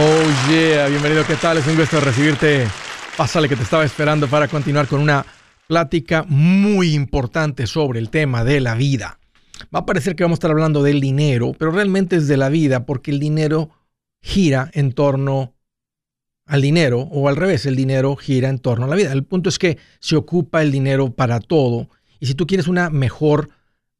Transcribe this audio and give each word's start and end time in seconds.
Oh 0.00 0.48
yeah, 0.48 0.86
bienvenido, 0.86 1.26
¿qué 1.26 1.34
tal? 1.34 1.58
Es 1.58 1.66
un 1.66 1.74
gusto 1.74 1.98
recibirte. 1.98 2.68
Pásale 3.16 3.48
que 3.48 3.56
te 3.56 3.64
estaba 3.64 3.84
esperando 3.84 4.28
para 4.28 4.46
continuar 4.46 4.86
con 4.86 5.00
una 5.00 5.26
plática 5.66 6.24
muy 6.28 6.94
importante 6.94 7.66
sobre 7.66 7.98
el 7.98 8.08
tema 8.08 8.44
de 8.44 8.60
la 8.60 8.76
vida. 8.76 9.18
Va 9.74 9.80
a 9.80 9.86
parecer 9.86 10.14
que 10.14 10.22
vamos 10.22 10.36
a 10.36 10.38
estar 10.38 10.52
hablando 10.52 10.84
del 10.84 11.00
dinero, 11.00 11.52
pero 11.58 11.72
realmente 11.72 12.14
es 12.14 12.28
de 12.28 12.36
la 12.36 12.48
vida 12.48 12.86
porque 12.86 13.10
el 13.10 13.18
dinero 13.18 13.70
gira 14.22 14.70
en 14.72 14.92
torno 14.92 15.54
al 16.46 16.62
dinero 16.62 17.00
o 17.00 17.28
al 17.28 17.34
revés, 17.34 17.66
el 17.66 17.74
dinero 17.74 18.14
gira 18.14 18.50
en 18.50 18.60
torno 18.60 18.84
a 18.84 18.88
la 18.88 18.94
vida. 18.94 19.12
El 19.12 19.24
punto 19.24 19.48
es 19.48 19.58
que 19.58 19.78
se 19.98 20.14
ocupa 20.14 20.62
el 20.62 20.70
dinero 20.70 21.12
para 21.12 21.40
todo 21.40 21.88
y 22.20 22.26
si 22.26 22.34
tú 22.34 22.46
quieres 22.46 22.68
una 22.68 22.88
mejor 22.88 23.50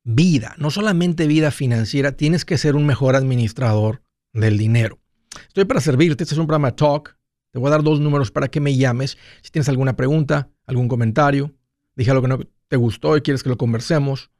vida, 0.04 0.54
no 0.58 0.70
solamente 0.70 1.26
vida 1.26 1.50
financiera, 1.50 2.12
tienes 2.12 2.44
que 2.44 2.56
ser 2.56 2.76
un 2.76 2.86
mejor 2.86 3.16
administrador 3.16 4.02
del 4.32 4.58
dinero. 4.58 5.00
Estoy 5.48 5.64
para 5.64 5.80
servirte, 5.80 6.24
este 6.24 6.34
es 6.34 6.38
un 6.38 6.46
programa 6.46 6.76
Talk. 6.76 7.16
Te 7.50 7.58
voy 7.58 7.68
a 7.68 7.70
dar 7.70 7.82
dos 7.82 8.00
números 8.00 8.30
para 8.30 8.48
que 8.48 8.60
me 8.60 8.76
llames. 8.76 9.16
Si 9.40 9.50
tienes 9.50 9.70
alguna 9.70 9.96
pregunta, 9.96 10.50
algún 10.66 10.88
comentario, 10.88 11.54
dije 11.96 12.10
algo 12.10 12.22
que 12.22 12.28
no 12.28 12.40
te 12.68 12.76
gustó 12.76 13.16
y 13.16 13.22
quieres 13.22 13.42
que 13.42 13.48
lo 13.48 13.56
conversemos. 13.56 14.30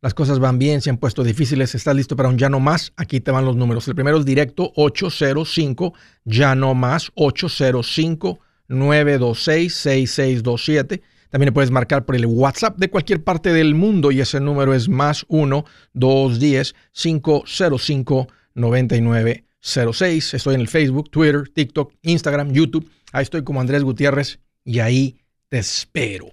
Las 0.00 0.14
cosas 0.14 0.38
van 0.38 0.60
bien, 0.60 0.80
se 0.80 0.90
han 0.90 0.98
puesto 0.98 1.24
difíciles, 1.24 1.74
estás 1.74 1.96
listo 1.96 2.14
para 2.14 2.28
un 2.28 2.38
ya 2.38 2.48
no 2.48 2.60
más. 2.60 2.92
Aquí 2.96 3.20
te 3.20 3.32
van 3.32 3.44
los 3.44 3.56
números. 3.56 3.88
El 3.88 3.96
primero 3.96 4.16
es 4.16 4.24
directo 4.24 4.72
805, 4.76 5.92
ya 6.24 6.54
no 6.54 6.74
más 6.74 7.10
805 7.16 8.38
926 8.68 9.74
6627. 9.74 11.02
También 11.30 11.46
le 11.46 11.52
puedes 11.52 11.72
marcar 11.72 12.04
por 12.04 12.14
el 12.14 12.26
WhatsApp 12.26 12.78
de 12.78 12.90
cualquier 12.90 13.24
parte 13.24 13.52
del 13.52 13.74
mundo 13.74 14.12
y 14.12 14.20
ese 14.20 14.38
número 14.38 14.72
es 14.72 14.88
más 14.88 15.24
1 15.28 15.64
210 15.94 16.74
505 16.92 18.28
99 18.54 19.46
06. 19.62 20.34
Estoy 20.34 20.56
en 20.56 20.60
el 20.60 20.68
Facebook, 20.68 21.10
Twitter, 21.10 21.48
TikTok, 21.48 21.94
Instagram, 22.02 22.52
YouTube. 22.52 22.90
Ahí 23.12 23.22
estoy 23.22 23.44
como 23.44 23.60
Andrés 23.60 23.84
Gutiérrez 23.84 24.40
y 24.64 24.80
ahí 24.80 25.20
te 25.48 25.58
espero. 25.58 26.30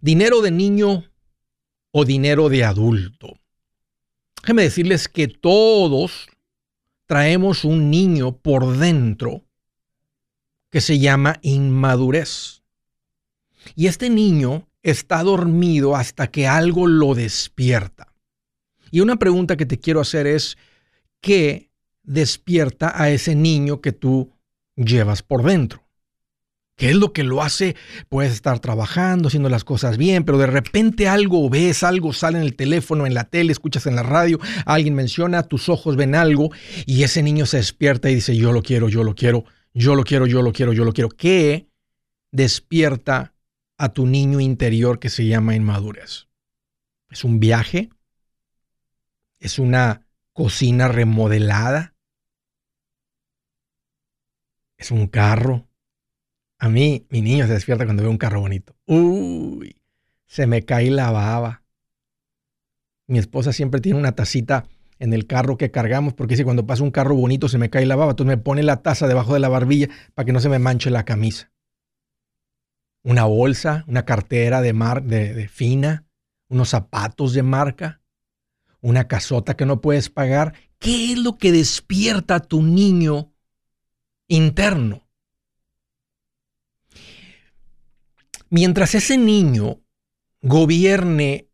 Dinero 0.00 0.42
de 0.42 0.50
niño 0.50 1.04
o 1.90 2.04
dinero 2.04 2.48
de 2.48 2.64
adulto. 2.64 3.40
Déjenme 4.42 4.62
decirles 4.62 5.08
que 5.08 5.28
todos 5.28 6.28
traemos 7.06 7.64
un 7.64 7.90
niño 7.90 8.36
por 8.36 8.76
dentro 8.76 9.44
que 10.70 10.82
se 10.82 10.98
llama 10.98 11.38
inmadurez. 11.40 12.62
Y 13.74 13.86
este 13.86 14.10
niño 14.10 14.68
está 14.82 15.22
dormido 15.22 15.96
hasta 15.96 16.26
que 16.26 16.46
algo 16.46 16.86
lo 16.86 17.14
despierta. 17.14 18.12
Y 18.90 19.00
una 19.00 19.16
pregunta 19.16 19.56
que 19.56 19.64
te 19.64 19.78
quiero 19.78 20.00
hacer 20.00 20.26
es, 20.26 20.58
¿qué 21.22 21.70
despierta 22.04 22.92
a 22.94 23.10
ese 23.10 23.34
niño 23.34 23.80
que 23.80 23.92
tú 23.92 24.32
llevas 24.76 25.22
por 25.22 25.42
dentro. 25.42 25.84
¿Qué 26.76 26.90
es 26.90 26.96
lo 26.96 27.12
que 27.12 27.22
lo 27.22 27.40
hace? 27.40 27.76
Puedes 28.08 28.32
estar 28.32 28.58
trabajando, 28.58 29.28
haciendo 29.28 29.48
las 29.48 29.62
cosas 29.62 29.96
bien, 29.96 30.24
pero 30.24 30.38
de 30.38 30.48
repente 30.48 31.06
algo 31.06 31.48
ves, 31.48 31.84
algo 31.84 32.12
sale 32.12 32.38
en 32.38 32.44
el 32.44 32.56
teléfono, 32.56 33.06
en 33.06 33.14
la 33.14 33.24
tele, 33.24 33.52
escuchas 33.52 33.86
en 33.86 33.94
la 33.94 34.02
radio, 34.02 34.40
alguien 34.66 34.94
menciona, 34.94 35.44
tus 35.44 35.68
ojos 35.68 35.94
ven 35.94 36.16
algo 36.16 36.50
y 36.84 37.04
ese 37.04 37.22
niño 37.22 37.46
se 37.46 37.58
despierta 37.58 38.10
y 38.10 38.16
dice, 38.16 38.36
yo 38.36 38.50
lo 38.50 38.62
quiero, 38.62 38.88
yo 38.88 39.04
lo 39.04 39.14
quiero, 39.14 39.44
yo 39.72 39.94
lo 39.94 40.02
quiero, 40.02 40.26
yo 40.26 40.42
lo 40.42 40.52
quiero, 40.52 40.72
yo 40.72 40.84
lo 40.84 40.92
quiero. 40.92 41.10
¿Qué 41.10 41.68
despierta 42.32 43.34
a 43.78 43.92
tu 43.92 44.06
niño 44.06 44.40
interior 44.40 44.98
que 44.98 45.10
se 45.10 45.26
llama 45.26 45.54
inmadurez? 45.54 46.26
¿Es 47.08 47.22
un 47.22 47.38
viaje? 47.38 47.90
¿Es 49.38 49.60
una 49.60 50.08
cocina 50.32 50.88
remodelada? 50.88 51.93
Es 54.76 54.90
un 54.90 55.06
carro. 55.06 55.68
A 56.58 56.68
mí, 56.68 57.06
mi 57.10 57.20
niño 57.20 57.46
se 57.46 57.52
despierta 57.52 57.84
cuando 57.84 58.02
ve 58.02 58.08
un 58.08 58.18
carro 58.18 58.40
bonito. 58.40 58.74
Uy, 58.86 59.76
se 60.26 60.46
me 60.46 60.64
cae 60.64 60.90
la 60.90 61.10
baba. 61.10 61.62
Mi 63.06 63.18
esposa 63.18 63.52
siempre 63.52 63.80
tiene 63.80 63.98
una 63.98 64.12
tacita 64.12 64.64
en 64.98 65.12
el 65.12 65.26
carro 65.26 65.58
que 65.58 65.70
cargamos 65.70 66.14
porque 66.14 66.36
si 66.36 66.44
cuando 66.44 66.66
pasa 66.66 66.82
un 66.82 66.90
carro 66.90 67.14
bonito 67.14 67.48
se 67.48 67.58
me 67.58 67.70
cae 67.70 67.86
la 67.86 67.96
baba. 67.96 68.12
Entonces 68.12 68.36
me 68.36 68.42
pone 68.42 68.62
la 68.62 68.82
taza 68.82 69.06
debajo 69.06 69.34
de 69.34 69.40
la 69.40 69.48
barbilla 69.48 69.88
para 70.14 70.24
que 70.24 70.32
no 70.32 70.40
se 70.40 70.48
me 70.48 70.58
manche 70.58 70.90
la 70.90 71.04
camisa. 71.04 71.52
Una 73.02 73.24
bolsa, 73.24 73.84
una 73.86 74.06
cartera 74.06 74.62
de, 74.62 74.72
mar, 74.72 75.02
de, 75.02 75.46
fina, 75.48 76.06
unos 76.48 76.70
zapatos 76.70 77.34
de 77.34 77.42
marca, 77.42 78.00
una 78.80 79.06
casota 79.08 79.56
que 79.56 79.66
no 79.66 79.82
puedes 79.82 80.08
pagar. 80.08 80.54
¿Qué 80.78 81.12
es 81.12 81.18
lo 81.18 81.36
que 81.36 81.52
despierta 81.52 82.36
a 82.36 82.40
tu 82.40 82.62
niño 82.62 83.33
interno. 84.34 85.08
Mientras 88.50 88.94
ese 88.94 89.18
niño 89.18 89.80
gobierne 90.42 91.48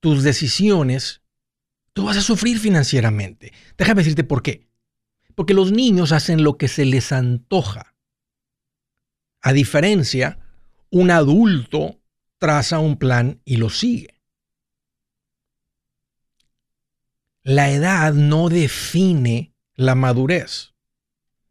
tus 0.00 0.22
decisiones, 0.22 1.22
tú 1.92 2.04
vas 2.04 2.16
a 2.16 2.22
sufrir 2.22 2.58
financieramente. 2.58 3.52
Déjame 3.78 4.02
decirte 4.02 4.24
por 4.24 4.42
qué. 4.42 4.68
Porque 5.34 5.54
los 5.54 5.72
niños 5.72 6.12
hacen 6.12 6.44
lo 6.44 6.58
que 6.58 6.68
se 6.68 6.84
les 6.84 7.10
antoja. 7.10 7.94
A 9.40 9.52
diferencia, 9.52 10.38
un 10.90 11.10
adulto 11.10 12.00
traza 12.38 12.78
un 12.78 12.98
plan 12.98 13.40
y 13.44 13.56
lo 13.56 13.70
sigue. 13.70 14.20
La 17.42 17.70
edad 17.70 18.14
no 18.14 18.48
define 18.48 19.54
la 19.74 19.94
madurez. 19.94 20.73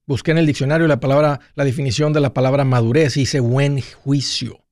Busqué 0.05 0.31
en 0.31 0.37
el 0.37 0.45
diccionario 0.45 0.87
la 0.87 0.99
palabra, 0.99 1.39
la 1.55 1.63
definición 1.63 2.11
de 2.11 2.19
la 2.19 2.33
palabra 2.33 2.65
madurez 2.65 3.15
y 3.15 3.21
dice 3.21 3.39
buen 3.39 3.81
juicio, 3.81 4.65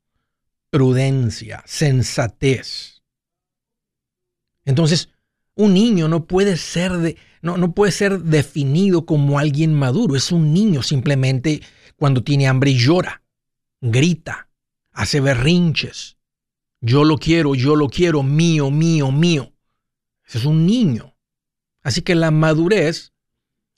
prudencia, 0.70 1.64
sensatez. 1.66 3.02
Entonces, 4.66 5.10
un 5.56 5.74
niño 5.74 6.08
no 6.08 6.26
puede 6.26 6.58
ser 6.58 6.98
de, 6.98 7.18
no, 7.42 7.58
no 7.58 7.74
puede 7.74 7.92
ser 7.92 8.20
definido 8.20 9.06
como 9.06 9.40
alguien 9.40 9.74
maduro. 9.74 10.16
Es 10.16 10.32
un 10.32 10.54
niño 10.54 10.84
simplemente 10.84 11.62
cuando 11.96 12.24
tiene 12.24 12.48
hambre 12.48 12.72
y 12.72 12.78
llora, 12.78 13.24
grita, 13.80 14.50
hace 14.92 15.22
berrinches. 15.22 16.18
Yo 16.82 17.04
lo 17.04 17.18
quiero, 17.18 17.56
yo 17.56 17.76
lo 17.76 17.88
quiero, 17.88 18.24
mío, 18.24 18.72
mío, 18.72 19.12
mío. 19.12 19.54
Ese 20.26 20.40
es 20.40 20.46
un 20.46 20.66
niño. 20.66 21.16
Así 21.84 22.02
que 22.02 22.16
la 22.16 22.32
madurez 22.32 23.11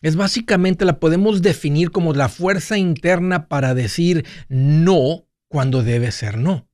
es 0.03 0.18
básicamente 0.18 0.84
la 0.84 1.00
podemos 1.00 1.41
definir 1.41 1.90
como 1.90 2.14
la 2.14 2.28
fuerza 2.28 2.78
interna 2.78 3.47
para 3.47 3.74
decir 3.74 4.25
no 4.50 5.25
cuando 5.47 5.81
debe 5.81 6.12
ser 6.12 6.38
no. 6.38 6.68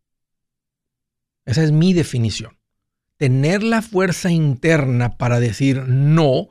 Esa 1.45 1.63
es 1.63 1.71
mi 1.71 1.93
definición. 1.93 2.57
Tener 3.17 3.61
la 3.61 3.83
fuerza 3.83 4.31
interna 4.31 5.17
para 5.17 5.39
decir 5.39 5.83
no 5.87 6.49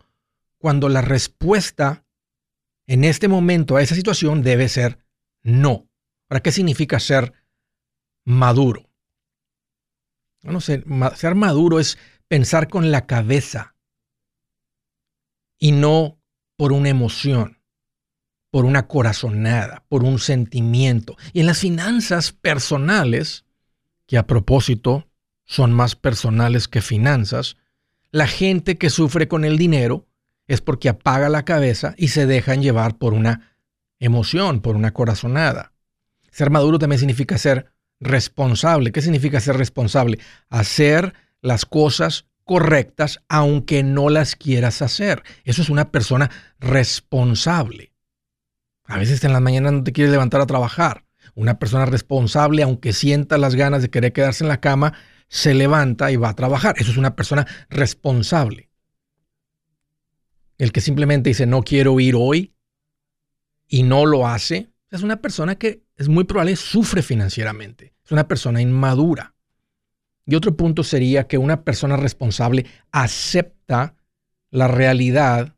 cuando 0.57 0.89
la 0.89 1.01
respuesta 1.01 2.07
en 2.87 3.03
este 3.03 3.27
momento 3.27 3.77
a 3.77 3.83
esa 3.83 3.97
situación 3.97 4.43
debe 4.43 4.69
ser 4.69 4.99
no. 5.43 5.89
¿Para 6.29 6.41
qué 6.41 6.53
significa 6.53 7.01
ser 7.01 7.33
maduro? 8.25 8.89
No 10.43 10.61
sé, 10.61 10.85
ser 11.17 11.35
maduro 11.35 11.81
es 11.81 11.99
pensar 12.29 12.69
con 12.69 12.93
la 12.93 13.07
cabeza 13.07 13.75
y 15.59 15.73
no 15.73 16.18
por 16.59 16.73
una 16.73 16.89
emoción, 16.89 17.61
por 18.51 18.65
una 18.65 18.89
corazonada, 18.89 19.85
por 19.89 20.03
un 20.03 20.19
sentimiento. 20.19 21.17
Y 21.33 21.41
en 21.41 21.47
las 21.47 21.61
finanzas 21.61 22.33
personales, 22.33 23.45
que 24.07 24.19
a 24.19 24.27
propósito 24.27 25.09
son 25.45 25.73
más 25.73 25.95
personales 25.95 26.67
que 26.67 26.83
finanzas, 26.83 27.57
la 28.11 28.27
gente 28.27 28.77
que 28.77 28.91
sufre 28.91 29.29
con 29.29 29.45
el 29.45 29.57
dinero 29.57 30.09
es 30.49 30.61
porque 30.61 30.89
apaga 30.89 31.29
la 31.29 31.45
cabeza 31.45 31.95
y 31.97 32.09
se 32.09 32.27
dejan 32.27 32.61
llevar 32.61 32.99
por 32.99 33.15
una 33.15 33.53
emoción, 34.01 34.61
por 34.61 34.75
una 34.75 34.93
corazonada. 34.93 35.73
Ser 36.33 36.51
maduro 36.51 36.81
también 36.81 36.99
significa 36.99 37.39
ser 37.39 37.71
responsable. 38.01 38.91
¿Qué 38.91 39.01
significa 39.01 39.39
ser 39.39 39.57
responsable? 39.57 40.19
Hacer 40.49 41.15
las 41.41 41.65
cosas 41.67 42.27
correctas 42.49 43.21
aunque 43.29 43.83
no 43.83 44.09
las 44.09 44.35
quieras 44.35 44.81
hacer. 44.81 45.23
Eso 45.45 45.61
es 45.61 45.69
una 45.69 45.93
persona 45.93 46.31
responsable. 46.59 47.93
A 48.85 48.97
veces 48.97 49.23
en 49.23 49.35
las 49.35 49.43
mañanas 49.43 49.75
no 49.75 49.85
te 49.85 49.93
quieres 49.93 50.11
levantar 50.11 50.41
a 50.41 50.47
trabajar. 50.47 51.05
Una 51.35 51.59
persona 51.59 51.85
responsable, 51.85 52.63
aunque 52.63 52.95
sienta 52.95 53.37
las 53.37 53.55
ganas 53.55 53.83
de 53.83 53.91
querer 53.91 54.15
quedarse 54.15 54.43
en 54.43 54.49
la 54.49 54.61
cama, 54.61 54.95
se 55.29 55.53
levanta 55.53 56.11
y 56.11 56.17
va 56.17 56.31
a 56.31 56.35
trabajar. 56.35 56.75
Eso 56.79 56.91
es 56.91 56.97
una 56.97 57.15
persona 57.15 57.47
responsable. 57.69 58.71
El 60.57 60.73
que 60.73 60.81
simplemente 60.81 61.29
dice 61.29 61.47
no 61.47 61.63
quiero 61.63 62.01
ir 62.01 62.17
hoy 62.17 62.55
y 63.69 63.83
no 63.83 64.07
lo 64.07 64.27
hace, 64.27 64.73
es 64.91 65.03
una 65.03 65.21
persona 65.21 65.57
que 65.57 65.85
es 65.97 66.09
muy 66.09 66.25
probable 66.25 66.57
sufre 66.57 67.03
financieramente. 67.03 67.95
Es 68.03 68.11
una 68.11 68.27
persona 68.27 68.63
inmadura. 68.63 69.35
Y 70.31 70.35
otro 70.35 70.55
punto 70.59 70.85
sería 70.85 71.27
que 71.27 71.39
una 71.39 71.65
persona 71.65 71.97
responsable 71.97 72.67
acepta 72.93 73.97
la 74.51 74.69
realidad 74.69 75.57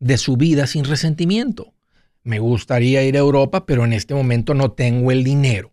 de 0.00 0.18
su 0.18 0.36
vida 0.36 0.66
sin 0.66 0.84
resentimiento. 0.84 1.72
Me 2.22 2.40
gustaría 2.40 3.02
ir 3.04 3.16
a 3.16 3.20
Europa, 3.20 3.64
pero 3.64 3.86
en 3.86 3.94
este 3.94 4.12
momento 4.12 4.52
no 4.52 4.72
tengo 4.72 5.12
el 5.12 5.24
dinero. 5.24 5.72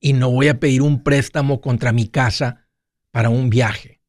Y 0.00 0.14
no 0.14 0.30
voy 0.30 0.48
a 0.48 0.58
pedir 0.58 0.80
un 0.80 1.02
préstamo 1.02 1.60
contra 1.60 1.92
mi 1.92 2.08
casa 2.08 2.68
para 3.10 3.28
un 3.28 3.50
viaje. 3.50 4.00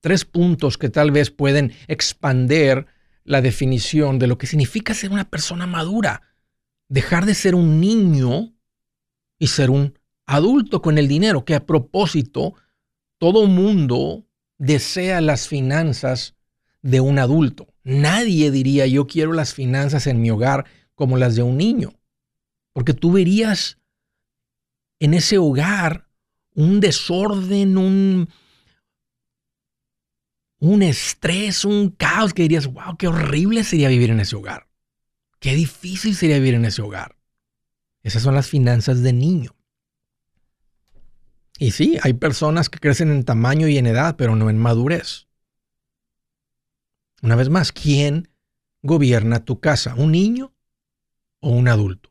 Tres 0.00 0.24
puntos 0.24 0.78
que 0.78 0.88
tal 0.88 1.10
vez 1.10 1.30
pueden 1.30 1.74
expander 1.86 2.86
la 3.24 3.42
definición 3.42 4.18
de 4.18 4.26
lo 4.26 4.38
que 4.38 4.46
significa 4.46 4.94
ser 4.94 5.12
una 5.12 5.28
persona 5.28 5.66
madura. 5.66 6.22
Dejar 6.88 7.26
de 7.26 7.34
ser 7.34 7.54
un 7.54 7.78
niño 7.78 8.54
y 9.38 9.48
ser 9.48 9.68
un 9.68 9.98
adulto 10.26 10.82
con 10.82 10.98
el 10.98 11.08
dinero, 11.08 11.44
que 11.44 11.54
a 11.54 11.66
propósito, 11.66 12.54
todo 13.18 13.46
mundo 13.46 14.26
desea 14.58 15.20
las 15.20 15.48
finanzas 15.48 16.34
de 16.82 17.00
un 17.00 17.18
adulto. 17.18 17.68
Nadie 17.82 18.50
diría 18.50 18.86
yo 18.86 19.06
quiero 19.06 19.32
las 19.32 19.54
finanzas 19.54 20.06
en 20.06 20.20
mi 20.20 20.30
hogar 20.30 20.66
como 20.94 21.16
las 21.16 21.34
de 21.34 21.42
un 21.42 21.56
niño, 21.56 21.94
porque 22.72 22.94
tú 22.94 23.12
verías 23.12 23.78
en 25.00 25.14
ese 25.14 25.38
hogar 25.38 26.08
un 26.54 26.80
desorden, 26.80 27.76
un, 27.76 28.28
un 30.58 30.82
estrés, 30.82 31.64
un 31.64 31.90
caos 31.90 32.32
que 32.32 32.42
dirías, 32.42 32.66
wow, 32.66 32.96
qué 32.96 33.08
horrible 33.08 33.64
sería 33.64 33.88
vivir 33.88 34.10
en 34.10 34.20
ese 34.20 34.36
hogar. 34.36 34.68
Qué 35.40 35.54
difícil 35.54 36.14
sería 36.14 36.36
vivir 36.36 36.54
en 36.54 36.64
ese 36.64 36.80
hogar. 36.80 37.16
Esas 38.02 38.22
son 38.22 38.34
las 38.34 38.48
finanzas 38.48 39.02
de 39.02 39.12
niño. 39.12 39.54
Y 41.58 41.70
sí, 41.70 41.98
hay 42.02 42.14
personas 42.14 42.68
que 42.68 42.80
crecen 42.80 43.10
en 43.10 43.24
tamaño 43.24 43.68
y 43.68 43.78
en 43.78 43.86
edad, 43.86 44.16
pero 44.16 44.34
no 44.34 44.50
en 44.50 44.58
madurez. 44.58 45.28
Una 47.22 47.36
vez 47.36 47.48
más, 47.48 47.72
¿quién 47.72 48.28
gobierna 48.82 49.44
tu 49.44 49.60
casa? 49.60 49.94
¿Un 49.94 50.12
niño 50.12 50.52
o 51.40 51.50
un 51.50 51.68
adulto? 51.68 52.10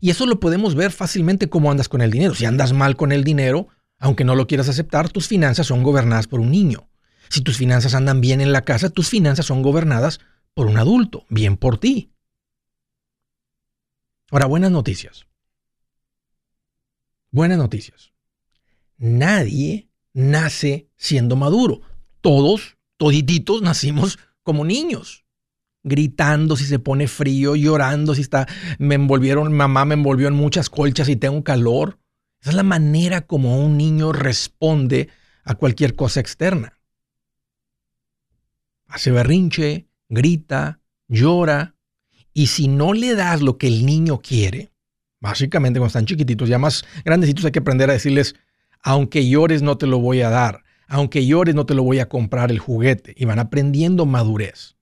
Y 0.00 0.10
eso 0.10 0.26
lo 0.26 0.40
podemos 0.40 0.74
ver 0.74 0.92
fácilmente 0.92 1.48
cómo 1.48 1.70
andas 1.70 1.88
con 1.88 2.00
el 2.00 2.10
dinero. 2.10 2.34
Si 2.34 2.44
andas 2.44 2.72
mal 2.72 2.96
con 2.96 3.12
el 3.12 3.24
dinero, 3.24 3.68
aunque 3.98 4.24
no 4.24 4.34
lo 4.34 4.46
quieras 4.46 4.68
aceptar, 4.68 5.10
tus 5.10 5.28
finanzas 5.28 5.66
son 5.66 5.82
gobernadas 5.82 6.26
por 6.26 6.40
un 6.40 6.50
niño. 6.50 6.88
Si 7.28 7.42
tus 7.42 7.58
finanzas 7.58 7.94
andan 7.94 8.20
bien 8.20 8.40
en 8.40 8.52
la 8.52 8.64
casa, 8.64 8.90
tus 8.90 9.08
finanzas 9.08 9.46
son 9.46 9.62
gobernadas 9.62 10.20
por 10.54 10.66
un 10.66 10.78
adulto, 10.78 11.26
bien 11.28 11.56
por 11.56 11.78
ti. 11.78 12.12
Ahora, 14.30 14.46
buenas 14.46 14.70
noticias. 14.70 15.26
Buenas 17.30 17.58
noticias. 17.58 18.12
Nadie 18.96 19.88
nace 20.12 20.88
siendo 20.96 21.36
maduro. 21.36 21.82
Todos, 22.20 22.78
todititos, 22.96 23.62
nacimos 23.62 24.18
como 24.42 24.64
niños. 24.64 25.24
Gritando 25.82 26.56
si 26.56 26.64
se 26.64 26.78
pone 26.78 27.06
frío, 27.06 27.54
llorando 27.54 28.14
si 28.14 28.22
está, 28.22 28.46
me 28.78 28.94
envolvieron, 28.94 29.52
mamá 29.52 29.84
me 29.84 29.94
envolvió 29.94 30.28
en 30.28 30.34
muchas 30.34 30.70
colchas 30.70 31.08
y 31.08 31.16
tengo 31.16 31.44
calor. 31.44 31.98
Esa 32.40 32.50
es 32.50 32.56
la 32.56 32.62
manera 32.62 33.22
como 33.26 33.64
un 33.64 33.76
niño 33.76 34.12
responde 34.12 35.08
a 35.44 35.54
cualquier 35.54 35.94
cosa 35.94 36.20
externa. 36.20 36.78
Hace 38.86 39.10
berrinche, 39.10 39.88
grita, 40.08 40.80
llora, 41.08 41.74
y 42.32 42.46
si 42.46 42.68
no 42.68 42.92
le 42.92 43.14
das 43.14 43.42
lo 43.42 43.58
que 43.58 43.66
el 43.66 43.84
niño 43.84 44.20
quiere, 44.20 44.72
Básicamente, 45.20 45.78
cuando 45.78 45.88
están 45.88 46.06
chiquititos, 46.06 46.48
ya 46.48 46.58
más 46.58 46.84
grandecitos, 47.04 47.44
hay 47.44 47.52
que 47.52 47.58
aprender 47.58 47.90
a 47.90 47.94
decirles, 47.94 48.36
aunque 48.82 49.28
llores, 49.28 49.62
no 49.62 49.76
te 49.76 49.86
lo 49.86 49.98
voy 49.98 50.22
a 50.22 50.30
dar. 50.30 50.64
Aunque 50.86 51.26
llores, 51.26 51.54
no 51.54 51.66
te 51.66 51.74
lo 51.74 51.82
voy 51.82 51.98
a 51.98 52.08
comprar 52.08 52.50
el 52.50 52.58
juguete. 52.58 53.14
Y 53.16 53.24
van 53.24 53.38
aprendiendo 53.38 54.06
madurez. 54.06 54.76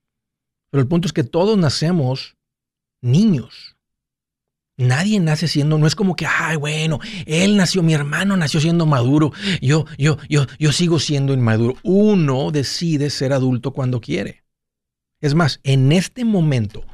Pero 0.71 0.83
el 0.83 0.89
punto 0.89 1.07
es 1.07 1.13
que 1.13 1.25
todos 1.25 1.57
nacemos 1.59 2.37
niños. 3.01 3.77
Nadie 4.79 5.21
nace 5.21 5.49
siendo, 5.49 5.79
no 5.79 5.87
es 5.87 5.95
como 5.95 6.17
que, 6.17 6.27
ay, 6.27 6.57
bueno, 6.57 7.01
él 7.25 7.57
nació, 7.57 7.83
mi 7.83 7.95
hermano 7.95 8.37
nació 8.37 8.61
siendo 8.61 8.85
maduro, 8.85 9.33
yo, 9.63 9.87
yo, 9.97 10.19
yo, 10.29 10.45
yo 10.59 10.71
sigo 10.71 10.99
siendo 10.99 11.33
inmaduro. 11.33 11.77
Uno 11.83 12.51
decide 12.51 13.09
ser 13.09 13.33
adulto 13.33 13.73
cuando 13.73 14.03
quiere. 14.03 14.45
Es 15.21 15.35
más, 15.35 15.61
en 15.65 15.93
este 15.93 16.27
momento, 16.27 16.85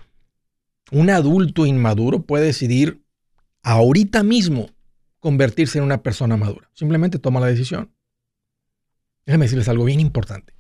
un 0.93 1.11
adulto 1.11 1.67
inmaduro 1.67 2.23
puede 2.23 2.47
decidir 2.47 3.01
ahorita 3.62 4.23
mismo 4.23 4.70
convertirse 5.19 5.79
en 5.79 5.85
una 5.85 6.03
persona 6.03 6.37
madura. 6.37 6.69
Simplemente 6.75 7.19
toma 7.19 7.41
la 7.41 7.47
decisión. 7.47 7.93
Déjenme 9.25 9.44
decirles 9.44 9.69
algo 9.69 9.85
bien 9.85 10.00
importante. 10.00 10.53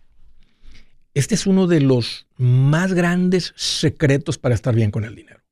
Este 1.14 1.34
es 1.34 1.46
uno 1.46 1.66
de 1.66 1.80
los 1.80 2.26
más 2.36 2.94
grandes 2.94 3.52
secretos 3.56 4.38
para 4.38 4.54
estar 4.54 4.74
bien 4.74 4.90
con 4.90 5.04
el 5.04 5.14
dinero. 5.14 5.42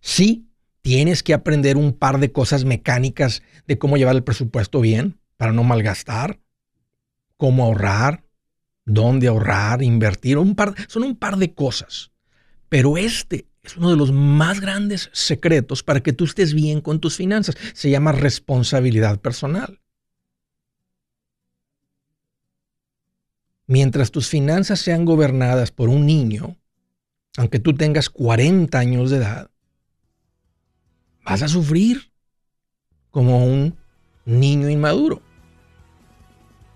Sí, 0.00 0.48
tienes 0.80 1.22
que 1.22 1.34
aprender 1.34 1.76
un 1.76 1.92
par 1.92 2.20
de 2.20 2.32
cosas 2.32 2.64
mecánicas 2.64 3.42
de 3.66 3.76
cómo 3.78 3.96
llevar 3.96 4.14
el 4.14 4.24
presupuesto 4.24 4.80
bien 4.80 5.18
para 5.36 5.52
no 5.52 5.64
malgastar, 5.64 6.40
cómo 7.36 7.64
ahorrar, 7.64 8.24
dónde 8.84 9.28
ahorrar, 9.28 9.82
invertir, 9.82 10.38
un 10.38 10.54
par, 10.54 10.74
son 10.88 11.02
un 11.02 11.16
par 11.16 11.36
de 11.36 11.52
cosas. 11.52 12.12
Pero 12.68 12.96
este 12.96 13.47
es 13.68 13.76
uno 13.76 13.90
de 13.90 13.96
los 13.96 14.12
más 14.12 14.60
grandes 14.60 15.10
secretos 15.12 15.82
para 15.82 16.00
que 16.00 16.14
tú 16.14 16.24
estés 16.24 16.54
bien 16.54 16.80
con 16.80 17.00
tus 17.00 17.16
finanzas. 17.16 17.56
Se 17.74 17.90
llama 17.90 18.12
responsabilidad 18.12 19.20
personal. 19.20 19.80
Mientras 23.66 24.10
tus 24.10 24.28
finanzas 24.28 24.80
sean 24.80 25.04
gobernadas 25.04 25.70
por 25.70 25.90
un 25.90 26.06
niño, 26.06 26.56
aunque 27.36 27.58
tú 27.58 27.74
tengas 27.74 28.08
40 28.08 28.78
años 28.78 29.10
de 29.10 29.18
edad, 29.18 29.50
vas 31.22 31.42
a 31.42 31.48
sufrir 31.48 32.10
como 33.10 33.44
un 33.44 33.76
niño 34.24 34.70
inmaduro. 34.70 35.20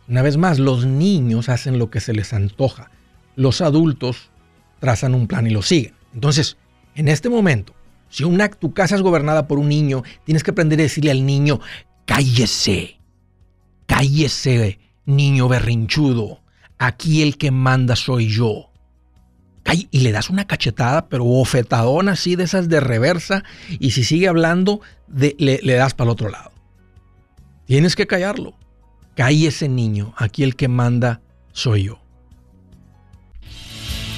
Una 0.08 0.20
vez 0.20 0.36
más, 0.36 0.58
los 0.58 0.84
niños 0.84 1.48
hacen 1.48 1.78
lo 1.78 1.88
que 1.88 2.00
se 2.00 2.12
les 2.12 2.34
antoja. 2.34 2.90
Los 3.34 3.62
adultos 3.62 4.30
trazan 4.78 5.14
un 5.14 5.26
plan 5.26 5.46
y 5.46 5.50
lo 5.50 5.62
siguen. 5.62 5.94
Entonces, 6.12 6.58
en 6.94 7.08
este 7.08 7.28
momento, 7.28 7.74
si 8.08 8.24
una, 8.24 8.48
tu 8.50 8.74
casa 8.74 8.94
es 8.94 9.02
gobernada 9.02 9.48
por 9.48 9.58
un 9.58 9.68
niño, 9.68 10.02
tienes 10.24 10.42
que 10.42 10.50
aprender 10.50 10.78
a 10.78 10.82
decirle 10.82 11.10
al 11.10 11.24
niño, 11.24 11.60
cállese, 12.04 12.98
cállese, 13.86 14.78
niño 15.06 15.48
berrinchudo, 15.48 16.40
aquí 16.78 17.22
el 17.22 17.38
que 17.38 17.50
manda 17.50 17.96
soy 17.96 18.28
yo. 18.28 18.69
Y 19.90 20.00
le 20.00 20.12
das 20.12 20.28
una 20.28 20.46
cachetada, 20.46 21.08
pero 21.08 21.24
bofetadona 21.24 22.12
así 22.12 22.36
de 22.36 22.44
esas 22.44 22.69
de 22.69 22.81
reversa, 22.81 23.44
y 23.78 23.93
si 23.93 24.05
sigue 24.05 24.28
hablando, 24.28 24.82
le, 25.08 25.34
le 25.38 25.74
das 25.74 25.94
para 25.94 26.08
el 26.08 26.12
otro 26.12 26.28
lado. 26.28 26.52
Tienes 27.64 27.96
que 27.96 28.06
callarlo. 28.06 28.55
Cállese, 29.14 29.69
niño, 29.69 30.12
aquí 30.19 30.43
el 30.43 30.56
que 30.56 30.69
manda 30.69 31.22
soy 31.52 31.84
yo. 31.84 32.01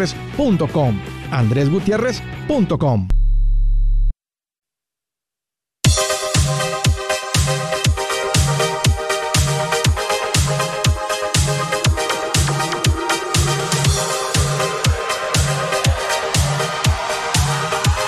andresgutierrez.com. 0.00 0.98
andresgutierrez.com. 1.30 3.08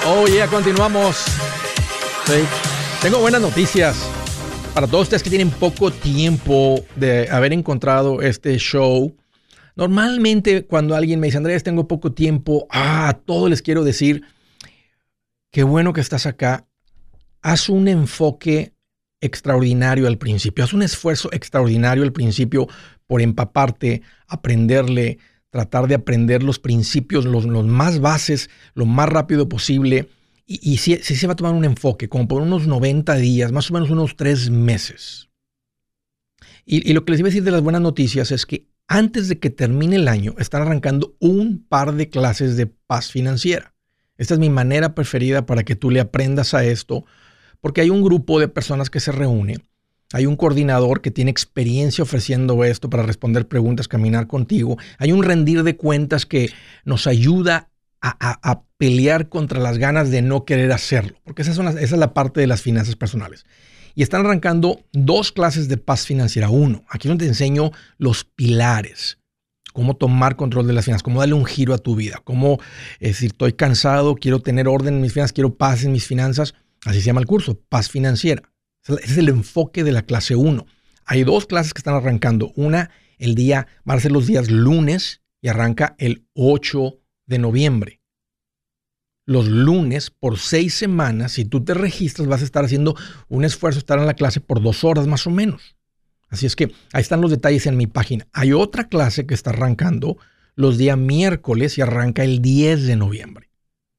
Oh, 0.04 0.26
ya 0.28 0.46
continuamos. 0.48 1.24
Tengo 3.00 3.18
buenas 3.18 3.40
noticias 3.40 3.96
para 4.74 4.86
todos 4.86 5.04
ustedes 5.04 5.22
que 5.22 5.30
tienen 5.30 5.50
poco 5.50 5.90
tiempo 5.90 6.82
de 6.96 7.28
haber 7.30 7.52
encontrado 7.52 8.22
este 8.22 8.56
show, 8.58 9.14
normalmente 9.76 10.64
cuando 10.64 10.94
alguien 10.94 11.20
me 11.20 11.28
dice, 11.28 11.38
Andrés, 11.38 11.62
tengo 11.62 11.88
poco 11.88 12.12
tiempo, 12.12 12.66
ah, 12.70 13.08
a 13.08 13.12
todos 13.14 13.50
les 13.50 13.62
quiero 13.62 13.84
decir, 13.84 14.22
qué 15.50 15.62
bueno 15.62 15.92
que 15.92 16.00
estás 16.00 16.26
acá. 16.26 16.66
Haz 17.42 17.68
un 17.68 17.88
enfoque 17.88 18.74
extraordinario 19.20 20.06
al 20.06 20.18
principio, 20.18 20.64
haz 20.64 20.72
un 20.72 20.82
esfuerzo 20.82 21.32
extraordinario 21.32 22.02
al 22.02 22.12
principio 22.12 22.68
por 23.06 23.22
empaparte, 23.22 24.02
aprenderle, 24.26 25.18
tratar 25.50 25.86
de 25.86 25.94
aprender 25.94 26.42
los 26.42 26.58
principios, 26.58 27.24
los, 27.26 27.46
más 27.66 28.00
bases, 28.00 28.50
lo 28.74 28.86
más 28.86 29.08
rápido 29.08 29.48
posible 29.48 30.08
y, 30.46 30.78
si, 30.78 30.96
se 30.96 31.26
va 31.26 31.34
a 31.34 31.36
tomar 31.36 31.54
un 31.54 31.64
enfoque, 31.64 32.08
como 32.08 32.26
por 32.26 32.42
unos 32.42 32.66
90 32.66 33.14
días, 33.16 33.52
más 33.52 33.70
o 33.70 33.74
menos 33.74 33.90
unos 33.90 34.16
3 34.16 34.50
meses. 34.50 35.28
Y, 36.64 36.92
lo 36.92 37.04
que 37.04 37.12
les 37.12 37.20
iba 37.20 37.28
a 37.28 37.30
decir 37.30 37.44
de 37.44 37.50
las 37.50 37.62
buenas 37.62 37.82
noticias 37.82 38.32
es 38.32 38.46
que 38.46 38.66
antes 38.92 39.28
de 39.28 39.38
que 39.38 39.48
termine 39.48 39.96
el 39.96 40.06
año, 40.06 40.34
están 40.36 40.60
arrancando 40.60 41.16
un 41.18 41.64
par 41.66 41.94
de 41.94 42.10
clases 42.10 42.58
de 42.58 42.66
paz 42.66 43.10
financiera. 43.10 43.74
Esta 44.18 44.34
es 44.34 44.40
mi 44.40 44.50
manera 44.50 44.94
preferida 44.94 45.46
para 45.46 45.62
que 45.62 45.76
tú 45.76 45.90
le 45.90 45.98
aprendas 45.98 46.52
a 46.52 46.62
esto, 46.62 47.06
porque 47.62 47.80
hay 47.80 47.88
un 47.88 48.02
grupo 48.02 48.38
de 48.38 48.48
personas 48.48 48.90
que 48.90 49.00
se 49.00 49.10
reúne, 49.10 49.56
hay 50.12 50.26
un 50.26 50.36
coordinador 50.36 51.00
que 51.00 51.10
tiene 51.10 51.30
experiencia 51.30 52.02
ofreciendo 52.02 52.62
esto 52.64 52.90
para 52.90 53.02
responder 53.02 53.48
preguntas, 53.48 53.88
caminar 53.88 54.26
contigo, 54.26 54.76
hay 54.98 55.10
un 55.12 55.22
rendir 55.22 55.62
de 55.62 55.74
cuentas 55.74 56.26
que 56.26 56.50
nos 56.84 57.06
ayuda 57.06 57.70
a, 58.02 58.62
pelear 58.76 59.28
contra 59.28 59.60
las 59.60 59.78
ganas 59.78 60.10
de 60.10 60.20
no 60.22 60.44
querer 60.44 60.70
hacerlo, 60.72 61.16
porque 61.24 61.42
esa, 61.42 61.52
esa 61.52 61.80
es 61.80 61.92
la 61.92 62.12
parte 62.12 62.40
de 62.40 62.48
las 62.48 62.60
finanzas 62.60 62.96
personales. 62.96 63.46
Y 63.94 64.02
están 64.02 64.24
arrancando 64.24 64.80
dos 64.92 65.32
clases 65.32 65.68
de 65.68 65.76
paz 65.76 66.06
financiera. 66.06 66.48
Uno, 66.48 66.84
aquí 66.88 67.08
donde 67.08 67.24
te 67.24 67.28
enseño 67.28 67.72
los 67.98 68.24
pilares, 68.24 69.18
cómo 69.72 69.96
tomar 69.96 70.36
control 70.36 70.66
de 70.66 70.72
las 70.72 70.84
finanzas, 70.84 71.02
cómo 71.02 71.20
darle 71.20 71.34
un 71.34 71.44
giro 71.44 71.74
a 71.74 71.78
tu 71.78 71.96
vida, 71.96 72.20
cómo 72.24 72.58
decir, 73.00 73.32
estoy 73.32 73.52
cansado, 73.52 74.14
quiero 74.16 74.40
tener 74.40 74.68
orden 74.68 74.94
en 74.94 75.00
mis 75.00 75.12
finanzas, 75.12 75.32
quiero 75.32 75.54
paz 75.54 75.84
en 75.84 75.92
mis 75.92 76.06
finanzas. 76.06 76.54
Así 76.84 77.00
se 77.00 77.06
llama 77.06 77.20
el 77.20 77.26
curso, 77.26 77.60
paz 77.68 77.90
financiera. 77.90 78.42
Ese 78.84 79.04
es 79.04 79.18
el 79.18 79.28
enfoque 79.28 79.84
de 79.84 79.92
la 79.92 80.02
clase 80.02 80.34
1. 80.34 80.66
Hay 81.04 81.24
dos 81.24 81.46
clases 81.46 81.74
que 81.74 81.78
están 81.78 81.94
arrancando. 81.94 82.52
Una, 82.56 82.90
el 83.18 83.34
día, 83.34 83.66
van 83.84 83.98
a 83.98 84.00
ser 84.00 84.12
los 84.12 84.26
días 84.26 84.50
lunes 84.50 85.20
y 85.40 85.48
arranca 85.48 85.94
el 85.98 86.26
8 86.34 86.98
de 87.26 87.38
noviembre. 87.38 88.01
Los 89.32 89.48
lunes 89.48 90.10
por 90.10 90.38
seis 90.38 90.74
semanas, 90.74 91.32
si 91.32 91.46
tú 91.46 91.64
te 91.64 91.72
registras, 91.72 92.28
vas 92.28 92.42
a 92.42 92.44
estar 92.44 92.66
haciendo 92.66 92.94
un 93.30 93.44
esfuerzo, 93.46 93.78
estar 93.78 93.98
en 93.98 94.04
la 94.04 94.12
clase 94.12 94.40
por 94.40 94.60
dos 94.60 94.84
horas 94.84 95.06
más 95.06 95.26
o 95.26 95.30
menos. 95.30 95.74
Así 96.28 96.44
es 96.44 96.54
que 96.54 96.70
ahí 96.92 97.00
están 97.00 97.22
los 97.22 97.30
detalles 97.30 97.66
en 97.66 97.78
mi 97.78 97.86
página. 97.86 98.26
Hay 98.34 98.52
otra 98.52 98.88
clase 98.88 99.24
que 99.24 99.32
está 99.32 99.48
arrancando 99.48 100.18
los 100.54 100.76
días 100.76 100.98
miércoles 100.98 101.78
y 101.78 101.80
arranca 101.80 102.24
el 102.24 102.42
10 102.42 102.86
de 102.86 102.96
noviembre. 102.96 103.48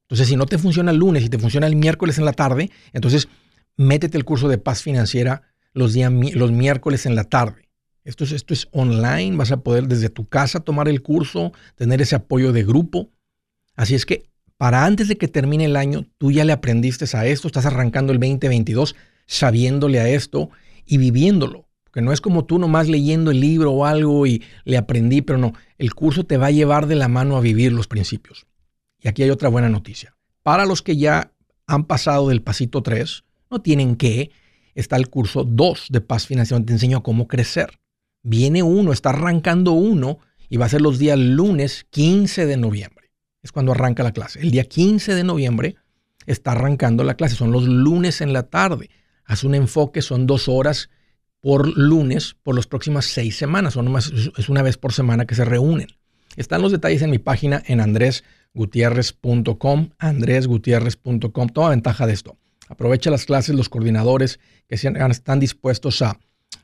Entonces, 0.04 0.28
si 0.28 0.36
no 0.36 0.46
te 0.46 0.60
funciona 0.60 0.92
el 0.92 0.98
lunes 0.98 1.24
y 1.24 1.30
te 1.30 1.40
funciona 1.40 1.66
el 1.66 1.76
miércoles 1.76 2.20
en 2.20 2.26
la 2.26 2.34
tarde, 2.34 2.70
entonces 2.92 3.28
métete 3.76 4.16
el 4.20 4.26
curso 4.26 4.50
de 4.50 4.60
paz 4.60 4.84
financiera 4.84 5.42
los, 5.74 5.94
días, 5.94 6.12
los 6.12 6.52
miércoles 6.52 7.08
en 7.08 7.16
la 7.16 7.24
tarde. 7.24 7.70
Esto 8.04 8.24
es, 8.24 8.34
esto 8.34 8.54
es 8.54 8.68
online, 8.72 9.36
vas 9.36 9.52
a 9.52 9.58
poder 9.58 9.88
desde 9.88 10.10
tu 10.10 10.28
casa 10.28 10.60
tomar 10.60 10.88
el 10.90 11.02
curso, 11.02 11.54
tener 11.74 12.04
ese 12.04 12.16
apoyo 12.16 12.52
de 12.52 12.64
grupo. 12.64 13.10
Así 13.76 13.96
es 13.96 14.06
que 14.06 14.33
para 14.64 14.86
antes 14.86 15.10
de 15.10 15.18
que 15.18 15.28
termine 15.28 15.66
el 15.66 15.76
año, 15.76 16.06
tú 16.18 16.32
ya 16.32 16.46
le 16.46 16.54
aprendiste 16.54 17.04
a 17.18 17.26
esto, 17.26 17.50
estás 17.50 17.66
arrancando 17.66 18.14
el 18.14 18.20
2022 18.22 18.96
sabiéndole 19.26 20.00
a 20.00 20.08
esto 20.08 20.52
y 20.86 21.00
viviéndolo. 21.00 21.68
Porque 21.84 22.02
no 22.02 22.14
es 22.14 22.22
como 22.22 22.46
tú 22.46 22.60
nomás 22.60 22.88
leyendo 22.88 23.32
el 23.32 23.42
libro 23.42 23.74
o 23.74 23.86
algo 23.86 24.26
y 24.26 24.42
le 24.64 24.78
aprendí, 24.78 25.22
pero 25.22 25.38
no, 25.38 25.52
el 25.78 25.94
curso 25.94 26.24
te 26.24 26.38
va 26.38 26.46
a 26.46 26.52
llevar 26.52 26.88
de 26.88 26.96
la 26.96 27.10
mano 27.10 27.36
a 27.36 27.42
vivir 27.42 27.74
los 27.74 27.88
principios. 27.90 28.48
Y 29.02 29.10
aquí 29.10 29.22
hay 29.22 29.32
otra 29.32 29.50
buena 29.50 29.68
noticia. 29.68 30.16
Para 30.44 30.66
los 30.66 30.82
que 30.82 30.96
ya 30.96 31.34
han 31.68 31.84
pasado 31.84 32.30
del 32.30 32.42
pasito 32.42 32.82
3, 32.82 33.26
no 33.52 33.62
tienen 33.62 33.98
que, 33.98 34.32
está 34.76 34.96
el 34.96 35.10
curso 35.10 35.44
2 35.44 35.88
de 35.90 36.00
paz 36.00 36.26
financiera, 36.26 36.64
te 36.64 36.72
enseño 36.72 37.04
cómo 37.04 37.28
crecer. 37.28 37.82
Viene 38.22 38.64
uno, 38.64 38.94
está 38.94 39.10
arrancando 39.10 39.74
uno 39.74 40.20
y 40.48 40.56
va 40.56 40.68
a 40.68 40.70
ser 40.70 40.80
los 40.80 41.00
días 41.00 41.20
lunes 41.20 41.86
15 41.90 42.46
de 42.46 42.56
noviembre 42.56 42.93
es 43.44 43.52
cuando 43.52 43.74
arranca 43.74 44.02
la 44.04 44.14
clase. 44.14 44.40
El 44.40 44.52
día 44.52 44.64
15 44.64 45.14
de 45.14 45.24
noviembre 45.24 45.76
está 46.26 46.54
arrancando 46.54 47.04
la 47.04 47.14
clase. 47.16 47.36
Son 47.36 47.52
los 47.52 47.68
lunes 47.68 48.22
en 48.22 48.34
la 48.34 48.44
tarde. 48.44 48.90
Haz 49.26 49.44
un 49.44 49.54
enfoque, 49.54 50.02
son 50.02 50.26
dos 50.26 50.48
horas 50.48 50.90
por 51.42 51.78
lunes 51.78 52.38
por 52.42 52.56
las 52.56 52.66
próximas 52.68 53.04
seis 53.06 53.36
semanas. 53.36 53.74
Son 53.74 53.94
es 53.96 54.50
una 54.50 54.62
vez 54.62 54.78
por 54.78 54.94
semana 54.94 55.26
que 55.26 55.36
se 55.36 55.44
reúnen. 55.46 55.88
Están 56.38 56.62
los 56.62 56.72
detalles 56.72 57.02
en 57.04 57.10
mi 57.12 57.20
página 57.20 57.62
en 57.68 57.82
andresgutierrez.com, 57.82 59.90
andresgutierrez.com. 60.00 61.50
Toma 61.50 61.70
ventaja 61.70 62.08
de 62.08 62.14
esto. 62.14 62.38
Aprovecha 62.70 63.12
las 63.12 63.26
clases, 63.26 63.56
los 63.56 63.68
coordinadores 63.70 64.40
que 64.68 64.76
están 64.76 65.40
dispuestos 65.40 66.02
a, 66.02 66.18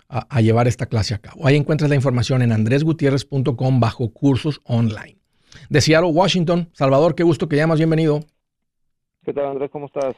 a 0.07 0.41
llevar 0.41 0.67
esta 0.69 0.87
clase 0.87 1.13
a 1.13 1.19
cabo. 1.19 1.45
Ahí 1.45 1.57
encuentras 1.57 1.89
la 1.89 1.97
información 1.97 2.41
en 2.41 2.53
andresgutierrez.com 2.53 3.79
bajo 3.79 4.11
cursos 4.11 4.61
online 4.63 5.18
de 5.69 5.81
Seattle, 5.81 6.11
Washington. 6.11 6.69
Salvador, 6.73 7.15
qué 7.15 7.23
gusto 7.23 7.47
que 7.47 7.55
llamas, 7.55 7.79
bienvenido. 7.79 8.21
¿Qué 9.23 9.33
tal, 9.33 9.47
Andrés? 9.47 9.69
¿Cómo 9.71 9.87
estás? 9.87 10.15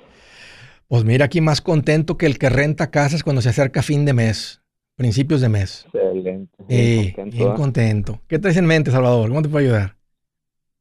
Pues 0.87 1.05
mira, 1.05 1.25
aquí 1.25 1.41
más 1.41 1.61
contento 1.61 2.17
que 2.17 2.25
el 2.25 2.37
que 2.37 2.49
renta 2.49 2.91
casas 2.91 3.23
cuando 3.23 3.41
se 3.41 3.49
acerca 3.49 3.81
fin 3.81 4.05
de 4.05 4.13
mes, 4.13 4.61
principios 4.95 5.41
de 5.41 5.49
mes. 5.49 5.85
Excelente. 5.85 6.51
Bien, 6.67 7.11
contento, 7.11 7.37
bien 7.37 7.49
¿eh? 7.49 7.55
contento. 7.55 8.19
¿Qué 8.27 8.39
traes 8.39 8.57
en 8.57 8.65
mente, 8.65 8.91
Salvador? 8.91 9.29
¿Cómo 9.29 9.41
te 9.41 9.49
puedo 9.49 9.65
ayudar? 9.65 9.95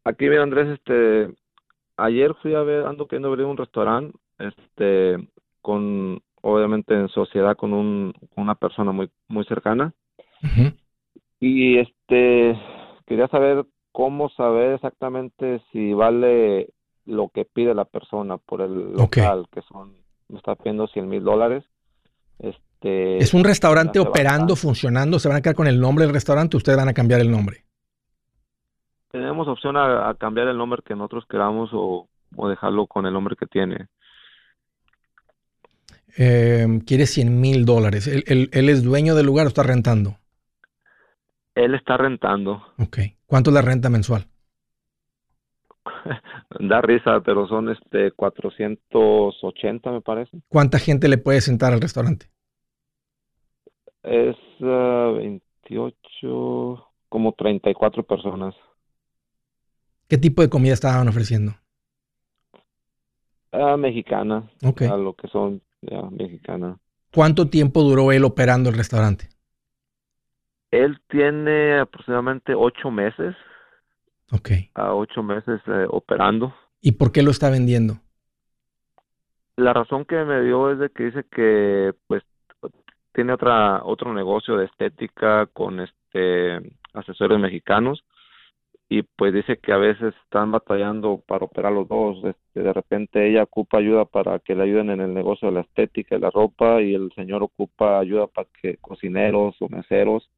Aquí, 0.05 0.29
mira, 0.29 0.43
Andrés, 0.43 0.69
este, 0.69 1.33
ayer 1.97 2.35
fui 2.43 2.55
a 2.55 2.63
ver, 2.63 2.87
ando 2.87 3.07
queriendo 3.07 3.29
abrir 3.29 3.47
un 3.47 3.57
restaurante, 3.57 4.17
este, 4.39 5.17
con, 5.61 6.21
obviamente 6.43 6.95
en 6.95 7.09
sociedad 7.09 7.57
con 7.57 7.73
un, 7.73 8.13
una 8.35 8.55
persona 8.55 8.93
muy, 8.93 9.11
muy 9.29 9.45
cercana. 9.45 9.93
Y 11.39 11.79
este, 11.79 12.59
quería 13.07 13.29
saber 13.29 13.65
cómo 13.93 14.29
saber 14.31 14.75
exactamente 14.75 15.63
si 15.73 15.93
vale 15.93 16.71
lo 17.07 17.29
que 17.29 17.45
pide 17.45 17.75
la 17.75 17.85
persona 17.85 18.39
por 18.39 18.61
el 18.61 18.93
local, 18.93 19.47
que 19.53 19.63
son, 19.63 19.95
me 20.29 20.39
está 20.39 20.55
pidiendo 20.55 20.87
100 20.87 21.09
mil 21.09 21.25
dólares. 21.25 21.65
Este, 22.39 23.19
¿Es 23.19 23.35
un 23.35 23.45
restaurante 23.45 23.99
operando, 23.99 24.57
funcionando? 24.57 25.19
¿Se 25.19 25.29
van 25.29 25.39
a 25.39 25.41
quedar 25.43 25.57
con 25.57 25.67
el 25.67 25.81
nombre 25.81 26.05
del 26.05 26.15
restaurante 26.15 26.57
o 26.57 26.59
ustedes 26.59 26.79
van 26.79 26.89
a 26.89 26.95
cambiar 26.95 27.21
el 27.21 27.31
nombre? 27.31 27.65
Tenemos 29.11 29.49
opción 29.49 29.77
a, 29.77 30.15
cambiar 30.15 30.49
el 30.49 30.57
nombre 30.57 30.83
que 30.87 30.95
nosotros 30.95 31.25
queramos 31.29 31.71
o, 31.73 32.07
dejarlo 32.49 32.87
con 32.87 33.07
el 33.07 33.13
nombre 33.13 33.35
que 33.37 33.47
tiene. 33.47 33.89
eh, 36.17 36.81
quiere 36.87 37.07
100 37.07 37.41
mil 37.41 37.65
dólares. 37.65 38.07
¿Él, 38.07 38.51
él, 38.53 38.69
es 38.69 38.85
dueño 38.85 39.17
del 39.17 39.27
lugar 39.27 39.47
o 39.47 39.49
está 39.49 39.65
rentando? 39.65 40.20
Él 41.65 41.75
está 41.75 41.99
rentando. 41.99 42.63
Ok. 42.79 42.99
¿Cuánto 43.27 43.51
es 43.51 43.55
la 43.55 43.63
renta 43.63 43.91
mensual? 43.91 44.27
da 46.61 46.81
risa, 46.81 47.21
pero 47.21 47.47
son 47.47 47.69
este 47.69 48.11
480 48.13 49.93
me 49.93 50.01
parece. 50.01 50.41
¿Cuánta 50.49 50.79
gente 50.79 51.09
le 51.09 51.19
puede 51.19 51.43
sentar 51.43 51.73
al 51.73 51.81
restaurante? 51.81 52.27
Es 54.03 54.37
28, 54.61 56.75
ah, 56.75 56.85
como 57.09 57.33
34 57.33 58.05
personas. 58.05 58.55
¿Qué 60.09 60.17
tipo 60.17 60.43
de 60.43 60.49
comida 60.49 60.73
estaban 60.73 61.09
ofreciendo? 61.09 61.53
Ah, 63.53 63.77
mexicana. 63.77 64.49
Ok. 64.65 64.83
A 64.83 64.97
lo 64.97 65.15
que 65.15 65.27
son 65.29 65.61
ya, 65.83 66.03
mexicana. 66.11 66.79
¿Cuánto 67.13 67.51
tiempo 67.51 67.83
duró 67.83 68.13
él 68.13 68.25
operando 68.25 68.71
el 68.71 68.77
restaurante? 68.77 69.29
Él 70.71 71.01
tiene 71.09 71.81
aproximadamente 71.81 72.55
ocho 72.55 72.91
meses. 72.91 73.35
Ok. 74.33 74.51
A 74.75 74.95
ocho 74.95 75.23
meses 75.23 75.61
eh, 75.67 75.87
operando. 75.89 76.55
¿Y 76.81 76.93
por 76.93 77.13
qué 77.13 77.23
lo 77.23 77.31
está 77.31 77.51
vendiendo? 77.51 77.95
La 79.57 79.73
razón 79.73 80.05
que 80.05 80.25
me 80.25 80.43
dio 80.43 80.71
es 80.71 80.79
de 80.79 80.91
que 80.91 81.05
dice 81.05 81.25
que 81.31 81.93
pues 82.07 82.23
tiene 83.13 83.33
otra 83.33 83.83
otro 83.85 84.15
negocio 84.15 84.57
de 84.57 84.67
estética 84.67 85.47
con 85.47 85.81
este 85.81 86.61
asesores 86.95 87.39
mexicanos 87.39 88.05
y 88.89 89.03
pues 89.03 89.35
dice 89.35 89.59
que 89.59 89.73
a 89.73 89.77
veces 89.77 90.15
están 90.25 90.51
batallando 90.51 91.23
para 91.27 91.45
operar 91.45 91.73
los 91.73 91.87
dos. 91.89 92.25
Este, 92.25 92.61
de 92.61 92.73
repente 92.73 93.29
ella 93.29 93.45
ocupa 93.45 93.79
ayuda 93.79 94.05
para 94.05 94.39
que 94.41 94.55
le 94.55 94.65
ayuden 94.65 94.91
en 94.91 95.01
el 95.01 95.15
negocio 95.15 95.49
de 95.49 95.55
la 95.55 95.61
estética 95.61 96.17
y 96.17 96.21
la 96.21 96.31
ropa 96.31 96.81
y 96.83 96.95
el 96.95 97.13
señor 97.15 97.43
ocupa 97.43 97.99
ayuda 97.99 98.27
para 98.27 98.49
que 98.61 98.79
cocineros 98.79 99.55
o 99.61 99.69
meseros 99.69 100.29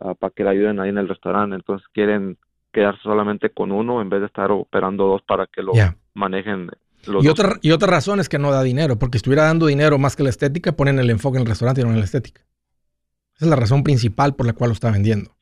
ah, 0.00 0.14
para 0.14 0.32
que 0.34 0.44
le 0.44 0.50
ayuden 0.50 0.80
ahí 0.80 0.90
en 0.90 0.98
el 0.98 1.08
restaurante. 1.08 1.56
Entonces 1.56 1.86
quieren 1.92 2.38
quedarse 2.72 3.00
solamente 3.02 3.50
con 3.50 3.72
uno 3.72 4.00
en 4.00 4.08
vez 4.08 4.20
de 4.20 4.26
estar 4.26 4.50
operando 4.50 5.06
dos 5.06 5.22
para 5.22 5.46
que 5.46 5.62
lo 5.62 5.72
manejen. 6.14 6.70
Los 7.06 7.24
y, 7.24 7.28
otra, 7.28 7.58
y 7.62 7.70
otra 7.70 7.88
razón 7.88 8.20
es 8.20 8.28
que 8.28 8.38
no 8.38 8.50
da 8.50 8.62
dinero, 8.62 8.98
porque 8.98 9.16
si 9.16 9.20
estuviera 9.20 9.44
dando 9.44 9.66
dinero 9.66 9.98
más 9.98 10.16
que 10.16 10.22
la 10.22 10.30
estética, 10.30 10.72
ponen 10.72 10.98
el 10.98 11.08
enfoque 11.10 11.38
en 11.38 11.42
el 11.42 11.48
restaurante 11.48 11.80
y 11.80 11.84
no 11.84 11.90
en 11.90 11.98
la 11.98 12.04
estética. 12.04 12.42
Esa 13.36 13.46
es 13.46 13.50
la 13.50 13.56
razón 13.56 13.82
principal 13.82 14.36
por 14.36 14.46
la 14.46 14.52
cual 14.52 14.68
lo 14.68 14.74
está 14.74 14.90
vendiendo. 14.90 15.34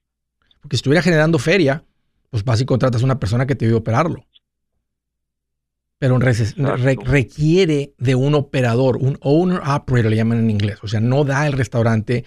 Porque 0.61 0.77
si 0.77 0.81
estuviera 0.81 1.03
generando 1.03 1.39
feria, 1.39 1.85
pues 2.31 2.45
vas 2.45 2.61
y 2.61 2.65
contratas 2.65 3.03
a 3.03 3.05
una 3.05 3.19
persona 3.19 3.47
que 3.47 3.57
te 3.57 3.65
ayude 3.65 3.77
a 3.77 3.81
operarlo. 3.81 4.25
Pero 5.99 6.17
requiere 6.21 7.95
de 7.99 8.15
un 8.15 8.37
operador, 8.37 8.99
un 8.99 9.19
owner 9.21 9.61
operator 9.67 10.11
le 10.11 10.17
llaman 10.17 10.39
en 10.39 10.51
inglés. 10.51 10.79
O 10.83 10.87
sea, 10.87 11.01
no 11.01 11.25
da 11.25 11.45
el 11.49 11.55
restaurante 11.55 12.25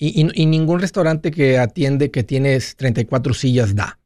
y, 0.00 0.28
y 0.40 0.46
ningún 0.46 0.80
restaurante 0.80 1.30
que 1.30 1.58
atiende 1.58 2.10
que 2.10 2.22
tienes 2.22 2.76
34 2.76 3.34
sillas 3.34 3.74
da. 3.74 3.98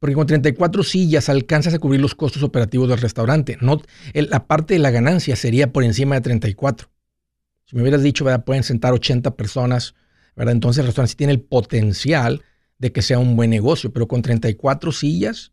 Porque 0.00 0.16
con 0.16 0.26
34 0.26 0.82
sillas 0.82 1.28
alcanzas 1.28 1.74
a 1.74 1.78
cubrir 1.78 2.00
los 2.00 2.16
costos 2.16 2.42
operativos 2.42 2.88
del 2.88 2.98
restaurante. 2.98 3.56
No, 3.60 3.80
la 4.14 4.46
parte 4.48 4.74
de 4.74 4.80
la 4.80 4.90
ganancia 4.90 5.36
sería 5.36 5.72
por 5.72 5.84
encima 5.84 6.16
de 6.16 6.22
34. 6.22 6.88
Si 7.66 7.76
me 7.76 7.82
hubieras 7.82 8.02
dicho, 8.02 8.24
pueden 8.44 8.64
sentar 8.64 8.94
80 8.94 9.36
personas, 9.36 9.94
¿verdad? 10.34 10.54
entonces 10.54 10.80
el 10.80 10.86
restaurante 10.86 11.12
sí 11.12 11.16
tiene 11.16 11.34
el 11.34 11.40
potencial 11.40 12.42
de 12.78 12.90
que 12.90 13.00
sea 13.00 13.20
un 13.20 13.36
buen 13.36 13.50
negocio, 13.50 13.92
pero 13.92 14.08
con 14.08 14.22
34 14.22 14.90
sillas. 14.90 15.52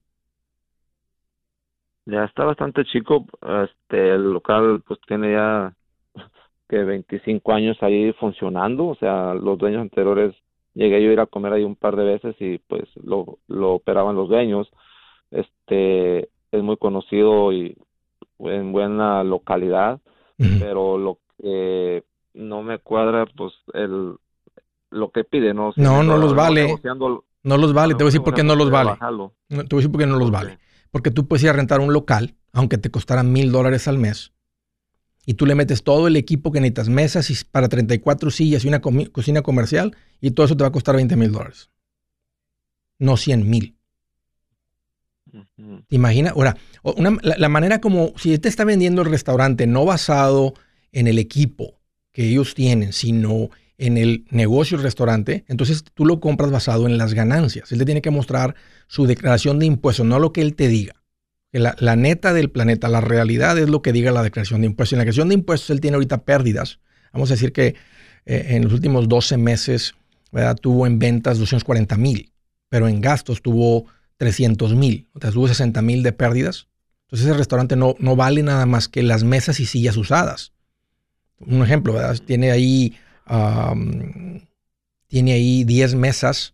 Ya 2.07 2.23
está 2.23 2.43
bastante 2.43 2.83
chico. 2.85 3.27
Este, 3.43 4.15
el 4.15 4.33
local 4.33 4.81
pues 4.87 4.99
tiene 5.07 5.33
ya 5.33 5.75
que 6.69 6.83
25 6.83 7.51
años 7.51 7.77
ahí 7.81 8.13
funcionando. 8.13 8.87
O 8.87 8.95
sea, 8.95 9.33
los 9.33 9.57
dueños 9.57 9.81
anteriores 9.81 10.35
llegué 10.73 11.03
yo 11.03 11.09
a 11.09 11.13
ir 11.13 11.19
a 11.19 11.25
comer 11.25 11.53
ahí 11.53 11.63
un 11.63 11.75
par 11.75 11.95
de 11.95 12.05
veces 12.05 12.35
y 12.39 12.59
pues 12.59 12.83
lo, 12.95 13.39
lo 13.47 13.73
operaban 13.73 14.15
los 14.15 14.29
dueños. 14.29 14.69
Este 15.31 16.29
es 16.51 16.63
muy 16.63 16.77
conocido 16.77 17.51
y 17.51 17.75
en 18.39 18.71
buena 18.71 19.23
localidad, 19.23 19.99
pero 20.37 20.97
lo 20.97 21.17
que 21.41 22.03
no 22.33 22.63
me 22.63 22.79
cuadra 22.79 23.25
pues 23.25 23.53
el 23.73 24.15
lo 24.91 25.11
que 25.11 25.23
pide, 25.23 25.53
¿no? 25.53 25.71
no, 25.75 26.03
no 26.03 26.17
los 26.17 26.33
vale. 26.33 26.75
No 27.43 27.57
los 27.57 27.73
vale. 27.73 27.93
Te 27.93 28.03
voy 28.03 28.09
a 28.09 28.11
decir 28.11 28.21
por 28.21 28.33
qué 28.33 28.43
no 28.43 28.55
los 28.55 28.71
vale. 28.71 28.91
te 28.97 29.05
voy 29.05 29.31
a 29.53 29.75
decir 29.75 29.91
por 29.91 30.01
qué 30.01 30.07
no 30.07 30.17
los 30.17 30.31
vale. 30.31 30.59
Porque 30.91 31.11
tú 31.11 31.27
puedes 31.27 31.43
ir 31.43 31.49
a 31.49 31.53
rentar 31.53 31.79
un 31.79 31.93
local, 31.93 32.35
aunque 32.53 32.77
te 32.77 32.89
costara 32.89 33.21
mil 33.23 33.51
dólares 33.51 33.87
al 33.87 33.99
mes, 33.99 34.33
y 35.29 35.35
tú 35.35 35.45
le 35.45 35.53
metes 35.53 35.83
todo 35.83 36.07
el 36.07 36.15
equipo 36.15 36.51
que 36.51 36.59
necesitas, 36.59 36.89
mesas 36.89 37.29
y 37.29 37.35
para 37.51 37.69
34 37.69 38.31
sillas 38.31 38.65
y 38.65 38.67
una 38.67 38.81
cocina 38.81 39.43
comercial, 39.43 39.95
y 40.19 40.31
todo 40.31 40.47
eso 40.47 40.57
te 40.57 40.63
va 40.63 40.69
a 40.69 40.71
costar 40.71 40.95
20 40.95 41.15
mil 41.17 41.31
dólares. 41.31 41.69
No 42.97 43.15
100 43.15 43.47
mil. 43.47 43.75
Imagina, 45.91 46.31
ahora, 46.31 46.57
la, 47.21 47.35
la, 47.37 47.47
manera 47.47 47.79
como, 47.79 48.11
si 48.17 48.39
te 48.39 48.49
está 48.49 48.63
vendiendo 48.63 49.03
el 49.03 49.11
restaurante 49.11 49.67
no 49.67 49.85
basado 49.85 50.55
en 50.91 51.05
el 51.05 51.19
equipo 51.19 51.79
que 52.11 52.27
ellos 52.27 52.55
tienen, 52.55 52.91
sino 52.91 53.51
en 53.77 53.99
el 53.99 54.25
negocio 54.31 54.77
el 54.77 54.83
restaurante, 54.83 55.45
entonces 55.47 55.83
tú 55.93 56.07
lo 56.07 56.19
compras 56.19 56.49
basado 56.49 56.87
en 56.87 56.97
las 56.97 57.13
ganancias. 57.13 57.71
Él 57.71 57.77
te 57.77 57.85
tiene 57.85 58.01
que 58.01 58.09
mostrar 58.09 58.55
su 58.87 59.05
declaración 59.05 59.59
de 59.59 59.67
impuestos, 59.67 60.07
no 60.07 60.17
lo 60.17 60.33
que 60.33 60.41
él 60.41 60.55
te 60.55 60.69
diga. 60.69 60.98
La, 61.51 61.75
la, 61.79 61.95
neta 61.95 62.33
del 62.33 62.51
planeta, 62.51 62.89
la 62.89 63.01
realidad 63.01 63.57
es 63.57 63.69
lo 63.69 63.81
que 63.81 63.91
diga 63.91 64.11
la 64.11 64.21
declaración 64.21 64.61
de 64.61 64.67
impuestos. 64.67 64.93
En 64.93 64.97
la 64.99 65.03
declaración 65.03 65.29
de 65.29 65.35
impuestos 65.35 65.69
él 65.71 65.81
tiene 65.81 65.95
ahorita 65.95 66.23
pérdidas. 66.23 66.79
Vamos 67.11 67.31
a 67.31 67.33
decir 67.33 67.53
que 67.53 67.75
eh, 68.25 68.45
en 68.49 68.63
los 68.63 68.73
últimos 68.73 69.07
12 69.09 69.37
meses 69.37 69.95
tuvo 70.61 70.85
en 70.85 70.99
ventas 70.99 71.39
240 71.39 71.97
mil, 71.97 72.31
pero 72.69 72.87
en 72.87 73.01
gastos 73.01 73.41
tuvo 73.41 73.87
300 74.17 74.75
mil, 74.75 75.07
o 75.13 75.19
tuvo 75.19 75.47
60 75.47 75.81
mil 75.81 76.03
de 76.03 76.11
pérdidas. 76.11 76.67
Entonces 77.07 77.27
ese 77.27 77.37
restaurante 77.37 77.75
no, 77.75 77.95
no 77.99 78.15
vale 78.15 78.43
nada 78.43 78.65
más 78.65 78.87
que 78.87 79.01
las 79.01 79.23
mesas 79.23 79.59
y 79.59 79.65
sillas 79.65 79.97
usadas. 79.97 80.53
Un 81.39 81.63
ejemplo, 81.63 81.97
tiene 82.25 82.51
ahí, 82.51 82.95
tiene 85.07 85.33
ahí 85.33 85.63
10 85.63 85.95
mesas, 85.95 86.53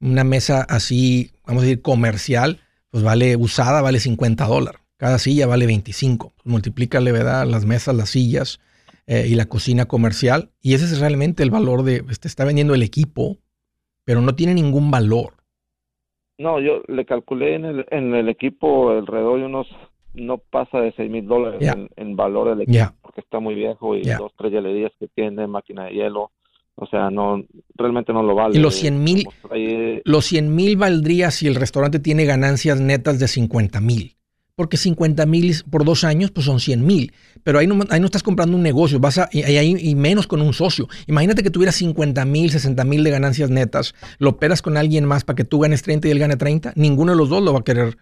una 0.00 0.22
mesa 0.22 0.62
así, 0.68 1.32
vamos 1.44 1.62
a 1.62 1.66
decir, 1.66 1.82
comercial, 1.82 2.60
pues 2.90 3.02
vale 3.02 3.36
usada, 3.36 3.82
vale 3.82 4.00
50 4.00 4.46
dólares. 4.46 4.80
Cada 4.96 5.18
silla 5.18 5.46
vale 5.46 5.66
25. 5.66 6.32
Multiplícale, 6.44 7.12
¿verdad? 7.12 7.46
Las 7.46 7.64
mesas, 7.64 7.94
las 7.94 8.10
sillas 8.10 8.60
eh, 9.06 9.26
y 9.28 9.34
la 9.36 9.46
cocina 9.46 9.86
comercial. 9.86 10.50
Y 10.60 10.74
ese 10.74 10.86
es 10.86 11.00
realmente 11.00 11.42
el 11.42 11.50
valor 11.50 11.84
de, 11.84 12.04
este 12.10 12.26
está 12.26 12.44
vendiendo 12.44 12.74
el 12.74 12.82
equipo, 12.82 13.36
pero 14.04 14.20
no 14.20 14.34
tiene 14.34 14.54
ningún 14.54 14.90
valor. 14.90 15.34
No, 16.36 16.60
yo 16.60 16.82
le 16.88 17.04
calculé 17.04 17.54
en 17.54 17.64
el, 17.64 17.86
en 17.90 18.14
el 18.14 18.28
equipo 18.28 18.90
alrededor 18.90 19.40
de 19.40 19.46
unos, 19.46 19.66
no 20.14 20.38
pasa 20.38 20.80
de 20.80 20.92
6 20.92 21.10
mil 21.10 21.26
dólares 21.26 21.60
en, 21.96 22.16
valor 22.16 22.50
del 22.50 22.62
equipo, 22.62 22.94
porque 23.02 23.20
está 23.20 23.40
muy 23.40 23.54
viejo 23.54 23.96
y 23.96 24.02
dos, 24.02 24.32
tres 24.36 24.52
hielerías 24.52 24.92
que 24.98 25.08
tiene, 25.08 25.46
máquina 25.46 25.84
de 25.84 25.92
hielo. 25.92 26.30
O 26.80 26.86
sea, 26.86 27.10
no, 27.10 27.42
realmente 27.74 28.12
no 28.12 28.22
lo 28.22 28.36
vale. 28.36 28.56
Y 28.56 28.62
los 28.62 28.76
100 28.76 29.02
mil, 29.02 29.26
los 30.04 30.24
100 30.26 30.54
mil 30.54 30.76
valdría 30.76 31.32
si 31.32 31.48
el 31.48 31.56
restaurante 31.56 31.98
tiene 31.98 32.24
ganancias 32.24 32.80
netas 32.80 33.18
de 33.18 33.26
50 33.26 33.80
mil. 33.80 34.14
Porque 34.54 34.76
50 34.76 35.26
mil 35.26 35.54
por 35.70 35.84
dos 35.84 36.04
años, 36.04 36.30
pues 36.30 36.46
son 36.46 36.60
100 36.60 36.86
mil. 36.86 37.12
Pero 37.42 37.58
ahí 37.58 37.66
no, 37.66 37.80
ahí 37.90 37.98
no 37.98 38.06
estás 38.06 38.22
comprando 38.22 38.56
un 38.56 38.62
negocio, 38.62 39.00
vas 39.00 39.18
a, 39.18 39.28
y, 39.32 39.42
y 39.90 39.94
menos 39.96 40.28
con 40.28 40.40
un 40.40 40.52
socio. 40.52 40.86
Imagínate 41.08 41.42
que 41.42 41.50
tuvieras 41.50 41.74
50 41.74 42.24
mil, 42.24 42.50
60 42.50 42.84
mil 42.84 43.02
de 43.02 43.10
ganancias 43.10 43.50
netas, 43.50 43.94
lo 44.20 44.30
operas 44.30 44.62
con 44.62 44.76
alguien 44.76 45.04
más 45.04 45.24
para 45.24 45.34
que 45.34 45.44
tú 45.44 45.58
ganes 45.58 45.82
30 45.82 46.06
y 46.06 46.10
él 46.12 46.20
gane 46.20 46.36
30. 46.36 46.74
Ninguno 46.76 47.10
de 47.10 47.18
los 47.18 47.28
dos 47.28 47.42
lo 47.42 47.52
va 47.52 47.60
a 47.60 47.64
querer. 47.64 47.96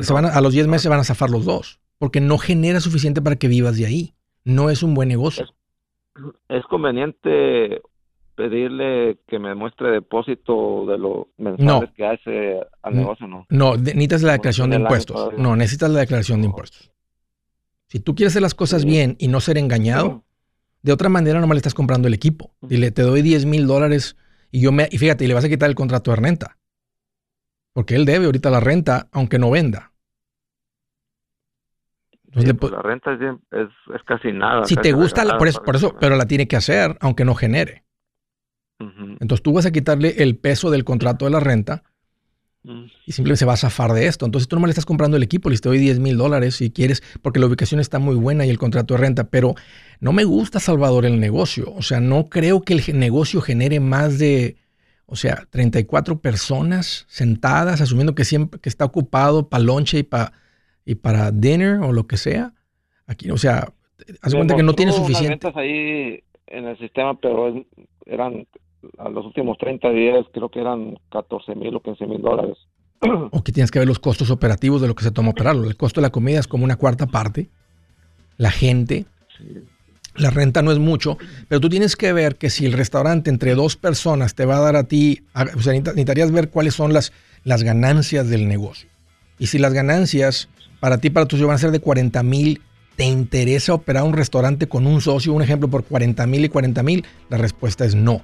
se 0.00 0.12
van 0.14 0.24
a, 0.24 0.40
los 0.40 0.54
10 0.54 0.68
meses 0.68 0.88
van 0.88 1.00
a 1.00 1.04
zafar 1.04 1.28
los 1.28 1.44
dos. 1.44 1.80
Porque 1.98 2.22
no 2.22 2.38
genera 2.38 2.80
suficiente 2.80 3.20
para 3.20 3.36
que 3.36 3.48
vivas 3.48 3.76
de 3.76 3.84
ahí. 3.84 4.14
No 4.42 4.70
es 4.70 4.82
un 4.82 4.94
buen 4.94 5.08
negocio. 5.08 5.44
es 6.48 6.64
conveniente 6.64 7.82
pedirle 8.34 9.18
que 9.26 9.38
me 9.38 9.54
muestre 9.54 9.90
depósito 9.90 10.86
de 10.86 10.98
los 10.98 11.26
mensuales 11.36 11.90
que 11.92 12.06
hace 12.06 12.60
al 12.82 12.94
negocio, 12.94 13.26
¿no? 13.26 13.46
No, 13.50 13.76
necesitas 13.76 14.22
la 14.22 14.32
declaración 14.32 14.70
de 14.70 14.76
impuestos. 14.76 15.32
No, 15.36 15.56
necesitas 15.56 15.90
la 15.90 16.00
declaración 16.00 16.40
de 16.40 16.46
impuestos. 16.46 16.90
Si 17.86 18.00
tú 18.00 18.14
quieres 18.14 18.32
hacer 18.32 18.42
las 18.42 18.54
cosas 18.54 18.84
bien 18.84 19.16
y 19.18 19.28
no 19.28 19.40
ser 19.40 19.58
engañado, 19.58 20.24
de 20.82 20.92
otra 20.92 21.08
manera 21.08 21.40
nomás 21.40 21.56
le 21.56 21.58
estás 21.58 21.74
comprando 21.74 22.08
el 22.08 22.14
equipo. 22.14 22.54
Dile, 22.60 22.90
te 22.90 23.02
doy 23.02 23.22
10 23.22 23.46
mil 23.46 23.66
dólares 23.66 24.16
y 24.50 24.62
yo 24.62 24.72
me, 24.72 24.88
y 24.90 24.98
fíjate, 24.98 25.24
y 25.24 25.28
le 25.28 25.34
vas 25.34 25.44
a 25.44 25.48
quitar 25.48 25.68
el 25.68 25.74
contrato 25.74 26.10
de 26.10 26.16
renta. 26.16 26.58
Porque 27.72 27.94
él 27.94 28.04
debe 28.04 28.26
ahorita 28.26 28.50
la 28.50 28.60
renta, 28.60 29.08
aunque 29.12 29.38
no 29.38 29.50
venda. 29.50 29.92
Pues 32.32 32.46
la 32.70 32.80
renta 32.80 33.12
es, 33.12 34.02
casi 34.06 34.32
nada. 34.32 34.64
Si 34.64 34.76
te 34.76 34.92
gusta, 34.92 35.36
por, 35.36 35.48
eso, 35.48 35.62
por 35.62 35.76
eso, 35.76 35.94
pero 36.00 36.16
la 36.16 36.26
tiene 36.26 36.48
que 36.48 36.56
hacer, 36.56 36.96
aunque 37.00 37.26
no 37.26 37.34
genere. 37.34 37.84
Entonces 39.20 39.42
tú 39.42 39.52
vas 39.52 39.66
a 39.66 39.72
quitarle 39.72 40.14
el 40.18 40.36
peso 40.36 40.70
del 40.70 40.84
contrato 40.84 41.24
de 41.24 41.30
la 41.30 41.40
renta 41.40 41.82
Mm. 42.64 42.84
Y 43.06 43.12
simplemente 43.12 43.38
se 43.38 43.44
va 43.44 43.54
a 43.54 43.56
zafar 43.56 43.92
de 43.92 44.06
esto. 44.06 44.24
Entonces 44.24 44.48
tú 44.48 44.58
no 44.58 44.66
le 44.66 44.70
estás 44.70 44.86
comprando 44.86 45.16
el 45.16 45.22
equipo, 45.22 45.50
le 45.50 45.56
doy 45.56 45.78
10 45.78 45.98
mil 45.98 46.16
dólares 46.16 46.56
si 46.56 46.70
quieres, 46.70 47.02
porque 47.20 47.40
la 47.40 47.46
ubicación 47.46 47.80
está 47.80 47.98
muy 47.98 48.14
buena 48.14 48.46
y 48.46 48.50
el 48.50 48.58
contrato 48.58 48.94
de 48.94 49.00
renta, 49.00 49.24
pero 49.24 49.54
no 50.00 50.12
me 50.12 50.24
gusta, 50.24 50.60
Salvador, 50.60 51.04
el 51.04 51.18
negocio. 51.18 51.72
O 51.74 51.82
sea, 51.82 52.00
no 52.00 52.28
creo 52.28 52.62
que 52.62 52.74
el 52.74 52.98
negocio 52.98 53.40
genere 53.40 53.80
más 53.80 54.18
de, 54.18 54.56
o 55.06 55.16
sea, 55.16 55.46
34 55.50 56.20
personas 56.20 57.04
sentadas, 57.08 57.80
asumiendo 57.80 58.14
que 58.14 58.24
siempre 58.24 58.60
que 58.60 58.68
está 58.68 58.84
ocupado 58.84 59.48
para 59.48 59.64
lonche 59.64 59.98
y 59.98 60.02
para 60.02 60.32
y 60.84 60.96
para 60.96 61.30
dinner 61.30 61.78
o 61.80 61.92
lo 61.92 62.08
que 62.08 62.16
sea. 62.16 62.54
Aquí, 63.06 63.30
o 63.30 63.36
sea, 63.36 63.72
haz 64.20 64.34
cuenta 64.34 64.56
que 64.56 64.64
no 64.64 64.74
tiene 64.74 64.92
suficiente. 64.92 65.52
ahí 65.54 66.22
en 66.48 66.64
el 66.66 66.76
sistema, 66.78 67.14
pero 67.18 67.64
eran 68.06 68.46
a 68.98 69.08
los 69.08 69.24
últimos 69.24 69.58
30 69.58 69.90
días 69.90 70.26
creo 70.32 70.48
que 70.48 70.60
eran 70.60 70.98
14 71.10 71.54
mil 71.54 71.74
o 71.74 71.80
15 71.80 72.06
mil 72.06 72.20
dólares. 72.20 72.58
O 73.32 73.42
que 73.42 73.52
tienes 73.52 73.70
que 73.70 73.80
ver 73.80 73.88
los 73.88 73.98
costos 73.98 74.30
operativos 74.30 74.80
de 74.80 74.88
lo 74.88 74.94
que 74.94 75.02
se 75.02 75.10
toma 75.10 75.30
operarlo. 75.30 75.68
El 75.68 75.76
costo 75.76 76.00
de 76.00 76.06
la 76.06 76.12
comida 76.12 76.38
es 76.38 76.46
como 76.46 76.64
una 76.64 76.76
cuarta 76.76 77.06
parte. 77.06 77.48
La 78.36 78.50
gente, 78.50 79.06
la 80.14 80.30
renta 80.30 80.62
no 80.62 80.70
es 80.70 80.78
mucho, 80.78 81.18
pero 81.48 81.60
tú 81.60 81.68
tienes 81.68 81.96
que 81.96 82.12
ver 82.12 82.36
que 82.36 82.48
si 82.48 82.64
el 82.64 82.72
restaurante 82.72 83.28
entre 83.28 83.54
dos 83.54 83.76
personas 83.76 84.34
te 84.34 84.44
va 84.44 84.58
a 84.58 84.60
dar 84.60 84.76
a 84.76 84.84
ti, 84.84 85.22
o 85.34 85.60
sea, 85.60 85.72
necesitarías 85.72 86.30
ver 86.30 86.50
cuáles 86.50 86.74
son 86.74 86.92
las, 86.92 87.12
las 87.44 87.62
ganancias 87.62 88.28
del 88.28 88.46
negocio. 88.46 88.88
Y 89.38 89.46
si 89.46 89.58
las 89.58 89.72
ganancias 89.72 90.48
para 90.80 90.98
ti, 90.98 91.10
para 91.10 91.26
tus 91.26 91.40
van 91.40 91.54
a 91.54 91.58
ser 91.58 91.70
de 91.70 91.80
40 91.80 92.22
mil, 92.22 92.60
¿te 92.96 93.04
interesa 93.04 93.74
operar 93.74 94.04
un 94.04 94.12
restaurante 94.12 94.66
con 94.66 94.86
un 94.86 95.00
socio, 95.00 95.32
un 95.32 95.42
ejemplo, 95.42 95.68
por 95.68 95.84
40 95.84 96.26
mil 96.26 96.44
y 96.44 96.48
40 96.48 96.82
mil? 96.82 97.04
La 97.28 97.38
respuesta 97.38 97.84
es 97.84 97.94
no. 97.94 98.22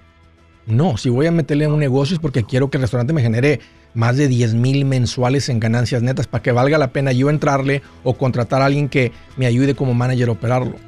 No, 0.68 0.98
si 0.98 1.09
voy 1.09 1.26
a 1.26 1.33
meterle 1.33 1.64
en 1.64 1.72
un 1.72 1.81
negocio 1.81 2.14
es 2.14 2.20
porque 2.20 2.44
quiero 2.44 2.68
que 2.68 2.76
el 2.76 2.83
restaurante 2.83 3.14
me 3.14 3.22
genere 3.22 3.61
más 3.94 4.18
de 4.18 4.28
10 4.28 4.52
mil 4.52 4.85
mensuales 4.85 5.48
en 5.48 5.61
ganancias 5.61 6.02
netas 6.02 6.26
para 6.26 6.42
que 6.42 6.52
valga 6.52 6.76
la 6.76 6.92
pena 6.92 7.11
yo 7.11 7.31
entrarle 7.31 7.81
o 8.04 8.18
contratar 8.18 8.61
a 8.61 8.66
alguien 8.66 8.90
que 8.90 9.11
me 9.38 9.46
ayude 9.46 9.74
como 9.74 9.94
manager 9.94 10.28
a 10.28 10.33
operarlo. 10.33 10.88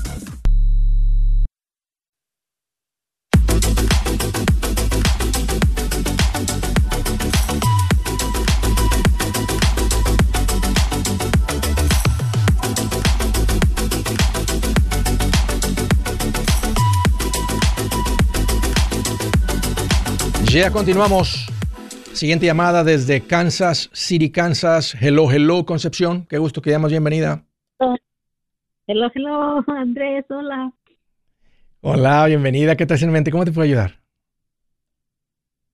Ya 20.53 20.69
continuamos. 20.69 21.47
Siguiente 22.11 22.45
llamada 22.45 22.83
desde 22.83 23.25
Kansas 23.25 23.89
City, 23.93 24.29
Kansas. 24.29 24.97
Hello, 24.99 25.31
hello, 25.31 25.65
Concepción. 25.65 26.25
Qué 26.25 26.39
gusto 26.39 26.61
que 26.61 26.71
llamas. 26.71 26.91
Bienvenida. 26.91 27.45
Hello, 28.85 29.09
hello, 29.15 29.63
Andrés. 29.67 30.25
Hola. 30.29 30.73
Hola, 31.79 32.25
bienvenida. 32.25 32.75
¿Qué 32.75 32.85
tal 32.85 33.01
en 33.01 33.11
mente? 33.13 33.31
¿Cómo 33.31 33.45
te 33.45 33.53
puedo 33.53 33.63
ayudar? 33.63 33.93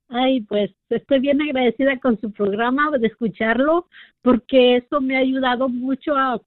Ay, 0.09 0.41
pues 0.41 0.69
estoy 0.89 1.21
bien 1.21 1.41
agradecida 1.41 1.99
con 1.99 2.21
su 2.21 2.31
programa 2.31 2.91
de 2.99 3.07
escucharlo 3.07 3.87
porque 4.21 4.77
eso 4.77 5.01
me 5.01 5.17
ha 5.17 5.21
ayudado 5.21 5.69
mucho 5.69 6.15
a, 6.15 6.39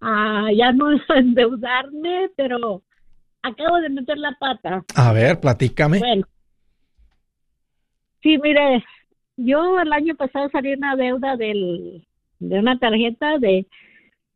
a 0.00 0.48
ya 0.52 0.72
no 0.72 0.88
endeudarme, 1.14 2.30
pero 2.36 2.82
acabo 3.42 3.76
de 3.76 3.90
meter 3.90 4.18
la 4.18 4.36
pata. 4.40 4.84
A 4.96 5.12
ver, 5.12 5.38
platícame. 5.38 6.00
Bueno, 6.00 6.26
Sí, 8.22 8.38
mire, 8.38 8.84
yo 9.36 9.80
el 9.80 9.92
año 9.92 10.14
pasado 10.16 10.48
salí 10.50 10.72
una 10.72 10.96
deuda 10.96 11.36
del, 11.36 12.04
de 12.40 12.58
una 12.58 12.78
tarjeta 12.78 13.38
de 13.38 13.66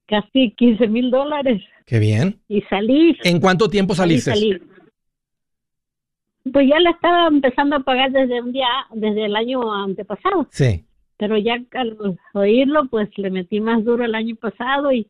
casi 0.07 0.53
15 0.53 0.87
mil 0.89 1.11
dólares. 1.11 1.63
Qué 1.87 1.99
bien. 1.99 2.39
Y 2.49 2.63
salí. 2.63 3.17
¿En 3.25 3.41
cuánto 3.41 3.69
tiempo 3.69 3.95
saliste? 3.95 4.61
Pues 6.53 6.69
ya 6.69 6.81
la 6.81 6.91
estaba 6.91 7.29
empezando 7.29 7.77
a 7.77 7.81
pagar 7.81 8.11
desde 8.11 8.41
un 8.41 8.53
día, 8.53 8.69
desde 8.93 9.27
el 9.27 9.37
año 9.37 9.73
antepasado. 9.73 10.47
Sí. 10.51 10.85
Pero 11.17 11.37
ya 11.39 11.57
al 11.73 12.19
oírlo, 12.35 12.87
pues 12.89 13.09
le 13.17 13.31
metí 13.31 13.61
más 13.61 13.85
duro 13.85 14.05
el 14.05 14.15
año 14.15 14.35
pasado 14.37 14.91
y, 14.93 15.07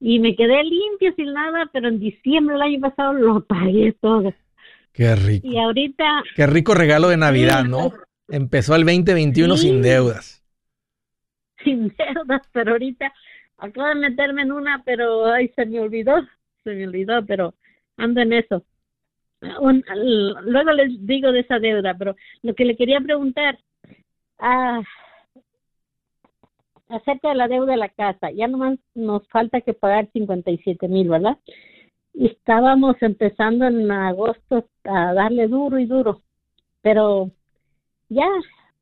y 0.00 0.20
me 0.20 0.34
quedé 0.34 0.64
limpio 0.64 1.12
sin 1.16 1.32
nada, 1.34 1.68
pero 1.72 1.88
en 1.88 1.98
diciembre 1.98 2.54
del 2.54 2.62
año 2.62 2.80
pasado 2.80 3.12
lo 3.12 3.44
pagué 3.44 3.92
todo. 4.00 4.32
Qué 4.98 5.14
rico. 5.14 5.46
Y 5.46 5.56
ahorita. 5.56 6.24
Qué 6.34 6.44
rico 6.48 6.74
regalo 6.74 7.08
de 7.08 7.16
Navidad, 7.16 7.62
¿no? 7.62 7.92
Empezó 8.26 8.74
el 8.74 8.84
2021 8.84 9.56
sin 9.56 9.80
deudas. 9.80 10.44
Sin 11.62 11.94
deudas, 11.96 12.42
pero 12.52 12.72
ahorita 12.72 13.12
acabo 13.58 13.86
de 13.86 13.94
meterme 13.94 14.42
en 14.42 14.50
una, 14.50 14.82
pero 14.84 15.26
ay, 15.26 15.52
se 15.54 15.66
me 15.66 15.78
olvidó, 15.78 16.16
se 16.64 16.70
me 16.70 16.88
olvidó, 16.88 17.24
pero 17.24 17.54
ando 17.96 18.22
en 18.22 18.32
eso. 18.32 18.64
luego 19.40 20.72
les 20.72 21.06
digo 21.06 21.30
de 21.30 21.40
esa 21.40 21.60
deuda, 21.60 21.94
pero 21.96 22.16
lo 22.42 22.56
que 22.56 22.64
le 22.64 22.76
quería 22.76 23.00
preguntar, 23.00 23.56
ah, 24.40 24.82
acerca 26.88 27.28
de 27.28 27.34
la 27.36 27.46
deuda 27.46 27.70
de 27.70 27.78
la 27.78 27.88
casa, 27.88 28.32
ya 28.32 28.48
nomás 28.48 28.80
nos 28.96 29.28
falta 29.28 29.60
que 29.60 29.74
pagar 29.74 30.08
57 30.12 30.88
mil, 30.88 31.08
¿verdad? 31.08 31.38
Estábamos 32.26 32.96
empezando 33.00 33.66
en 33.66 33.90
agosto 33.90 34.66
a 34.84 35.14
darle 35.14 35.46
duro 35.48 35.78
y 35.78 35.86
duro, 35.86 36.22
pero 36.82 37.30
ya, 38.08 38.28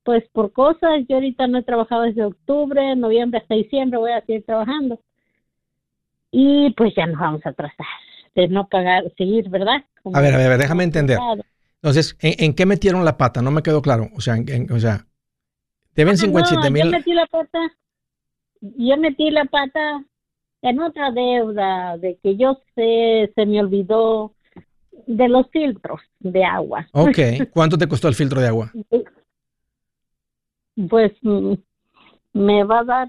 pues 0.04 0.24
por 0.32 0.52
cosas, 0.52 1.04
yo 1.08 1.16
ahorita 1.16 1.46
no 1.46 1.58
he 1.58 1.62
trabajado 1.62 2.02
desde 2.02 2.24
octubre, 2.24 2.96
noviembre 2.96 3.40
hasta 3.40 3.54
diciembre, 3.54 3.98
voy 3.98 4.12
a 4.12 4.24
seguir 4.24 4.44
trabajando. 4.44 5.00
Y 6.30 6.70
pues 6.76 6.94
ya 6.96 7.06
nos 7.06 7.18
vamos 7.18 7.44
a 7.44 7.50
atrasar 7.50 7.86
de 8.34 8.48
no 8.48 8.68
pagar, 8.68 9.04
seguir, 9.16 9.48
¿verdad? 9.48 9.84
a 10.12 10.20
ver, 10.20 10.34
a 10.34 10.36
ver, 10.38 10.58
déjame 10.58 10.84
entender. 10.84 11.18
Entonces, 11.76 12.16
¿en, 12.20 12.54
qué 12.54 12.66
metieron 12.66 13.04
la 13.04 13.16
pata? 13.16 13.42
No 13.42 13.50
me 13.50 13.62
quedó 13.62 13.82
claro. 13.82 14.08
O 14.14 14.20
sea, 14.20 14.36
en, 14.36 14.70
o 14.70 14.78
sea, 14.78 15.06
deben 15.94 16.16
57 16.16 16.70
mil. 16.70 16.84
Yo 16.84 16.90
metí 16.90 17.12
la 17.12 17.26
pata, 17.26 17.58
yo 18.60 18.96
metí 18.96 19.30
la 19.30 19.44
pata 19.44 20.04
en 20.68 20.80
otra 20.80 21.12
deuda 21.12 21.96
de 21.98 22.18
que 22.22 22.36
yo 22.36 22.60
sé, 22.74 23.32
se 23.34 23.46
me 23.46 23.60
olvidó 23.60 24.34
de 25.06 25.28
los 25.28 25.48
filtros 25.50 26.00
de 26.18 26.44
agua. 26.44 26.88
Ok, 26.92 27.18
¿cuánto 27.52 27.78
te 27.78 27.86
costó 27.86 28.08
el 28.08 28.14
filtro 28.14 28.40
de 28.40 28.48
agua? 28.48 28.72
Pues 30.88 31.12
mm, 31.22 31.54
me 32.32 32.64
va 32.64 32.80
a 32.80 32.84
dar, 32.84 33.08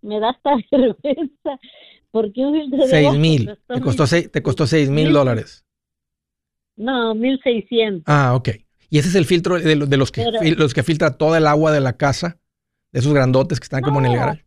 me 0.00 0.20
da 0.20 0.30
esta 0.30 0.54
vergüenza, 0.70 1.60
porque 2.12 2.40
un 2.40 2.54
filtro 2.54 2.78
de 2.78 2.88
seis 2.88 3.18
mil, 3.18 3.58
te 3.66 3.80
costó, 3.80 4.06
seis, 4.06 4.30
te 4.30 4.42
costó 4.42 4.66
seis 4.66 4.88
mil 4.88 5.12
dólares. 5.12 5.64
No, 6.76 7.14
mil 7.14 7.40
seiscientos. 7.42 8.04
Ah, 8.06 8.34
ok. 8.34 8.50
¿Y 8.90 8.98
ese 8.98 9.08
es 9.08 9.16
el 9.16 9.24
filtro 9.24 9.58
de, 9.58 9.74
los, 9.96 10.12
que, 10.12 10.24
los 10.56 10.72
que 10.72 10.82
filtra 10.84 11.16
toda 11.16 11.38
el 11.38 11.48
agua 11.48 11.72
de 11.72 11.80
la 11.80 11.96
casa? 11.96 12.38
De 12.92 13.00
esos 13.00 13.12
grandotes 13.12 13.58
que 13.58 13.64
están 13.64 13.82
como 13.82 13.98
en 13.98 14.06
el 14.06 14.16
garage. 14.16 14.44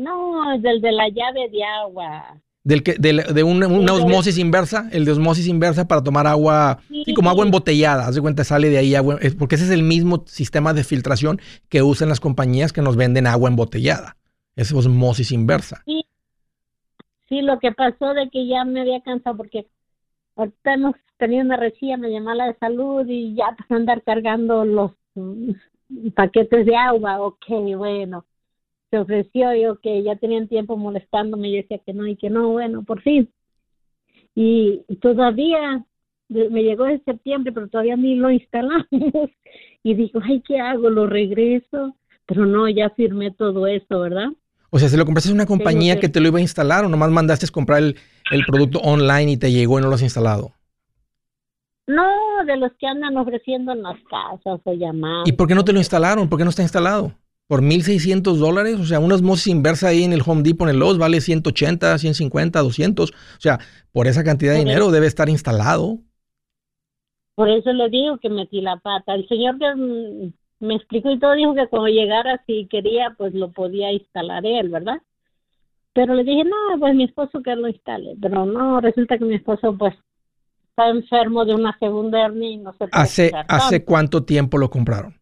No, 0.00 0.54
es 0.54 0.62
del 0.62 0.80
de 0.80 0.92
la 0.92 1.08
llave 1.08 1.50
de 1.50 1.62
agua. 1.62 2.40
Del 2.64 2.82
que, 2.82 2.94
de, 2.98 3.42
una, 3.42 3.66
osmosis 3.66 4.38
inversa, 4.38 4.88
el 4.92 5.04
de 5.04 5.12
osmosis 5.12 5.46
inversa 5.46 5.88
para 5.88 6.02
tomar 6.02 6.26
agua, 6.26 6.78
sí, 6.88 7.14
como 7.14 7.28
agua 7.28 7.44
embotellada, 7.44 8.06
haz 8.06 8.14
de 8.14 8.20
cuenta, 8.20 8.44
sale 8.44 8.68
de 8.68 8.78
ahí 8.78 8.94
agua, 8.94 9.18
porque 9.38 9.54
ese 9.54 9.64
es 9.64 9.70
el 9.70 9.82
mismo 9.82 10.24
sistema 10.26 10.72
de 10.72 10.84
filtración 10.84 11.40
que 11.68 11.82
usan 11.82 12.08
las 12.08 12.20
compañías 12.20 12.72
que 12.72 12.82
nos 12.82 12.96
venden 12.96 13.26
agua 13.26 13.48
embotellada, 13.48 14.16
es 14.56 14.72
osmosis 14.72 15.32
inversa. 15.32 15.82
Sí, 15.86 16.04
sí, 17.28 17.42
lo 17.42 17.58
que 17.58 17.72
pasó 17.72 18.12
de 18.14 18.28
que 18.30 18.46
ya 18.46 18.64
me 18.64 18.82
había 18.82 19.00
cansado 19.00 19.38
porque 19.38 19.66
ahorita 20.36 20.74
hemos 20.74 20.96
tenido 21.18 21.44
una 21.44 21.56
resilla, 21.56 21.96
me 21.96 22.10
llamó 22.10 22.34
la 22.34 22.46
de 22.46 22.54
salud 22.58 23.06
y 23.06 23.34
ya 23.34 23.54
pues 23.56 23.70
andar 23.70 24.02
cargando 24.02 24.66
los 24.66 24.92
mm, 25.14 25.52
paquetes 26.14 26.66
de 26.66 26.76
agua, 26.76 27.20
ok, 27.20 27.46
bueno 27.76 28.24
se 28.90 28.98
ofreció 28.98 29.54
yo 29.54 29.80
que 29.80 30.02
ya 30.02 30.16
tenían 30.16 30.48
tiempo 30.48 30.76
molestándome 30.76 31.48
y 31.48 31.52
yo 31.52 31.56
decía 31.58 31.78
que 31.78 31.92
no 31.92 32.06
y 32.06 32.16
que 32.16 32.30
no, 32.30 32.48
bueno, 32.48 32.82
por 32.82 33.00
fin. 33.02 33.30
Y 34.34 34.82
todavía 35.00 35.84
me 36.28 36.62
llegó 36.62 36.86
en 36.86 37.04
septiembre, 37.04 37.52
pero 37.52 37.68
todavía 37.68 37.96
ni 37.96 38.14
lo 38.16 38.30
instalamos. 38.30 38.86
Y 39.82 39.94
digo, 39.94 40.20
ay, 40.22 40.42
¿qué 40.46 40.60
hago? 40.60 40.90
¿Lo 40.90 41.06
regreso? 41.06 41.96
Pero 42.26 42.44
no, 42.44 42.68
ya 42.68 42.90
firmé 42.90 43.30
todo 43.30 43.66
eso, 43.66 44.00
¿verdad? 44.00 44.28
O 44.68 44.78
sea, 44.78 44.90
¿se 44.90 44.98
lo 44.98 45.06
compraste 45.06 45.30
a 45.30 45.34
una 45.34 45.46
compañía 45.46 45.98
que... 45.98 46.10
te 46.10 46.20
lo 46.20 46.28
iba 46.28 46.38
a 46.38 46.42
instalar 46.42 46.84
o 46.84 46.90
nomás 46.90 47.10
mandaste 47.10 47.48
comprar 47.48 47.78
el, 47.78 47.96
el 48.30 48.44
producto 48.44 48.78
online 48.80 49.32
y 49.32 49.36
te 49.38 49.50
llegó 49.50 49.78
y 49.78 49.82
no 49.82 49.88
lo 49.88 49.94
has 49.94 50.02
instalado? 50.02 50.52
No, 51.86 52.04
de 52.46 52.58
los 52.58 52.72
que 52.78 52.86
andan 52.86 53.16
ofreciendo 53.16 53.72
en 53.72 53.82
las 53.82 53.96
casas 54.10 54.60
o 54.62 54.72
llamando. 54.74 55.24
¿Y 55.24 55.32
por 55.32 55.48
qué 55.48 55.54
no 55.54 55.64
te 55.64 55.72
lo 55.72 55.78
instalaron? 55.78 56.28
¿Por 56.28 56.38
qué 56.38 56.44
no 56.44 56.50
está 56.50 56.62
instalado? 56.62 57.14
Por 57.50 57.62
1.600 57.62 58.36
dólares. 58.36 58.78
O 58.78 58.84
sea, 58.84 59.00
una 59.00 59.16
osmosis 59.16 59.48
inversa 59.48 59.88
ahí 59.88 60.04
en 60.04 60.12
el 60.12 60.22
Home 60.24 60.42
Depot, 60.44 60.68
en 60.68 60.76
el 60.76 60.78
Lowe's, 60.78 60.98
vale 60.98 61.20
180, 61.20 61.98
150, 61.98 62.60
200. 62.60 63.10
O 63.10 63.14
sea, 63.40 63.58
por 63.90 64.06
esa 64.06 64.22
cantidad 64.22 64.52
de 64.52 64.60
dinero 64.60 64.92
debe 64.92 65.08
estar 65.08 65.28
instalado. 65.28 65.98
Por 67.34 67.48
eso 67.48 67.72
le 67.72 67.88
digo 67.88 68.18
que 68.18 68.28
metí 68.28 68.60
la 68.60 68.76
pata. 68.76 69.16
El 69.16 69.26
señor 69.26 69.58
que 69.58 70.30
me 70.60 70.76
explicó 70.76 71.10
y 71.10 71.18
todo 71.18 71.32
dijo 71.32 71.56
que 71.56 71.66
cuando 71.66 71.88
llegara, 71.88 72.40
si 72.46 72.68
quería, 72.70 73.16
pues 73.18 73.34
lo 73.34 73.50
podía 73.50 73.90
instalar 73.90 74.46
él, 74.46 74.68
¿verdad? 74.68 75.02
Pero 75.92 76.14
le 76.14 76.22
dije, 76.22 76.44
no, 76.44 76.78
pues 76.78 76.94
mi 76.94 77.02
esposo 77.02 77.42
que 77.42 77.56
lo 77.56 77.66
instale. 77.66 78.14
Pero 78.22 78.46
no, 78.46 78.80
resulta 78.80 79.18
que 79.18 79.24
mi 79.24 79.34
esposo, 79.34 79.76
pues, 79.76 79.94
está 80.68 80.88
enfermo 80.88 81.44
de 81.44 81.56
una 81.56 81.76
segunda 81.80 82.26
hernia 82.26 82.48
y 82.48 82.58
no 82.58 82.72
se 82.74 82.86
¿Hace, 82.92 83.32
¿Hace 83.48 83.84
cuánto 83.84 84.22
tiempo 84.22 84.56
lo 84.56 84.70
compraron? 84.70 85.19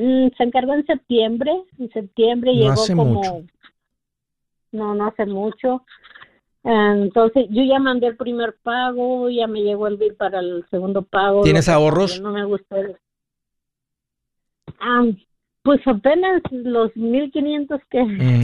Mm, 0.00 0.28
se 0.34 0.44
encargó 0.44 0.72
en 0.72 0.86
septiembre, 0.86 1.52
en 1.78 1.90
septiembre 1.90 2.52
llegó 2.54 2.82
como... 2.96 3.44
No, 4.72 4.94
no 4.94 5.06
hace 5.08 5.26
mucho. 5.26 5.84
Entonces, 6.64 7.46
yo 7.50 7.62
ya 7.64 7.78
mandé 7.78 8.06
el 8.06 8.16
primer 8.16 8.56
pago, 8.62 9.28
ya 9.28 9.46
me 9.46 9.60
llegó 9.60 9.88
el 9.88 9.98
bill 9.98 10.14
para 10.14 10.40
el 10.40 10.64
segundo 10.70 11.02
pago. 11.02 11.42
¿Tienes 11.42 11.68
ahorros? 11.68 12.18
No 12.22 12.32
me 12.32 12.44
gusta. 12.46 12.76
Ah, 14.80 15.04
pues 15.62 15.80
apenas 15.86 16.40
los 16.50 16.96
1500 16.96 17.80
que 17.90 18.02
mm, 18.02 18.42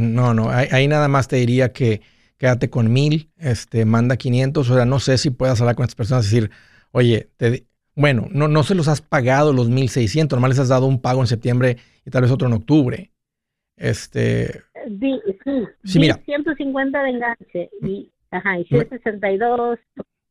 No, 0.14 0.34
no, 0.34 0.50
ahí, 0.50 0.88
nada 0.88 1.06
más 1.06 1.28
te 1.28 1.36
diría 1.36 1.72
que 1.72 2.00
quédate 2.38 2.70
con 2.70 2.92
mil, 2.92 3.30
este, 3.36 3.84
manda 3.84 4.16
500, 4.16 4.68
o 4.68 4.74
sea, 4.74 4.84
no 4.84 4.98
sé 4.98 5.16
si 5.18 5.30
puedas 5.30 5.60
hablar 5.60 5.76
con 5.76 5.84
estas 5.84 5.94
personas 5.94 6.24
y 6.26 6.34
decir, 6.34 6.50
oye, 6.90 7.28
te, 7.36 7.67
bueno, 7.98 8.28
no, 8.30 8.46
no 8.46 8.62
se 8.62 8.76
los 8.76 8.86
has 8.86 9.00
pagado 9.00 9.52
los 9.52 9.68
1.600, 9.68 10.30
nomás 10.30 10.50
les 10.50 10.60
has 10.60 10.68
dado 10.68 10.86
un 10.86 11.00
pago 11.00 11.20
en 11.20 11.26
septiembre 11.26 11.78
y 12.06 12.10
tal 12.10 12.22
vez 12.22 12.30
otro 12.30 12.46
en 12.46 12.54
octubre. 12.54 13.10
Este. 13.76 14.62
Sí, 15.00 15.20
sí, 15.82 15.98
mira. 15.98 16.20
150 16.24 17.02
de 17.02 17.10
enganche 17.10 17.70
y, 17.82 18.12
ajá, 18.30 18.60
y 18.60 18.64
162. 18.66 19.80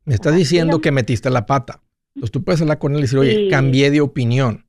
Me 0.06 0.14
estás 0.14 0.34
diciendo 0.34 0.80
que 0.80 0.94
metiste 0.94 1.30
la 1.30 1.46
pata. 1.46 1.82
Entonces 2.16 2.32
tú 2.32 2.42
puedes 2.42 2.62
hablar 2.62 2.80
con 2.80 2.94
él 2.94 3.00
y 3.00 3.02
decir, 3.02 3.20
oye, 3.20 3.50
cambié 3.50 3.92
de 3.92 4.00
opinión. 4.00 4.66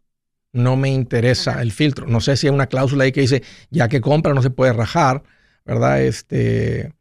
No 0.52 0.76
me 0.76 0.90
interesa 0.90 1.62
el 1.62 1.70
filtro. 1.70 2.08
No 2.08 2.20
sé 2.20 2.36
si 2.36 2.48
hay 2.48 2.52
una 2.52 2.66
cláusula 2.66 3.04
ahí 3.04 3.12
que 3.12 3.20
dice, 3.20 3.44
ya 3.70 3.88
que 3.88 4.00
compra 4.00 4.34
no 4.34 4.42
se 4.42 4.50
puede 4.50 4.72
rajar, 4.72 5.22
¿verdad? 5.64 6.02
Este, 6.02 6.94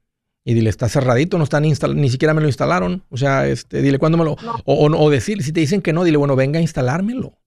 y 0.47 0.53
dile, 0.53 0.69
está 0.69 0.87
cerradito, 0.87 1.37
no 1.37 1.43
están 1.43 1.65
instalando, 1.65 2.01
ni 2.01 2.09
siquiera 2.09 2.33
me 2.33 2.39
lo 2.39 2.47
instalaron. 2.47 3.03
O 3.09 3.17
sea, 3.17 3.49
este, 3.49 3.81
dile 3.81 3.99
cuándo 3.99 4.17
me 4.17 4.23
lo. 4.23 4.37
O, 4.63 4.85
o, 4.85 5.09
decir, 5.09 5.43
si 5.43 5.51
te 5.51 5.59
dicen 5.59 5.81
que 5.81 5.91
no, 5.91 6.05
dile, 6.05 6.15
bueno, 6.15 6.37
venga 6.37 6.57
a 6.57 6.61
instalármelo. 6.61 7.37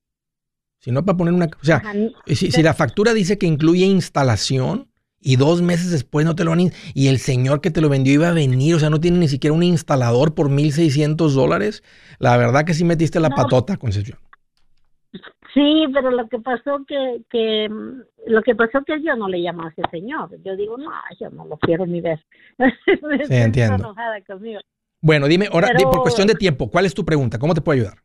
Si 0.80 0.90
no, 0.90 1.02
para 1.02 1.16
poner 1.16 1.32
una. 1.32 1.46
O 1.46 1.64
sea, 1.64 1.82
si, 2.26 2.50
la 2.60 2.74
factura 2.74 3.14
dice 3.14 3.38
que 3.38 3.46
incluye 3.46 3.86
instalación 3.86 4.90
y 5.18 5.36
dos 5.36 5.62
meses 5.62 5.90
después 5.90 6.26
no 6.26 6.34
te 6.34 6.44
lo 6.44 6.52
han. 6.52 6.72
Y 6.92 7.06
el 7.06 7.18
señor 7.20 7.62
que 7.62 7.70
te 7.70 7.80
lo 7.80 7.88
vendió 7.88 8.12
iba 8.12 8.28
a 8.28 8.32
venir, 8.32 8.74
o 8.74 8.78
sea, 8.78 8.90
no 8.90 9.00
tiene 9.00 9.16
ni 9.16 9.28
siquiera 9.28 9.54
un 9.54 9.62
instalador 9.62 10.34
por 10.34 10.50
1.600 10.50 11.30
dólares. 11.30 11.82
La 12.18 12.36
verdad 12.36 12.66
que 12.66 12.74
sí 12.74 12.84
metiste 12.84 13.18
la 13.18 13.30
patota, 13.30 13.78
Concepción. 13.78 14.18
Sí, 15.54 15.86
pero 15.92 16.10
lo 16.10 16.28
que 16.28 16.38
pasó 16.38 16.84
que, 16.86 17.22
que 17.30 17.68
lo 18.26 18.42
que 18.42 18.54
pasó 18.54 18.84
que 18.84 19.02
yo 19.02 19.16
no 19.16 19.28
le 19.28 19.42
llamé 19.42 19.64
a 19.64 19.68
ese 19.68 19.82
señor. 19.90 20.30
Yo 20.44 20.56
digo, 20.56 20.76
no, 20.78 20.90
yo 21.18 21.30
no 21.30 21.44
lo 21.46 21.56
quiero 21.58 21.86
ni 21.86 22.00
ver. 22.00 22.24
sí, 23.28 23.36
entiendo. 23.36 23.94
Bueno, 25.00 25.26
dime, 25.26 25.48
ahora, 25.50 25.68
por 25.90 26.02
cuestión 26.02 26.28
de 26.28 26.34
tiempo, 26.34 26.70
¿cuál 26.70 26.86
es 26.86 26.94
tu 26.94 27.04
pregunta? 27.04 27.38
¿Cómo 27.38 27.54
te 27.54 27.60
puedo 27.60 27.80
ayudar? 27.80 27.98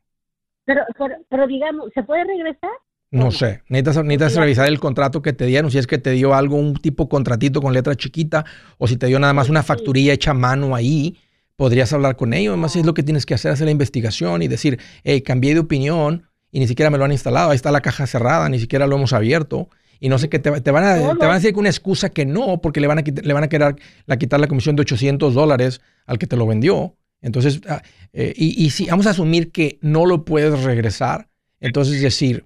Pero, 0.64 0.82
pero, 1.28 1.46
digamos, 1.46 1.92
¿se 1.94 2.02
puede 2.02 2.24
regresar? 2.24 2.70
No 3.10 3.30
sé, 3.30 3.62
necesitas, 3.68 4.04
necesitas 4.04 4.36
revisar 4.36 4.66
el 4.66 4.80
contrato 4.80 5.22
que 5.22 5.32
te 5.32 5.46
dieron, 5.46 5.70
si 5.70 5.78
es 5.78 5.86
que 5.86 5.98
te 5.98 6.10
dio 6.10 6.34
algo, 6.34 6.56
un 6.56 6.74
tipo 6.74 7.08
contratito 7.08 7.62
con 7.62 7.72
letra 7.72 7.94
chiquita, 7.94 8.44
o 8.78 8.88
si 8.88 8.96
te 8.96 9.06
dio 9.06 9.20
nada 9.20 9.32
más 9.32 9.48
una 9.48 9.62
facturilla 9.62 10.12
hecha 10.12 10.32
a 10.32 10.34
mano 10.34 10.74
ahí, 10.74 11.16
podrías 11.54 11.92
hablar 11.92 12.16
con 12.16 12.34
ellos. 12.34 12.52
Además, 12.52 12.74
es 12.74 12.84
lo 12.84 12.94
que 12.94 13.04
tienes 13.04 13.24
que 13.24 13.34
hacer, 13.34 13.52
hacer 13.52 13.66
la 13.66 13.70
investigación 13.70 14.42
y 14.42 14.48
decir, 14.48 14.80
hey, 15.04 15.22
cambié 15.22 15.54
de 15.54 15.60
opinión, 15.60 16.28
y 16.50 16.60
ni 16.60 16.66
siquiera 16.66 16.90
me 16.90 16.98
lo 16.98 17.04
han 17.04 17.12
instalado. 17.12 17.50
Ahí 17.50 17.56
está 17.56 17.70
la 17.70 17.80
caja 17.80 18.06
cerrada, 18.06 18.48
ni 18.48 18.58
siquiera 18.58 18.86
lo 18.86 18.96
hemos 18.96 19.12
abierto. 19.12 19.68
Y 19.98 20.08
no 20.08 20.18
sé 20.18 20.28
qué 20.28 20.38
te, 20.38 20.50
van, 20.50 20.60
a, 20.60 20.60
te 20.62 20.70
van 20.70 21.30
a 21.30 21.34
decir 21.34 21.52
que 21.52 21.58
una 21.58 21.70
excusa 21.70 22.10
que 22.10 22.26
no, 22.26 22.60
porque 22.60 22.80
le 22.80 22.86
van 22.86 22.98
a, 22.98 23.02
le 23.02 23.32
van 23.32 23.44
a 23.44 23.48
querer 23.48 23.76
la, 24.04 24.18
quitar 24.18 24.40
la 24.40 24.46
comisión 24.46 24.76
de 24.76 24.82
800 24.82 25.34
dólares 25.34 25.80
al 26.04 26.18
que 26.18 26.26
te 26.26 26.36
lo 26.36 26.46
vendió. 26.46 26.96
Entonces, 27.22 27.60
ah, 27.68 27.82
eh, 28.12 28.34
y, 28.36 28.70
si 28.70 28.86
vamos 28.86 29.06
a 29.06 29.10
asumir 29.10 29.50
que 29.50 29.78
no 29.80 30.04
lo 30.04 30.24
puedes 30.24 30.62
regresar, 30.62 31.28
entonces 31.60 32.00
decir, 32.02 32.44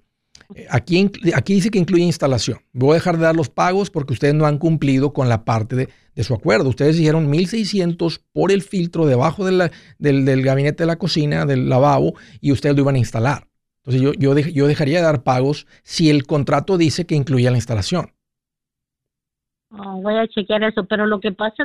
eh, 0.54 0.66
aquí, 0.70 1.10
aquí 1.34 1.54
dice 1.54 1.70
que 1.70 1.78
incluye 1.78 2.04
instalación. 2.04 2.58
Voy 2.72 2.92
a 2.92 2.94
dejar 2.94 3.18
de 3.18 3.24
dar 3.24 3.34
los 3.34 3.50
pagos 3.50 3.90
porque 3.90 4.12
ustedes 4.12 4.34
no 4.34 4.46
han 4.46 4.58
cumplido 4.58 5.12
con 5.12 5.28
la 5.28 5.44
parte 5.44 5.74
de, 5.74 5.88
de 6.14 6.24
su 6.24 6.34
acuerdo. 6.34 6.68
Ustedes 6.68 6.96
dijeron 6.96 7.32
1.600 7.32 8.20
por 8.32 8.52
el 8.52 8.62
filtro 8.62 9.06
debajo 9.06 9.44
del, 9.44 9.70
del, 9.98 10.42
gabinete 10.42 10.84
de 10.84 10.86
la 10.86 10.96
cocina, 10.96 11.46
del 11.46 11.68
lavabo, 11.68 12.14
y 12.40 12.52
ustedes 12.52 12.76
lo 12.76 12.82
iban 12.82 12.94
a 12.94 12.98
instalar. 12.98 13.49
Entonces 13.84 14.02
yo, 14.02 14.12
yo, 14.14 14.38
yo 14.38 14.66
dejaría 14.66 14.98
de 14.98 15.04
dar 15.04 15.22
pagos 15.22 15.66
si 15.82 16.10
el 16.10 16.26
contrato 16.26 16.76
dice 16.76 17.06
que 17.06 17.14
incluye 17.14 17.50
la 17.50 17.56
instalación. 17.56 18.12
Oh, 19.70 20.00
voy 20.02 20.16
a 20.16 20.26
chequear 20.26 20.64
eso, 20.64 20.84
pero 20.84 21.06
lo 21.06 21.20
que 21.20 21.32
pasa, 21.32 21.64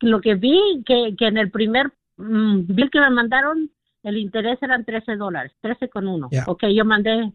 lo 0.00 0.20
que 0.20 0.34
vi, 0.34 0.82
que, 0.84 1.14
que 1.18 1.26
en 1.26 1.38
el 1.38 1.50
primer 1.50 1.90
mm, 2.16 2.66
bill 2.68 2.90
que 2.90 3.00
me 3.00 3.10
mandaron, 3.10 3.70
el 4.02 4.18
interés 4.18 4.62
eran 4.62 4.84
13 4.84 5.16
dólares, 5.16 5.52
13 5.60 5.88
con 5.88 6.08
uno. 6.08 6.28
Ok, 6.46 6.64
yo 6.74 6.84
mandé 6.84 7.32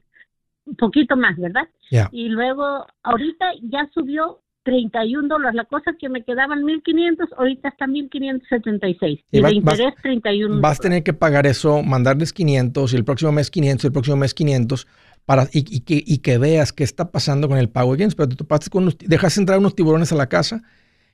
un 0.66 0.76
poquito 0.76 1.16
más, 1.16 1.36
¿verdad? 1.38 1.68
Y 2.12 2.30
luego, 2.30 2.86
ahorita 3.04 3.54
ya 3.64 3.90
subió 3.94 4.42
31 4.68 5.30
dólares. 5.30 5.56
La 5.56 5.64
cosa 5.64 5.92
es 5.92 5.98
que 5.98 6.10
me 6.10 6.24
quedaban 6.26 6.62
1.500, 6.64 7.30
ahorita 7.38 7.70
está 7.70 7.86
1.576. 7.86 9.24
Y, 9.32 9.38
y 9.38 9.42
de 9.42 9.52
interés 9.54 9.94
31 10.04 10.60
Vas 10.60 10.80
a 10.80 10.84
tener 10.84 11.04
que 11.04 11.14
pagar 11.14 11.48
eso, 11.48 11.82
mandarles 11.84 12.34
500 12.34 12.92
y 12.92 12.96
el 12.98 13.06
próximo 13.06 13.32
mes 13.32 13.50
500 13.50 13.86
y 13.86 13.88
el 13.88 13.94
próximo 13.94 14.18
mes 14.18 14.34
500 14.34 14.88
para, 15.26 15.44
y, 15.54 15.60
y, 15.74 15.80
que, 15.82 16.04
y 16.06 16.18
que 16.18 16.38
veas 16.38 16.74
qué 16.74 16.84
está 16.84 17.12
pasando 17.12 17.48
con 17.48 17.58
el 17.58 17.70
pago 17.70 17.96
de 17.96 18.10
Pero 18.10 18.28
tú 18.28 18.46
con 18.70 18.94
dejas 19.06 19.38
entrar 19.38 19.58
unos 19.58 19.74
tiburones 19.74 20.12
a 20.12 20.16
la 20.16 20.28
casa 20.28 20.62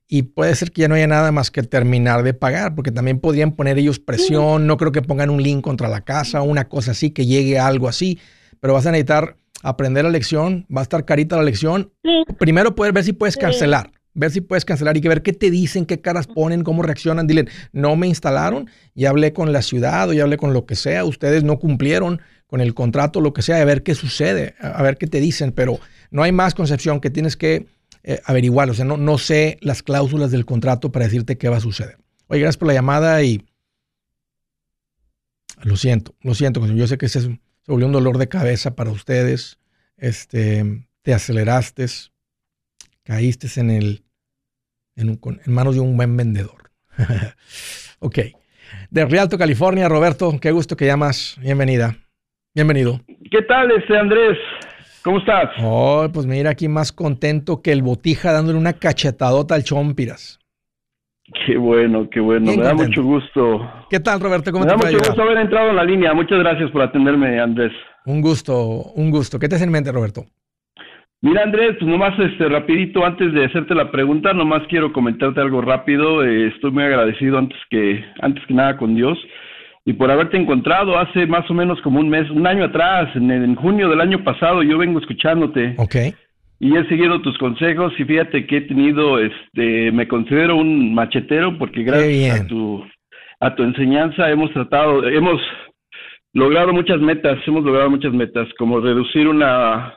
y 0.08 0.24
puede 0.24 0.56
ser 0.56 0.72
que 0.72 0.82
ya 0.82 0.88
no 0.88 0.96
haya 0.96 1.08
nada 1.08 1.32
más 1.32 1.52
que 1.52 1.62
terminar 1.62 2.24
de 2.24 2.34
pagar, 2.34 2.74
porque 2.74 2.92
también 2.92 3.20
podrían 3.20 3.52
poner 3.52 3.78
ellos 3.78 4.00
presión, 4.00 4.66
no 4.66 4.78
creo 4.78 4.92
que 4.92 5.04
pongan 5.04 5.30
un 5.30 5.44
link 5.44 5.62
contra 5.62 5.88
la 5.88 6.02
casa, 6.02 6.42
una 6.42 6.68
cosa 6.68 6.92
así, 6.92 7.12
que 7.12 7.28
llegue 7.28 7.60
algo 7.60 7.88
así, 7.88 8.20
pero 8.60 8.74
vas 8.74 8.88
a 8.88 8.92
necesitar 8.92 9.38
aprender 9.64 10.04
la 10.04 10.12
lección, 10.12 10.68
va 10.76 10.82
a 10.82 10.84
estar 10.84 11.06
carita 11.06 11.38
la 11.38 11.44
lección. 11.44 11.92
Primero 12.38 12.76
poder 12.76 12.94
ver 12.94 13.04
si 13.04 13.14
puedes 13.14 13.38
cancelar, 13.38 13.92
ver 14.14 14.30
si 14.30 14.42
puedes 14.42 14.66
cancelar 14.66 14.98
y 14.98 15.02
que 15.02 15.10
ver 15.10 15.24
qué 15.24 15.34
te 15.34 15.50
dicen, 15.50 15.86
qué 15.86 16.02
caras 16.02 16.28
ponen, 16.28 16.64
cómo 16.64 16.84
reaccionan. 16.84 17.26
Dile, 17.26 17.48
no 17.72 17.96
me 17.96 18.08
instalaron, 18.08 18.70
ya 18.94 19.10
hablé 19.10 19.34
con 19.34 19.52
la 19.52 19.62
ciudad 19.62 20.10
o 20.10 20.14
ya 20.14 20.24
hablé 20.24 20.38
con 20.38 20.54
lo 20.54 20.66
que 20.66 20.76
sea, 20.76 21.06
ustedes 21.06 21.44
no 21.44 21.58
cumplieron 21.58 22.22
con 22.46 22.62
el 22.62 22.76
contrato, 22.76 23.22
lo 23.22 23.34
que 23.34 23.42
sea, 23.42 23.60
a 23.62 23.66
ver 23.66 23.82
qué 23.82 23.96
sucede, 23.96 24.54
a 24.60 24.84
ver 24.84 24.98
qué 24.98 25.08
te 25.08 25.20
dicen, 25.20 25.54
pero 25.54 25.80
no 26.12 26.22
hay 26.22 26.32
más 26.32 26.54
concepción 26.54 27.00
que 27.00 27.10
tienes 27.10 27.36
que 27.36 27.66
eh, 28.04 28.20
averiguar, 28.26 28.70
o 28.70 28.74
sea, 28.74 28.86
no, 28.86 28.98
no 28.98 29.18
sé 29.18 29.58
las 29.62 29.82
cláusulas 29.82 30.30
del 30.30 30.46
contrato 30.46 30.92
para 30.92 31.06
decirte 31.06 31.38
qué 31.38 31.50
va 31.50 31.58
a 31.58 31.62
suceder. 31.62 31.98
Oye, 32.28 32.42
gracias 32.42 32.58
por 32.58 32.68
la 32.68 32.74
llamada 32.74 33.24
y 33.24 33.44
lo 35.64 35.78
siento, 35.78 36.14
lo 36.22 36.36
siento, 36.36 36.64
yo 36.68 36.86
sé 36.86 36.98
que 36.98 37.06
ese 37.06 37.20
es 37.20 37.30
se 37.64 37.72
volvió 37.72 37.88
un 37.88 37.94
dolor 37.94 38.18
de 38.18 38.28
cabeza 38.28 38.76
para 38.76 38.92
ustedes, 38.92 39.58
este, 39.98 40.86
te 41.02 41.14
aceleraste, 41.14 41.86
caíste 43.04 43.48
en 43.60 43.70
el, 43.72 44.04
en, 44.96 45.20
en 45.46 45.54
manos 45.54 45.76
de 45.76 45.82
un 45.82 45.96
buen 45.96 46.16
vendedor. 46.18 46.72
ok. 48.00 48.20
De 48.90 49.06
Rialto, 49.06 49.38
California, 49.38 49.88
Roberto, 49.88 50.38
qué 50.42 50.52
gusto 50.52 50.76
que 50.76 50.86
llamas. 50.86 51.38
Bienvenida. 51.40 51.98
Bienvenido. 52.54 53.00
¿Qué 53.32 53.42
tal, 53.48 53.72
este 53.72 53.98
Andrés? 53.98 54.38
¿Cómo 55.02 55.20
estás? 55.20 55.50
Oh, 55.62 56.08
pues 56.14 56.26
mira, 56.26 56.52
aquí 56.52 56.68
más 56.68 56.92
contento 56.92 57.62
que 57.62 57.72
el 57.72 57.82
botija 57.82 58.34
dándole 58.34 58.58
una 58.58 58.74
cachetadota 58.74 59.56
al 59.56 59.64
Chompiras. 59.64 60.40
Qué 61.46 61.58
bueno, 61.58 62.10
qué 62.10 62.20
bueno. 62.20 62.52
me 62.56 62.64
da 62.64 62.74
mucho 62.74 63.02
gusto. 63.02 63.72
¿Qué 63.90 64.00
tal, 64.00 64.20
Roberto? 64.20 64.52
¿Cómo 64.52 64.66
me 64.66 64.72
da 64.72 64.78
mucho 64.78 64.98
gusto 64.98 65.22
haber 65.22 65.38
entrado 65.38 65.70
en 65.70 65.78
la 65.78 65.84
línea. 65.84 66.14
Muchas 66.14 66.40
gracias 66.40 66.70
por 66.72 66.82
atenderme, 66.82 67.40
Andrés. 67.40 67.72
Un 68.06 68.22
gusto, 68.22 68.56
un 68.96 69.10
gusto. 69.10 69.40
¿Qué 69.40 69.48
te 69.48 69.56
hace 69.56 69.64
en 69.64 69.72
mente, 69.72 69.92
Roberto? 69.92 70.26
Mira, 71.22 71.44
Andrés, 71.44 71.78
pues 71.80 71.90
nomás 71.90 72.20
este, 72.20 72.50
rapidito, 72.50 73.06
antes 73.06 73.34
de 73.34 73.46
hacerte 73.46 73.74
la 73.74 73.90
pregunta, 73.90 74.34
nomás 74.34 74.64
quiero 74.68 74.92
comentarte 74.92 75.40
algo 75.40 75.62
rápido. 75.62 76.22
Eh, 76.26 76.48
estoy 76.48 76.72
muy 76.72 76.84
agradecido 76.84 77.38
antes 77.38 77.58
que, 77.70 78.04
antes 78.22 78.44
que 78.46 78.54
nada 78.54 78.76
con 78.76 78.94
Dios 78.94 79.18
y 79.86 79.94
por 79.94 80.10
haberte 80.10 80.38
encontrado 80.38 80.98
hace 80.98 81.26
más 81.28 81.50
o 81.50 81.54
menos 81.54 81.80
como 81.82 82.00
un 82.00 82.10
mes, 82.10 82.30
un 82.30 82.48
año 82.48 82.66
atrás, 82.66 83.14
en, 83.16 83.30
en 83.32 83.56
junio 83.56 83.90
del 83.90 84.02
año 84.02 84.24
pasado, 84.24 84.64
yo 84.64 84.78
vengo 84.78 85.00
escuchándote. 85.00 85.76
Ok. 85.78 85.96
Y 86.60 86.78
he 86.78 86.88
seguido 86.88 87.22
tus 87.22 87.38
consejos 87.38 87.94
y 87.98 88.06
fíjate 88.06 88.48
que 88.48 88.58
he 88.58 88.62
tenido, 88.62 89.20
este, 89.20 89.92
me 89.92 90.08
considero 90.08 90.56
un 90.56 90.94
machetero 90.94 91.58
porque 91.58 91.84
gracias 91.84 92.42
a 92.42 92.48
tu, 92.48 92.84
a 93.40 93.56
tu 93.56 93.64
enseñanza 93.64 94.30
hemos 94.30 94.52
tratado, 94.54 95.06
hemos 95.08 95.42
logrado 96.34 96.74
muchas 96.74 97.00
metas, 97.00 97.38
hemos 97.46 97.64
logrado 97.64 97.90
muchas 97.90 98.14
metas, 98.14 98.48
como 98.58 98.80
reducir 98.80 99.28
una 99.28 99.94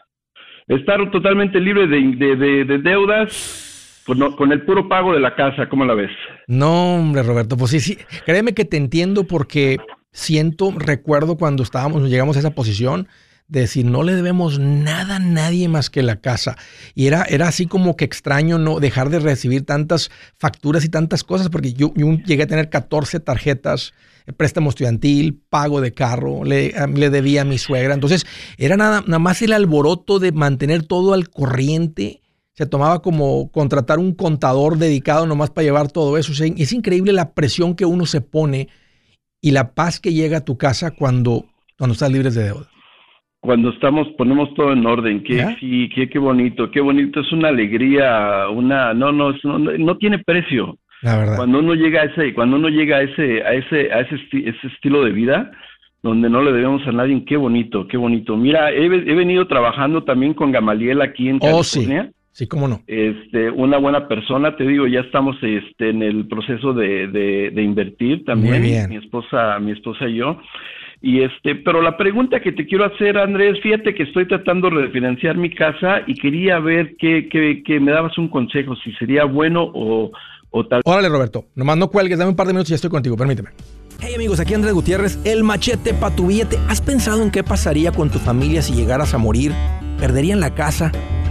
estar 0.68 1.10
totalmente 1.10 1.60
libre 1.60 1.86
de, 1.86 2.78
deudas 2.78 4.02
con, 4.04 4.52
el 4.52 4.62
puro 4.62 4.88
pago 4.88 5.12
de 5.12 5.20
la 5.20 5.34
casa, 5.34 5.68
¿cómo 5.68 5.84
la 5.84 5.94
ves? 5.94 6.10
No, 6.46 6.96
hombre, 6.96 7.22
Roberto, 7.22 7.56
pues 7.56 7.70
sí, 7.70 7.80
sí, 7.80 7.98
créeme 8.24 8.52
que 8.52 8.64
te 8.64 8.76
entiendo 8.76 9.24
porque 9.24 9.78
siento, 10.12 10.72
recuerdo 10.76 11.36
cuando 11.36 11.62
estábamos, 11.62 12.08
llegamos 12.08 12.36
a 12.36 12.40
esa 12.40 12.54
posición 12.54 13.08
de 13.48 13.60
decir, 13.60 13.84
no 13.86 14.02
le 14.02 14.14
debemos 14.14 14.58
nada 14.58 15.16
a 15.16 15.20
nadie 15.20 15.68
más 15.68 15.88
que 15.88 16.02
la 16.02 16.20
casa. 16.20 16.56
Y 16.94 17.06
era, 17.06 17.22
era 17.24 17.48
así 17.48 17.66
como 17.66 17.96
que 17.96 18.04
extraño 18.04 18.58
no 18.58 18.80
dejar 18.80 19.10
de 19.10 19.20
recibir 19.20 19.64
tantas 19.64 20.10
facturas 20.36 20.84
y 20.84 20.88
tantas 20.88 21.22
cosas, 21.22 21.48
porque 21.48 21.72
yo, 21.72 21.92
llegué 21.94 22.44
a 22.44 22.48
tener 22.48 22.68
14 22.68 23.20
tarjetas 23.20 23.92
préstamo 24.36 24.70
estudiantil, 24.70 25.40
pago 25.48 25.80
de 25.80 25.92
carro, 25.92 26.42
le, 26.42 26.74
le 26.94 27.10
debía 27.10 27.42
a 27.42 27.44
mi 27.44 27.58
suegra. 27.58 27.94
Entonces, 27.94 28.26
era 28.58 28.76
nada, 28.76 29.02
nada 29.02 29.20
más 29.20 29.40
el 29.40 29.52
alboroto 29.52 30.18
de 30.18 30.32
mantener 30.32 30.82
todo 30.82 31.14
al 31.14 31.30
corriente. 31.30 32.22
Se 32.52 32.66
tomaba 32.66 33.02
como 33.02 33.52
contratar 33.52 34.00
un 34.00 34.14
contador 34.14 34.78
dedicado 34.78 35.26
nomás 35.26 35.50
para 35.50 35.64
llevar 35.64 35.92
todo 35.92 36.18
eso. 36.18 36.32
es 36.32 36.72
increíble 36.72 37.12
la 37.12 37.34
presión 37.34 37.76
que 37.76 37.84
uno 37.84 38.04
se 38.04 38.20
pone 38.20 38.68
y 39.40 39.52
la 39.52 39.74
paz 39.74 40.00
que 40.00 40.12
llega 40.12 40.38
a 40.38 40.44
tu 40.44 40.58
casa 40.58 40.90
cuando, 40.90 41.46
cuando 41.78 41.92
estás 41.92 42.10
libre 42.10 42.32
de 42.32 42.42
deuda 42.42 42.68
cuando 43.40 43.70
estamos 43.70 44.08
ponemos 44.18 44.52
todo 44.54 44.72
en 44.72 44.86
orden 44.86 45.22
qué 45.22 45.56
sí 45.60 45.88
qué, 45.94 46.08
qué 46.08 46.18
bonito 46.18 46.70
qué 46.70 46.80
bonito 46.80 47.20
es 47.20 47.30
una 47.32 47.48
alegría 47.48 48.48
una 48.48 48.92
no 48.94 49.12
no 49.12 49.32
no, 49.44 49.58
no 49.58 49.96
tiene 49.98 50.18
precio 50.18 50.78
cuando 51.36 51.58
uno 51.58 51.74
llega 51.74 52.02
a 52.02 52.04
ese, 52.04 52.34
cuando 52.34 52.56
uno 52.56 52.68
llega 52.68 52.98
a 52.98 53.02
ese, 53.02 53.42
a 53.42 53.54
ese, 53.54 53.92
a 53.92 54.00
ese, 54.00 54.16
ese 54.32 54.66
estilo 54.74 55.04
de 55.04 55.12
vida, 55.12 55.52
donde 56.02 56.30
no 56.30 56.42
le 56.42 56.52
debemos 56.52 56.86
a 56.86 56.92
nadie, 56.92 57.24
qué 57.24 57.36
bonito, 57.36 57.86
qué 57.88 57.96
bonito. 57.96 58.36
Mira, 58.36 58.72
he, 58.72 58.88
venido 58.88 59.46
trabajando 59.46 60.04
también 60.04 60.34
con 60.34 60.52
Gamaliel 60.52 61.02
aquí 61.02 61.28
en 61.28 61.36
oh, 61.36 61.40
California. 61.40 62.10
Sí. 62.32 62.46
cómo 62.46 62.68
no. 62.68 62.82
Este, 62.86 63.50
una 63.50 63.78
buena 63.78 64.08
persona, 64.08 64.56
te 64.56 64.66
digo, 64.66 64.86
ya 64.86 65.00
estamos 65.00 65.36
este, 65.42 65.90
en 65.90 66.02
el 66.02 66.28
proceso 66.28 66.74
de, 66.74 67.08
de, 67.08 67.62
invertir 67.62 68.24
también, 68.24 68.88
mi 68.88 68.96
esposa, 68.96 69.58
mi 69.58 69.72
esposa 69.72 70.06
y 70.08 70.16
yo. 70.16 70.38
Y 71.02 71.22
este, 71.22 71.54
pero 71.56 71.82
la 71.82 71.96
pregunta 71.96 72.40
que 72.40 72.52
te 72.52 72.66
quiero 72.66 72.84
hacer, 72.84 73.18
Andrés, 73.18 73.60
fíjate 73.62 73.94
que 73.94 74.04
estoy 74.04 74.26
tratando 74.26 74.70
de 74.70 74.82
refinanciar 74.86 75.36
mi 75.36 75.50
casa 75.50 76.02
y 76.06 76.14
quería 76.14 76.58
ver 76.58 76.96
que, 76.96 77.28
que, 77.28 77.62
que 77.62 77.80
me 77.80 77.92
dabas 77.92 78.16
un 78.18 78.28
consejo, 78.28 78.74
si 78.76 78.92
sería 78.92 79.24
bueno 79.24 79.70
o, 79.74 80.10
Órale, 80.84 81.08
Roberto. 81.08 81.46
Nomás 81.54 81.76
no 81.76 81.88
cuelgues, 81.88 82.18
dame 82.18 82.30
un 82.30 82.36
par 82.36 82.46
de 82.46 82.52
minutos 82.52 82.70
y 82.70 82.72
ya 82.72 82.76
estoy 82.76 82.90
contigo, 82.90 83.16
permíteme. 83.16 83.50
Hey 84.00 84.14
amigos, 84.14 84.40
aquí 84.40 84.54
Andrés 84.54 84.74
Gutiérrez, 84.74 85.18
el 85.24 85.42
machete 85.42 85.94
para 85.94 86.14
tu 86.14 86.26
billete. 86.26 86.58
¿Has 86.68 86.80
pensado 86.80 87.22
en 87.22 87.30
qué 87.30 87.42
pasaría 87.42 87.92
con 87.92 88.10
tu 88.10 88.18
familia 88.18 88.62
si 88.62 88.74
llegaras 88.74 89.14
a 89.14 89.18
morir? 89.18 89.52
¿Perderían 89.98 90.40
la 90.40 90.54
casa? 90.54 90.92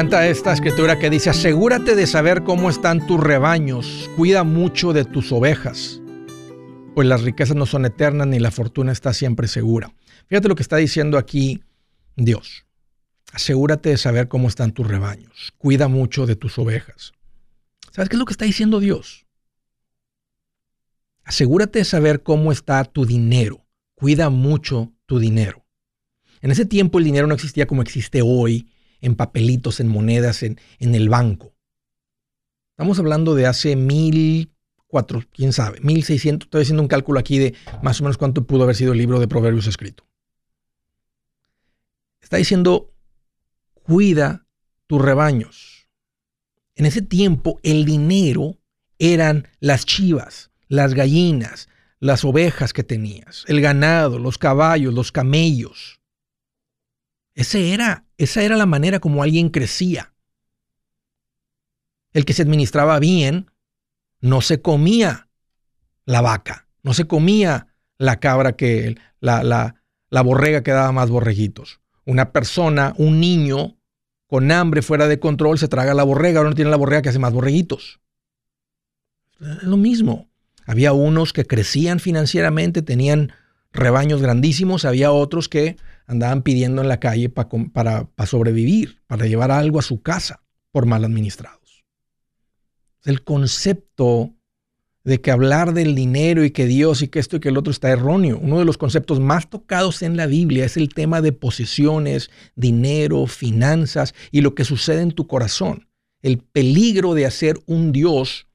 encanta 0.00 0.28
esta 0.28 0.52
escritura 0.52 0.98
que 0.98 1.10
dice, 1.10 1.30
asegúrate 1.30 1.94
de 1.94 2.06
saber 2.06 2.42
cómo 2.42 2.70
están 2.70 3.06
tus 3.06 3.20
rebaños, 3.20 4.08
cuida 4.16 4.44
mucho 4.44 4.92
de 4.92 5.04
tus 5.04 5.30
ovejas, 5.30 5.99
pues 7.00 7.08
las 7.08 7.22
riquezas 7.22 7.56
no 7.56 7.64
son 7.64 7.86
eternas 7.86 8.26
ni 8.26 8.38
la 8.38 8.50
fortuna 8.50 8.92
está 8.92 9.14
siempre 9.14 9.48
segura. 9.48 9.90
Fíjate 10.26 10.48
lo 10.48 10.54
que 10.54 10.62
está 10.62 10.76
diciendo 10.76 11.16
aquí 11.16 11.62
Dios. 12.14 12.66
Asegúrate 13.32 13.88
de 13.88 13.96
saber 13.96 14.28
cómo 14.28 14.48
están 14.48 14.72
tus 14.72 14.86
rebaños, 14.86 15.54
cuida 15.56 15.88
mucho 15.88 16.26
de 16.26 16.36
tus 16.36 16.58
ovejas. 16.58 17.14
¿Sabes 17.90 18.10
qué 18.10 18.16
es 18.16 18.18
lo 18.18 18.26
que 18.26 18.34
está 18.34 18.44
diciendo 18.44 18.80
Dios? 18.80 19.24
Asegúrate 21.24 21.78
de 21.78 21.86
saber 21.86 22.22
cómo 22.22 22.52
está 22.52 22.84
tu 22.84 23.06
dinero, 23.06 23.66
cuida 23.94 24.28
mucho 24.28 24.92
tu 25.06 25.18
dinero. 25.18 25.64
En 26.42 26.50
ese 26.50 26.66
tiempo 26.66 26.98
el 26.98 27.06
dinero 27.06 27.26
no 27.26 27.34
existía 27.34 27.66
como 27.66 27.80
existe 27.80 28.20
hoy, 28.20 28.68
en 29.00 29.14
papelitos, 29.14 29.80
en 29.80 29.88
monedas, 29.88 30.42
en, 30.42 30.60
en 30.78 30.94
el 30.94 31.08
banco. 31.08 31.54
Estamos 32.72 32.98
hablando 32.98 33.34
de 33.34 33.46
hace 33.46 33.74
mil 33.74 34.52
cuatro, 34.90 35.22
quién 35.32 35.52
sabe, 35.52 35.80
mil 35.80 36.02
seiscientos. 36.04 36.46
Estoy 36.46 36.62
haciendo 36.62 36.82
un 36.82 36.88
cálculo 36.88 37.20
aquí 37.20 37.38
de 37.38 37.54
más 37.82 38.00
o 38.00 38.04
menos 38.04 38.18
cuánto 38.18 38.44
pudo 38.44 38.64
haber 38.64 38.76
sido 38.76 38.92
el 38.92 38.98
libro 38.98 39.20
de 39.20 39.28
Proverbios 39.28 39.66
escrito. 39.66 40.04
Está 42.20 42.36
diciendo, 42.36 42.92
cuida 43.82 44.46
tus 44.86 45.00
rebaños. 45.00 45.88
En 46.74 46.86
ese 46.86 47.02
tiempo 47.02 47.60
el 47.62 47.84
dinero 47.84 48.58
eran 48.98 49.48
las 49.60 49.86
chivas, 49.86 50.50
las 50.68 50.94
gallinas, 50.94 51.68
las 52.00 52.24
ovejas 52.24 52.72
que 52.72 52.82
tenías, 52.82 53.44
el 53.46 53.60
ganado, 53.60 54.18
los 54.18 54.38
caballos, 54.38 54.92
los 54.92 55.12
camellos. 55.12 56.00
Ese 57.34 57.72
era, 57.72 58.06
esa 58.18 58.42
era 58.42 58.56
la 58.56 58.66
manera 58.66 58.98
como 58.98 59.22
alguien 59.22 59.50
crecía. 59.50 60.12
El 62.12 62.24
que 62.24 62.32
se 62.32 62.42
administraba 62.42 62.98
bien 62.98 63.50
no 64.20 64.40
se 64.40 64.60
comía 64.60 65.28
la 66.04 66.20
vaca, 66.20 66.68
no 66.82 66.94
se 66.94 67.06
comía 67.06 67.68
la 67.98 68.20
cabra 68.20 68.52
que 68.52 68.96
la, 69.20 69.42
la, 69.42 69.82
la 70.08 70.22
borrega 70.22 70.62
que 70.62 70.72
daba 70.72 70.92
más 70.92 71.10
borreguitos. 71.10 71.80
Una 72.04 72.32
persona, 72.32 72.94
un 72.96 73.20
niño 73.20 73.76
con 74.26 74.50
hambre 74.52 74.82
fuera 74.82 75.08
de 75.08 75.20
control 75.20 75.58
se 75.58 75.68
traga 75.68 75.94
la 75.94 76.04
borrega, 76.04 76.38
ahora 76.38 76.50
no 76.50 76.56
tiene 76.56 76.70
la 76.70 76.76
borrega 76.76 77.02
que 77.02 77.08
hace 77.08 77.18
más 77.18 77.32
borreguitos. 77.32 78.00
Es 79.40 79.62
lo 79.62 79.76
mismo. 79.76 80.30
Había 80.66 80.92
unos 80.92 81.32
que 81.32 81.44
crecían 81.44 81.98
financieramente, 81.98 82.82
tenían 82.82 83.32
rebaños 83.72 84.22
grandísimos, 84.22 84.84
había 84.84 85.12
otros 85.12 85.48
que 85.48 85.76
andaban 86.06 86.42
pidiendo 86.42 86.82
en 86.82 86.88
la 86.88 87.00
calle 87.00 87.28
para, 87.28 87.48
para 87.48 88.26
sobrevivir, 88.26 89.00
para 89.06 89.26
llevar 89.26 89.50
algo 89.50 89.78
a 89.78 89.82
su 89.82 90.02
casa 90.02 90.42
por 90.70 90.86
mal 90.86 91.04
administrados. 91.04 91.59
El 93.04 93.22
concepto 93.22 94.34
de 95.04 95.20
que 95.20 95.30
hablar 95.30 95.72
del 95.72 95.94
dinero 95.94 96.44
y 96.44 96.50
que 96.50 96.66
Dios 96.66 97.02
y 97.02 97.08
que 97.08 97.18
esto 97.18 97.36
y 97.36 97.40
que 97.40 97.48
el 97.48 97.56
otro 97.56 97.70
está 97.70 97.90
erróneo. 97.90 98.38
Uno 98.38 98.58
de 98.58 98.64
los 98.64 98.76
conceptos 98.76 99.18
más 99.18 99.48
tocados 99.48 100.02
en 100.02 100.16
la 100.16 100.26
Biblia 100.26 100.64
es 100.64 100.76
el 100.76 100.90
tema 100.90 101.22
de 101.22 101.32
posesiones, 101.32 102.30
dinero, 102.54 103.26
finanzas 103.26 104.14
y 104.30 104.42
lo 104.42 104.54
que 104.54 104.64
sucede 104.64 105.02
en 105.02 105.12
tu 105.12 105.26
corazón. 105.26 105.88
El 106.20 106.38
peligro 106.38 107.14
de 107.14 107.24
hacer 107.24 107.58
un 107.66 107.92
Dios 107.92 108.46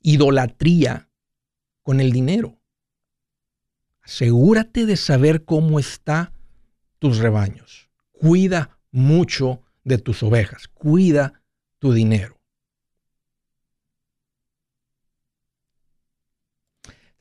idolatría 0.00 1.08
con 1.82 2.00
el 2.00 2.10
dinero. 2.10 2.58
Asegúrate 4.02 4.84
de 4.84 4.96
saber 4.96 5.44
cómo 5.44 5.78
está 5.78 6.32
tus 6.98 7.18
rebaños. 7.18 7.88
Cuida 8.10 8.78
mucho 8.90 9.62
de 9.84 9.98
tus 9.98 10.24
ovejas. 10.24 10.66
Cuida 10.66 11.40
tu 11.78 11.92
dinero. 11.92 12.41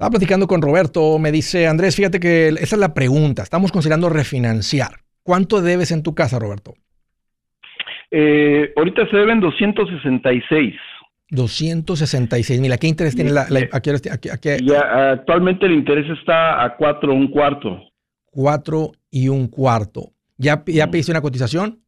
Estaba 0.02 0.14
platicando 0.14 0.47
con 0.47 0.64
Roberto, 0.64 1.20
me 1.20 1.32
dice, 1.32 1.68
Andrés, 1.68 1.95
fíjate 1.95 2.20
que 2.20 2.47
esa 2.47 2.76
es 2.76 2.80
la 2.80 2.95
pregunta. 2.95 3.43
Estamos 3.43 3.72
considerando 3.72 4.10
refinanciar. 4.10 5.02
¿Cuánto 5.22 5.62
debes 5.62 5.91
en 5.91 6.02
tu 6.02 6.16
casa, 6.16 6.39
Roberto? 6.39 6.74
Eh, 8.10 8.74
ahorita 8.76 9.08
se 9.12 9.16
deben 9.16 9.39
266. 9.39 10.74
266 11.30 12.60
mil. 12.60 12.72
¿A 12.72 12.78
qué 12.78 12.88
interés 12.88 13.16
tiene 13.16 13.30
la... 13.30 13.45
actualmente 15.12 15.68
el 15.68 15.74
interés 15.74 16.10
está 16.18 16.64
a 16.64 16.76
4 16.76 17.14
un 17.14 17.28
cuarto. 17.28 17.80
4 18.32 18.91
y 19.12 19.28
un 19.28 19.49
cuarto. 19.49 20.14
¿Ya, 20.36 20.64
ya 20.66 20.88
mm. 20.88 20.89
pediste 20.89 21.12
una 21.12 21.22
cotización? 21.22 21.80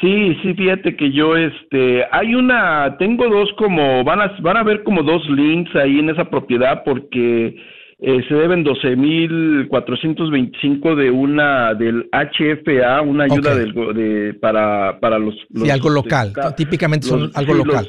Sí, 0.00 0.36
sí, 0.42 0.54
fíjate 0.54 0.96
que 0.96 1.12
yo, 1.12 1.36
este, 1.36 2.06
hay 2.12 2.34
una, 2.34 2.96
tengo 2.98 3.28
dos 3.28 3.50
como, 3.56 4.04
van 4.04 4.20
a, 4.20 4.36
van 4.40 4.58
a 4.58 4.62
ver 4.62 4.82
como 4.82 5.02
dos 5.02 5.26
links 5.30 5.74
ahí 5.74 5.98
en 5.98 6.10
esa 6.10 6.28
propiedad 6.28 6.84
porque 6.84 7.56
eh, 7.98 8.22
se 8.28 8.34
deben 8.34 8.62
12.425 8.64 10.94
de 10.96 11.10
una, 11.10 11.72
del 11.74 12.10
HFA, 12.12 13.00
una 13.00 13.24
ayuda 13.24 13.54
del, 13.54 13.72
de, 13.94 14.34
para, 14.34 15.00
para 15.00 15.18
los, 15.18 15.34
Sí, 15.54 15.70
algo 15.70 15.88
local, 15.88 16.34
típicamente 16.56 17.06
son 17.06 17.30
algo 17.34 17.54
local 17.54 17.88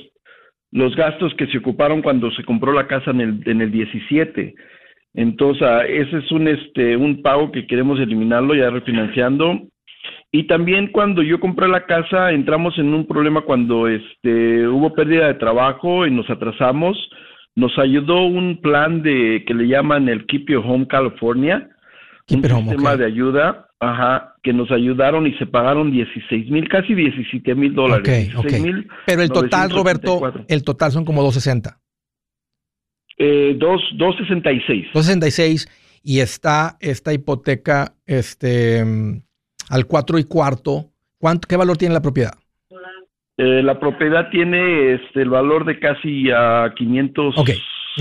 los 0.71 0.95
gastos 0.95 1.33
que 1.35 1.47
se 1.47 1.59
ocuparon 1.59 2.01
cuando 2.01 2.31
se 2.31 2.43
compró 2.43 2.73
la 2.73 2.87
casa 2.87 3.11
en 3.11 3.21
el, 3.21 3.41
en 3.45 3.61
el 3.61 3.71
17. 3.71 4.53
Entonces, 5.13 5.63
ah, 5.63 5.85
ese 5.85 6.17
es 6.17 6.31
un, 6.31 6.47
este, 6.47 6.95
un 6.95 7.21
pago 7.21 7.51
que 7.51 7.65
queremos 7.65 7.99
eliminarlo 7.99 8.53
ya 8.53 8.69
refinanciando. 8.69 9.61
Y 10.31 10.47
también 10.47 10.87
cuando 10.91 11.21
yo 11.21 11.39
compré 11.39 11.67
la 11.67 11.85
casa, 11.85 12.31
entramos 12.31 12.77
en 12.77 12.93
un 12.93 13.07
problema 13.07 13.41
cuando 13.41 13.87
este, 13.87 14.67
hubo 14.67 14.93
pérdida 14.93 15.27
de 15.27 15.35
trabajo 15.35 16.05
y 16.05 16.11
nos 16.11 16.29
atrasamos. 16.29 16.97
Nos 17.55 17.77
ayudó 17.79 18.25
un 18.25 18.61
plan 18.61 19.01
de 19.01 19.43
que 19.47 19.53
le 19.53 19.67
llaman 19.67 20.09
el 20.09 20.25
Keep 20.27 20.49
Your 20.49 20.63
Home 20.65 20.87
California, 20.87 21.69
un 22.29 22.43
sistema 22.43 22.95
de 22.97 23.05
ayuda 23.05 23.67
Ajá, 23.79 24.35
que 24.41 24.53
nos 24.53 24.71
ayudaron 24.71 25.27
y 25.27 25.33
se 25.33 25.45
pagaron 25.45 25.91
16 25.91 26.49
mil, 26.49 26.67
casi 26.67 26.95
17 26.95 27.53
mil 27.53 27.75
dólares. 27.75 28.31
Pero 29.05 29.21
el 29.21 29.29
total, 29.29 29.69
Roberto, 29.69 30.33
el 30.47 30.63
total 30.63 30.91
son 30.91 31.05
como 31.05 31.21
260. 31.21 31.79
Eh, 33.19 33.55
2, 33.59 33.81
266. 33.97 34.87
266 34.93 35.67
y 36.03 36.19
está 36.21 36.77
esta 36.79 37.13
hipoteca 37.13 37.93
este, 38.07 38.83
al 39.69 39.85
4 39.85 40.19
y 40.19 40.23
cuarto. 40.25 40.91
¿Cuánto, 41.19 41.47
¿Qué 41.47 41.57
valor 41.57 41.77
tiene 41.77 41.93
la 41.93 42.01
propiedad? 42.01 42.33
Eh, 43.37 43.61
la 43.61 43.79
propiedad 43.79 44.29
tiene 44.31 44.95
este, 44.95 45.21
el 45.21 45.29
valor 45.29 45.65
de 45.65 45.79
casi 45.79 46.31
a 46.31 46.73
500, 46.75 47.35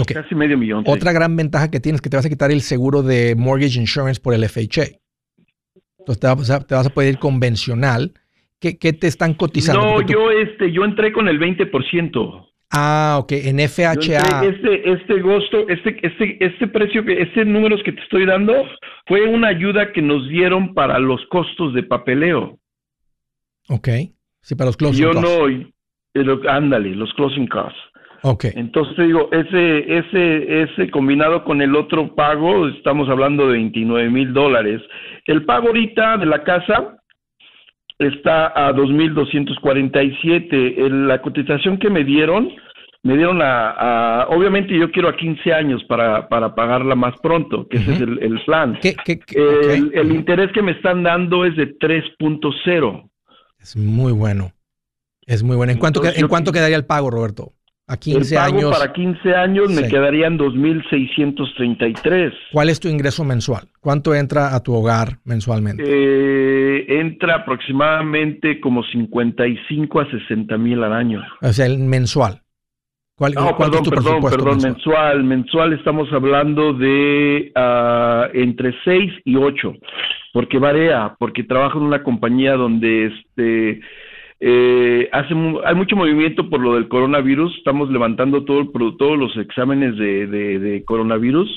casi 0.06 0.34
medio 0.34 0.56
millón. 0.56 0.84
Otra 0.86 1.12
gran 1.12 1.36
ventaja 1.36 1.70
que 1.70 1.78
tienes 1.78 1.98
es 1.98 2.02
que 2.02 2.08
te 2.08 2.16
vas 2.16 2.24
a 2.24 2.30
quitar 2.30 2.50
el 2.50 2.62
seguro 2.62 3.02
de 3.02 3.34
mortgage 3.36 3.78
insurance 3.78 4.20
por 4.20 4.32
el 4.32 4.48
FHA. 4.48 4.98
Entonces 5.98 6.20
te 6.66 6.74
vas 6.74 6.86
a, 6.86 6.90
poder 6.90 7.14
ir 7.14 7.18
convencional. 7.18 8.14
¿Qué, 8.58 8.74
te 8.74 9.06
están 9.06 9.34
cotizando? 9.34 9.82
No, 9.82 10.00
yo, 10.00 10.30
este, 10.30 10.72
yo 10.72 10.84
entré 10.84 11.12
con 11.12 11.28
el 11.28 11.38
20%. 11.38 12.45
Ah, 12.70 13.18
ok, 13.20 13.32
en 13.32 13.58
FHA. 13.60 14.44
este, 14.44 14.90
este 14.90 15.20
gosto, 15.20 15.68
este, 15.68 15.98
este, 16.02 16.44
este 16.44 16.66
precio, 16.66 17.04
este 17.06 17.44
números 17.44 17.80
que 17.84 17.92
te 17.92 18.00
estoy 18.02 18.26
dando 18.26 18.54
fue 19.06 19.24
una 19.26 19.48
ayuda 19.48 19.92
que 19.92 20.02
nos 20.02 20.28
dieron 20.28 20.74
para 20.74 20.98
los 20.98 21.24
costos 21.26 21.74
de 21.74 21.84
papeleo. 21.84 22.58
Ok, 23.68 23.88
sí, 24.40 24.54
para 24.56 24.68
los 24.68 24.76
closing 24.76 25.04
costs. 25.04 25.22
Yo 26.14 26.24
no, 26.24 26.50
ándale, 26.50 26.90
los 26.90 27.12
closing 27.14 27.46
costs. 27.46 27.78
Ok. 28.22 28.46
Entonces 28.56 28.96
digo, 29.06 29.28
ese, 29.30 29.98
ese, 29.98 30.62
ese 30.62 30.90
combinado 30.90 31.44
con 31.44 31.62
el 31.62 31.76
otro 31.76 32.14
pago, 32.14 32.66
estamos 32.68 33.08
hablando 33.08 33.46
de 33.46 33.52
29 33.52 34.10
mil 34.10 34.32
dólares. 34.32 34.82
El 35.26 35.44
pago 35.44 35.68
ahorita 35.68 36.16
de 36.16 36.26
la 36.26 36.42
casa 36.42 36.96
está 37.98 38.48
a 38.48 38.72
2.247. 38.72 40.88
La 41.06 41.22
cotización 41.22 41.78
que 41.78 41.90
me 41.90 42.04
dieron, 42.04 42.50
me 43.02 43.16
dieron 43.16 43.40
a, 43.42 44.26
obviamente 44.30 44.78
yo 44.78 44.90
quiero 44.90 45.08
a 45.08 45.16
15 45.16 45.52
años 45.52 45.82
para, 45.84 46.28
para 46.28 46.54
pagarla 46.54 46.94
más 46.94 47.14
pronto, 47.22 47.66
que 47.68 47.78
ese 47.78 47.92
es 47.92 48.00
el, 48.00 48.40
plan. 48.44 48.78
el, 48.82 50.14
interés 50.14 50.52
que 50.52 50.62
me 50.62 50.72
están 50.72 51.02
dando 51.02 51.44
es 51.44 51.56
de 51.56 51.78
3.0. 51.78 53.10
Es 53.60 53.76
muy 53.76 54.12
bueno. 54.12 54.52
Es 55.26 55.42
muy 55.42 55.56
bueno. 55.56 55.72
¿En 55.72 55.78
cuánto, 55.78 56.02
¿en 56.04 56.28
cuánto 56.28 56.52
quedaría 56.52 56.76
el 56.76 56.86
pago, 56.86 57.10
Roberto? 57.10 57.52
A 57.88 57.96
15 57.96 58.34
el 58.34 58.40
pago 58.40 58.70
para 58.72 58.92
15 58.92 59.34
años 59.34 59.70
me 59.70 59.86
quedarían 59.86 60.36
2.633. 60.36 62.32
¿Cuál 62.52 62.68
es 62.68 62.80
tu 62.80 62.88
ingreso 62.88 63.22
mensual? 63.22 63.68
¿Cuánto 63.80 64.12
entra 64.12 64.56
a 64.56 64.62
tu 64.62 64.74
hogar 64.74 65.18
mensualmente? 65.24 65.84
Eh, 65.86 66.84
entra 66.88 67.36
aproximadamente 67.36 68.60
como 68.60 68.82
55 68.82 70.00
a 70.00 70.10
60 70.10 70.58
mil 70.58 70.82
al 70.82 70.94
año. 70.94 71.22
O 71.40 71.52
sea, 71.52 71.66
el 71.66 71.78
mensual. 71.78 72.42
¿Cuál, 73.16 73.34
no, 73.34 73.56
perdón, 73.56 73.84
perdón, 73.88 74.20
perdón, 74.20 74.58
mensual? 74.62 75.24
mensual? 75.24 75.72
estamos 75.72 76.12
hablando 76.12 76.74
de 76.74 77.50
uh, 77.56 78.26
entre 78.36 78.74
6 78.84 79.12
y 79.24 79.36
8, 79.36 79.72
porque 80.34 80.58
varía, 80.58 81.14
porque 81.18 81.44
trabajo 81.44 81.78
en 81.78 81.84
una 81.84 82.02
compañía 82.02 82.56
donde 82.56 83.06
este 83.06 83.80
eh, 84.38 85.08
hace, 85.12 85.34
hay 85.64 85.74
mucho 85.74 85.96
movimiento 85.96 86.48
por 86.50 86.60
lo 86.60 86.74
del 86.74 86.88
coronavirus. 86.88 87.56
Estamos 87.56 87.90
levantando 87.90 88.44
todo 88.44 88.70
todos 88.98 89.18
los 89.18 89.36
exámenes 89.36 89.96
de, 89.96 90.26
de, 90.26 90.84
coronavirus. 90.84 91.48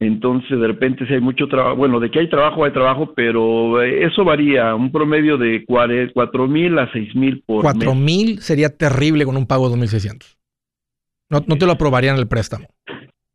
Entonces, 0.00 0.58
de 0.58 0.66
repente, 0.66 1.06
si 1.06 1.14
hay 1.14 1.20
mucho 1.20 1.46
trabajo, 1.46 1.76
bueno, 1.76 2.00
de 2.00 2.10
que 2.10 2.18
hay 2.18 2.28
trabajo, 2.28 2.64
hay 2.64 2.72
trabajo, 2.72 3.12
pero 3.14 3.80
eh, 3.80 4.04
eso 4.04 4.24
varía, 4.24 4.74
un 4.74 4.90
promedio 4.90 5.38
de 5.38 5.64
4 5.64 6.48
mil 6.48 6.76
a 6.80 6.90
6 6.90 7.14
mil 7.14 7.40
por 7.46 7.62
4 7.62 7.94
mil 7.94 8.40
sería 8.40 8.76
terrible 8.76 9.24
con 9.24 9.36
un 9.36 9.46
pago 9.46 9.70
de 9.70 9.76
2.600. 9.76 10.36
No, 11.30 11.44
no 11.46 11.56
te 11.56 11.66
lo 11.66 11.72
aprobarían 11.72 12.18
el 12.18 12.26
préstamo, 12.26 12.66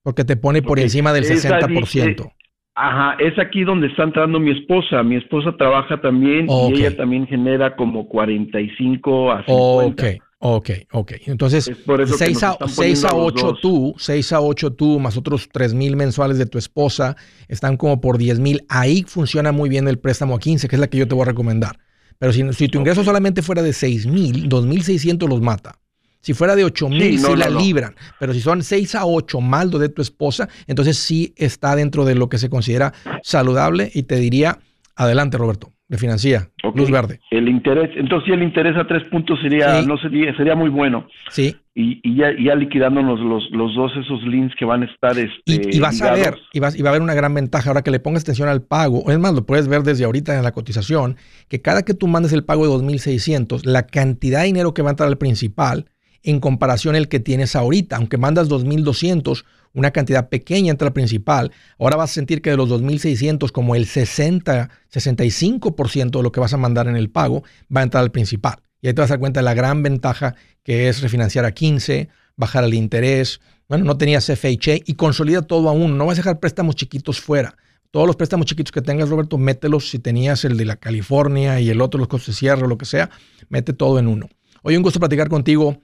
porque 0.04 0.26
te 0.26 0.36
pone 0.36 0.62
por 0.62 0.78
encima 0.80 1.14
del 1.14 1.24
60%. 1.24 2.34
Ajá, 2.80 3.16
es 3.18 3.38
aquí 3.40 3.64
donde 3.64 3.88
está 3.88 4.04
entrando 4.04 4.40
mi 4.40 4.52
esposa. 4.52 5.02
Mi 5.02 5.16
esposa 5.16 5.52
trabaja 5.58 6.00
también 6.00 6.46
y 6.48 6.74
ella 6.74 6.96
también 6.96 7.26
genera 7.26 7.76
como 7.76 8.08
45 8.08 9.32
a 9.32 9.44
50. 9.46 9.52
Ok, 9.58 10.04
ok, 10.38 10.70
ok. 10.92 11.12
Entonces, 11.26 11.66
6 11.66 12.44
a, 12.44 12.56
6 12.68 13.06
a 13.06 13.16
8 13.16 13.56
tú, 13.60 13.96
6 13.98 14.32
a 14.32 14.42
8 14.42 14.74
tú, 14.74 15.00
más 15.00 15.18
otros 15.18 15.50
3 15.52 15.74
mil 15.74 15.96
mensuales 15.96 16.38
de 16.38 16.46
tu 16.46 16.60
esposa, 16.60 17.16
están 17.48 17.78
como 17.78 18.00
por 18.00 18.20
10 18.20 18.40
mil. 18.40 18.62
Ahí 18.70 19.02
funciona 19.08 19.52
muy 19.52 19.70
bien 19.70 19.88
el 19.88 19.98
préstamo 19.98 20.36
a 20.36 20.40
15, 20.40 20.68
que 20.68 20.76
es 20.76 20.80
la 20.80 20.88
que 20.88 21.00
yo 21.00 21.08
te 21.08 21.16
voy 21.16 21.24
a 21.24 21.30
recomendar. 21.30 21.80
Pero 22.20 22.32
si, 22.32 22.54
si 22.54 22.68
tu 22.68 22.78
ingreso 22.78 23.04
solamente 23.04 23.42
fuera 23.42 23.64
de 23.64 23.74
6 23.74 24.06
mil, 24.06 24.48
2.600 24.50 25.28
los 25.28 25.42
mata. 25.42 25.80
Si 26.22 26.34
fuera 26.34 26.56
de 26.56 26.64
8 26.64 26.90
mil, 26.90 27.20
sí, 27.20 27.36
la 27.36 27.50
libran. 27.50 27.96
Pero 28.20 28.34
si 28.34 28.42
son 28.42 28.64
6 28.64 28.96
a 28.96 29.06
8 29.06 29.42
más 29.42 29.72
de 29.72 29.90
tu 29.90 30.02
esposa, 30.02 30.50
entonces 30.68 30.98
sí 30.98 31.34
está 31.38 31.76
dentro 31.76 32.06
de 32.06 32.16
lo 32.16 32.30
que 32.30 32.38
se 32.38 32.50
considera 32.50 32.94
saludable 33.24 33.92
y 33.94 34.04
te 34.04 34.16
diría, 34.18 34.60
adelante 34.96 35.38
Roberto, 35.38 35.72
de 35.88 35.98
financia, 35.98 36.50
luz 36.76 36.92
verde. 36.92 37.20
El 37.32 37.48
interés, 37.48 37.92
entonces 37.96 38.34
el 38.34 38.44
interés 38.44 38.76
a 38.76 38.86
tres 38.86 39.04
puntos 39.06 39.40
sería, 39.42 39.82
no 39.84 39.98
sería, 39.98 40.36
sería 40.36 40.56
muy 40.56 40.70
bueno. 40.70 41.08
Sí. 41.30 41.56
Y, 41.74 42.02
y 42.04 42.18
ya, 42.18 42.28
ya, 42.38 42.56
liquidándonos 42.56 43.20
los, 43.20 43.50
los 43.52 43.74
dos 43.76 43.92
esos 43.96 44.22
links 44.24 44.56
que 44.58 44.66
van 44.66 44.82
a 44.84 44.86
estar. 44.86 45.18
Este, 45.18 45.42
y, 45.46 45.80
vas 45.80 46.02
a 46.02 46.14
ver, 46.14 46.36
y, 46.52 46.60
vas, 46.60 46.78
y 46.78 46.82
va 46.82 46.90
a 46.90 46.92
haber 46.92 47.02
una 47.02 47.14
gran 47.14 47.34
ventaja 47.34 47.70
ahora 47.70 47.84
que 47.84 47.92
le 47.92 48.00
pongas 48.00 48.24
atención 48.24 48.50
al 48.50 48.64
pago. 48.64 49.10
Es 49.12 49.20
más, 49.20 49.34
lo 49.34 49.46
puedes 49.46 49.68
ver 49.68 49.84
desde 49.84 50.04
ahorita 50.04 50.36
en 50.36 50.44
la 50.44 50.52
cotización, 50.52 51.18
que 51.48 51.62
cada 51.62 51.84
que 51.84 51.94
tú 51.94 52.08
mandes 52.08 52.34
el 52.34 52.44
pago 52.44 52.66
de 52.66 52.84
2.600, 52.84 53.64
la 53.64 53.86
cantidad 53.86 54.40
de 54.42 54.48
dinero 54.48 54.74
que 54.74 54.82
va 54.82 54.90
a 54.90 54.92
entrar 54.92 55.08
al 55.08 55.18
principal 55.18 55.86
en 56.28 56.42
comparación 56.42 56.96
el 56.96 57.08
que 57.08 57.20
tienes 57.20 57.56
ahorita. 57.56 57.96
Aunque 57.96 58.18
mandas 58.18 58.50
2.200, 58.50 59.46
una 59.74 59.92
cantidad 59.92 60.28
pequeña 60.28 60.72
entra 60.72 60.88
al 60.88 60.94
principal. 60.94 61.52
Ahora 61.80 61.96
vas 61.96 62.12
a 62.12 62.14
sentir 62.14 62.42
que 62.42 62.50
de 62.50 62.58
los 62.58 62.70
2.600, 62.70 63.52
como 63.52 63.76
el 63.76 63.86
60, 63.86 64.70
65% 64.92 66.18
de 66.18 66.24
lo 66.24 66.32
que 66.32 66.42
vas 66.42 66.54
a 66.54 66.58
mandar 66.58 66.88
en 66.88 66.98
el 66.98 67.10
pago 67.10 67.44
va 67.74 67.80
a 67.80 67.84
entrar 67.84 68.04
al 68.04 68.12
principal. 68.12 68.56
Y 68.82 68.88
ahí 68.88 68.94
te 68.94 69.02
vas 69.02 69.10
a 69.10 69.14
dar 69.14 69.20
cuenta 69.20 69.40
de 69.40 69.46
la 69.46 69.54
gran 69.54 69.84
ventaja 69.84 70.36
que 70.64 70.90
es 70.90 71.02
refinanciar 71.02 71.46
a 71.46 71.54
15, 71.54 72.10
bajar 72.36 72.66
el 72.66 72.74
interés. 72.74 73.40
Bueno, 73.70 73.86
no 73.86 73.98
tenías 73.98 74.26
FHA 74.26 74.76
y 74.86 74.96
consolida 74.96 75.44
todo 75.44 75.70
a 75.70 75.72
uno. 75.72 75.96
No 75.96 76.06
vas 76.06 76.18
a 76.18 76.22
dejar 76.22 76.42
préstamos 76.42 76.76
chiquitos 76.76 77.22
fuera. 77.22 77.56
Todos 77.92 78.06
los 78.06 78.18
préstamos 78.18 78.48
chiquitos 78.48 78.74
que 78.74 78.82
tengas, 78.82 79.08
Roberto, 79.08 79.38
mételos. 79.38 79.90
Si 79.90 80.00
tenías 80.00 80.44
el 80.44 80.58
de 80.58 80.66
la 80.66 80.76
California 80.76 81.62
y 81.62 81.70
el 81.70 81.80
otro, 81.80 81.98
los 81.98 82.10
costos 82.10 82.36
de 82.36 82.40
cierre 82.40 82.66
o 82.66 82.68
lo 82.68 82.78
que 82.78 82.86
sea, 82.86 83.10
mete 83.48 83.72
todo 83.72 83.98
en 83.98 84.08
uno. 84.08 84.28
Hoy 84.62 84.76
un 84.76 84.84
gusto 84.84 85.00
platicar 85.00 85.30
contigo. 85.30 85.82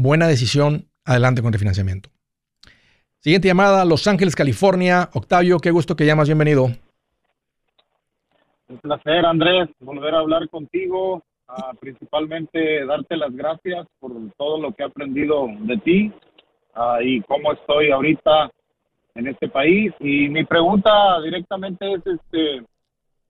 Buena 0.00 0.28
decisión. 0.28 0.84
Adelante 1.04 1.42
con 1.42 1.52
refinanciamiento. 1.52 2.08
Siguiente 3.18 3.48
llamada, 3.48 3.84
Los 3.84 4.06
Ángeles, 4.06 4.36
California. 4.36 5.08
Octavio, 5.12 5.58
qué 5.58 5.72
gusto 5.72 5.96
que 5.96 6.06
llamas. 6.06 6.28
Bienvenido. 6.28 6.66
Un 8.68 8.78
placer, 8.78 9.26
Andrés, 9.26 9.68
volver 9.80 10.14
a 10.14 10.20
hablar 10.20 10.48
contigo. 10.50 11.24
principalmente 11.80 12.86
darte 12.86 13.16
las 13.16 13.34
gracias 13.34 13.88
por 13.98 14.12
todo 14.36 14.60
lo 14.60 14.72
que 14.72 14.84
he 14.84 14.86
aprendido 14.86 15.48
de 15.62 15.78
ti 15.78 16.12
y 17.00 17.20
cómo 17.22 17.52
estoy 17.54 17.90
ahorita 17.90 18.52
en 19.16 19.26
este 19.26 19.48
país. 19.48 19.92
Y 19.98 20.28
mi 20.28 20.44
pregunta 20.44 21.20
directamente 21.24 21.94
es, 21.94 22.06
este, 22.06 22.62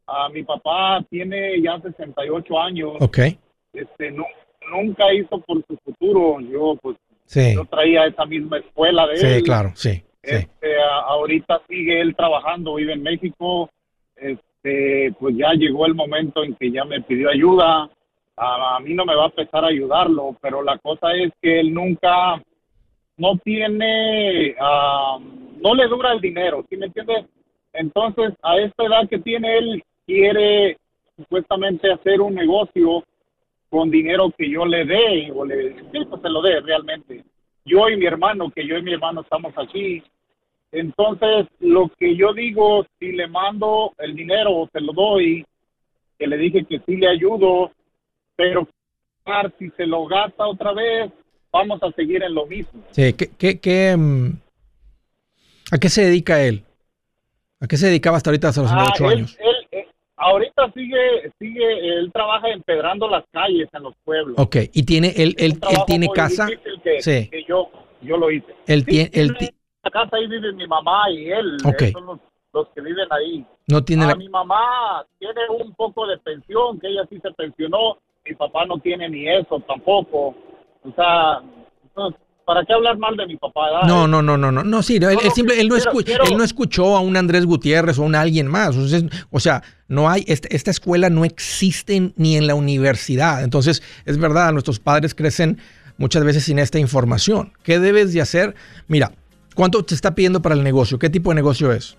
a 0.07 0.29
mi 0.29 0.43
papá 0.43 1.03
tiene 1.09 1.63
ya 1.63 1.81
68 1.81 2.61
años. 2.61 2.93
Ok. 3.01 3.21
Este, 3.73 4.11
no, 4.11 4.27
nunca 4.71 5.13
hizo 5.13 5.41
por 5.41 5.65
su 5.67 5.77
futuro. 5.85 6.41
Yo, 6.41 6.77
pues, 6.81 6.97
yo 7.55 7.65
traía 7.67 8.07
esa 8.07 8.25
misma 8.27 8.59
escuela 8.59 9.07
de 9.07 9.15
él. 9.15 9.37
Sí, 9.37 9.43
claro, 9.43 9.73
sí. 9.75 10.03
Este, 10.23 10.77
ahorita 11.07 11.63
sigue 11.69 12.01
él 12.01 12.15
trabajando, 12.15 12.75
vive 12.75 12.93
en 12.93 13.03
México. 13.03 13.71
Este, 14.17 15.13
pues 15.19 15.37
ya 15.37 15.53
llegó 15.53 15.87
el 15.87 15.95
momento 15.95 16.45
en 16.45 16.55
que 16.55 16.71
ya 16.71 16.85
me 16.85 17.01
pidió 17.01 17.31
ayuda. 17.31 17.89
A, 18.37 18.79
mí 18.81 18.95
no 18.95 19.05
me 19.05 19.17
va 19.17 19.25
a 19.25 19.29
empezar 19.29 19.65
a 19.65 19.69
ayudarlo, 19.69 20.37
pero 20.41 20.63
la 20.63 20.79
cosa 20.79 21.13
es 21.13 21.33
que 21.43 21.59
él 21.59 21.75
nunca, 21.75 22.41
no 23.17 23.37
tiene, 23.39 24.55
no 25.61 25.75
le 25.75 25.89
dura 25.89 26.13
el 26.13 26.21
dinero, 26.21 26.65
¿sí 26.69 26.77
me 26.77 26.87
entiendes? 26.87 27.25
Entonces, 27.73 28.33
a 28.43 28.57
esta 28.59 28.85
edad 28.85 29.09
que 29.09 29.19
tiene 29.19 29.59
él, 29.59 29.83
quiere 30.07 30.79
supuestamente 31.17 31.93
hacer 31.93 32.21
un 32.21 32.35
negocio 32.35 33.05
con 33.71 33.91
dinero 33.91 34.33
que 34.37 34.49
yo 34.51 34.65
le 34.65 34.85
dé, 34.85 35.31
o 35.35 35.45
le, 35.45 35.75
sí, 35.75 36.05
pues 36.09 36.23
se 36.23 36.29
lo 36.29 36.43
dé 36.43 36.61
realmente. 36.61 37.25
Yo 37.65 37.89
y 37.89 37.97
mi 37.97 38.07
hermano, 38.07 38.51
que 38.51 38.67
yo 38.67 38.77
y 38.79 38.83
mi 38.83 38.95
hermano 38.95 39.21
estamos 39.21 39.53
aquí. 39.57 40.03
Entonces, 40.73 41.47
lo 41.61 41.91
que 41.99 42.17
yo 42.17 42.33
digo, 42.33 42.87
si 42.99 43.13
le 43.13 43.27
mando 43.27 43.95
el 43.99 44.15
dinero 44.15 44.55
o 44.55 44.67
te 44.67 44.81
lo 44.81 44.93
doy, 44.93 45.45
que 46.19 46.27
le 46.27 46.37
dije 46.37 46.65
que 46.65 46.81
sí 46.87 46.97
le 46.97 47.09
ayudo, 47.09 47.73
pero 48.37 48.69
si 49.59 49.71
se 49.71 49.87
lo 49.87 50.07
gasta 50.07 50.47
otra 50.47 50.73
vez, 50.73 51.11
vamos 51.53 51.83
a 51.83 51.93
seguir 51.93 52.23
en 52.23 52.35
lo 52.35 52.47
mismo. 52.47 52.83
Sí, 52.93 53.13
¿qué, 53.13 53.31
qué, 53.39 53.61
qué 53.61 53.95
mm, 53.97 54.39
¿a 55.73 55.79
qué 55.79 55.89
se 55.89 56.05
dedica 56.05 56.43
él? 56.43 56.65
¿A 57.61 57.67
qué 57.67 57.77
se 57.77 57.87
dedicaba 57.87 58.17
hasta 58.17 58.31
ahorita, 58.31 58.49
hasta 58.49 58.63
los 58.63 58.71
ah, 58.73 58.87
años? 59.11 59.37
Él, 59.41 59.58
ahorita 60.19 60.71
sigue, 60.73 61.33
sigue, 61.39 61.99
él 61.99 62.11
trabaja 62.13 62.49
empedrando 62.49 63.09
las 63.09 63.25
calles 63.33 63.69
en 63.73 63.83
los 63.83 63.95
pueblos. 64.05 64.37
Ok, 64.39 64.57
y 64.73 64.85
tiene, 64.85 65.09
él, 65.17 65.35
él, 65.39 65.59
él 65.71 65.79
tiene 65.87 66.09
casa. 66.09 66.49
sí. 67.01 67.29
Que 67.31 67.45
yo, 67.49 67.71
yo 68.03 68.17
lo 68.17 68.31
hice. 68.31 68.55
Él 68.67 68.85
tiene, 68.85 69.11
él 69.15 69.35
la 69.83 69.91
casa 69.91 70.17
ahí 70.17 70.27
vive 70.27 70.53
mi 70.53 70.67
mamá 70.67 71.11
y 71.11 71.31
él. 71.31 71.57
Okay. 71.65 71.93
Son 71.93 72.07
los, 72.07 72.19
los, 72.53 72.69
que 72.75 72.81
viven 72.81 73.07
ahí. 73.11 73.47
No 73.69 73.85
tiene 73.85 74.05
ah, 74.05 74.15
Mi 74.17 74.29
mamá 74.29 75.07
tiene 75.19 75.41
un 75.49 75.73
poco 75.75 76.07
de 76.07 76.19
pensión, 76.19 76.79
que 76.81 76.89
ella 76.89 77.07
sí 77.09 77.19
se 77.21 77.31
pensionó. 77.33 77.99
Mi 78.25 78.35
papá 78.35 78.67
no 78.67 78.79
tiene 78.79 79.09
ni 79.09 79.29
eso 79.29 79.61
tampoco. 79.61 80.35
O 80.83 80.93
sea, 80.95 81.43
¿para 82.49 82.65
qué 82.65 82.73
hablar 82.73 82.97
mal 82.97 83.15
de 83.15 83.27
mi 83.27 83.37
papá? 83.37 83.87
No, 83.87 84.09
no, 84.09 84.23
no, 84.23 84.39
no, 84.39 84.51
no, 84.51 84.65
no, 84.65 84.83
sí, 84.83 84.97
él, 84.97 85.19
simple, 85.35 85.61
él, 85.61 85.69
no 85.69 85.77
él 85.77 86.37
no 86.39 86.43
escuchó 86.43 86.97
a 86.97 87.01
un 87.01 87.15
Andrés 87.19 87.45
Gutiérrez 87.45 87.99
o 87.99 88.05
a 88.05 88.07
un 88.07 88.15
alguien 88.15 88.47
más. 88.47 88.75
O 89.31 89.39
sea, 89.39 89.63
no 89.87 90.09
hay, 90.09 90.25
este, 90.27 90.57
esta 90.57 90.71
escuela 90.71 91.11
no 91.11 91.27
existe 91.27 92.15
ni 92.17 92.39
en 92.39 92.47
la 92.47 92.55
universidad. 92.55 93.45
Entonces, 93.45 93.83
es 94.07 94.17
verdad, 94.17 94.51
nuestros 94.53 94.81
padres 94.81 95.15
crecen 95.15 95.59
muchas 95.99 96.25
veces 96.25 96.45
sin 96.45 96.59
esta 96.59 96.79
información. 96.79 97.53
¿Qué 97.63 97.79
debes 97.79 98.15
de 98.15 98.23
hacer? 98.23 98.55
Mira, 98.87 99.13
¿cuánto 99.55 99.85
te 99.85 99.95
está 99.95 100.15
pidiendo 100.15 100.41
para 100.41 100.55
el 100.55 100.65
negocio? 100.65 100.99
¿Qué 100.99 101.11
tipo 101.11 101.29
de 101.29 101.35
negocio 101.35 101.71
es? 101.71 101.99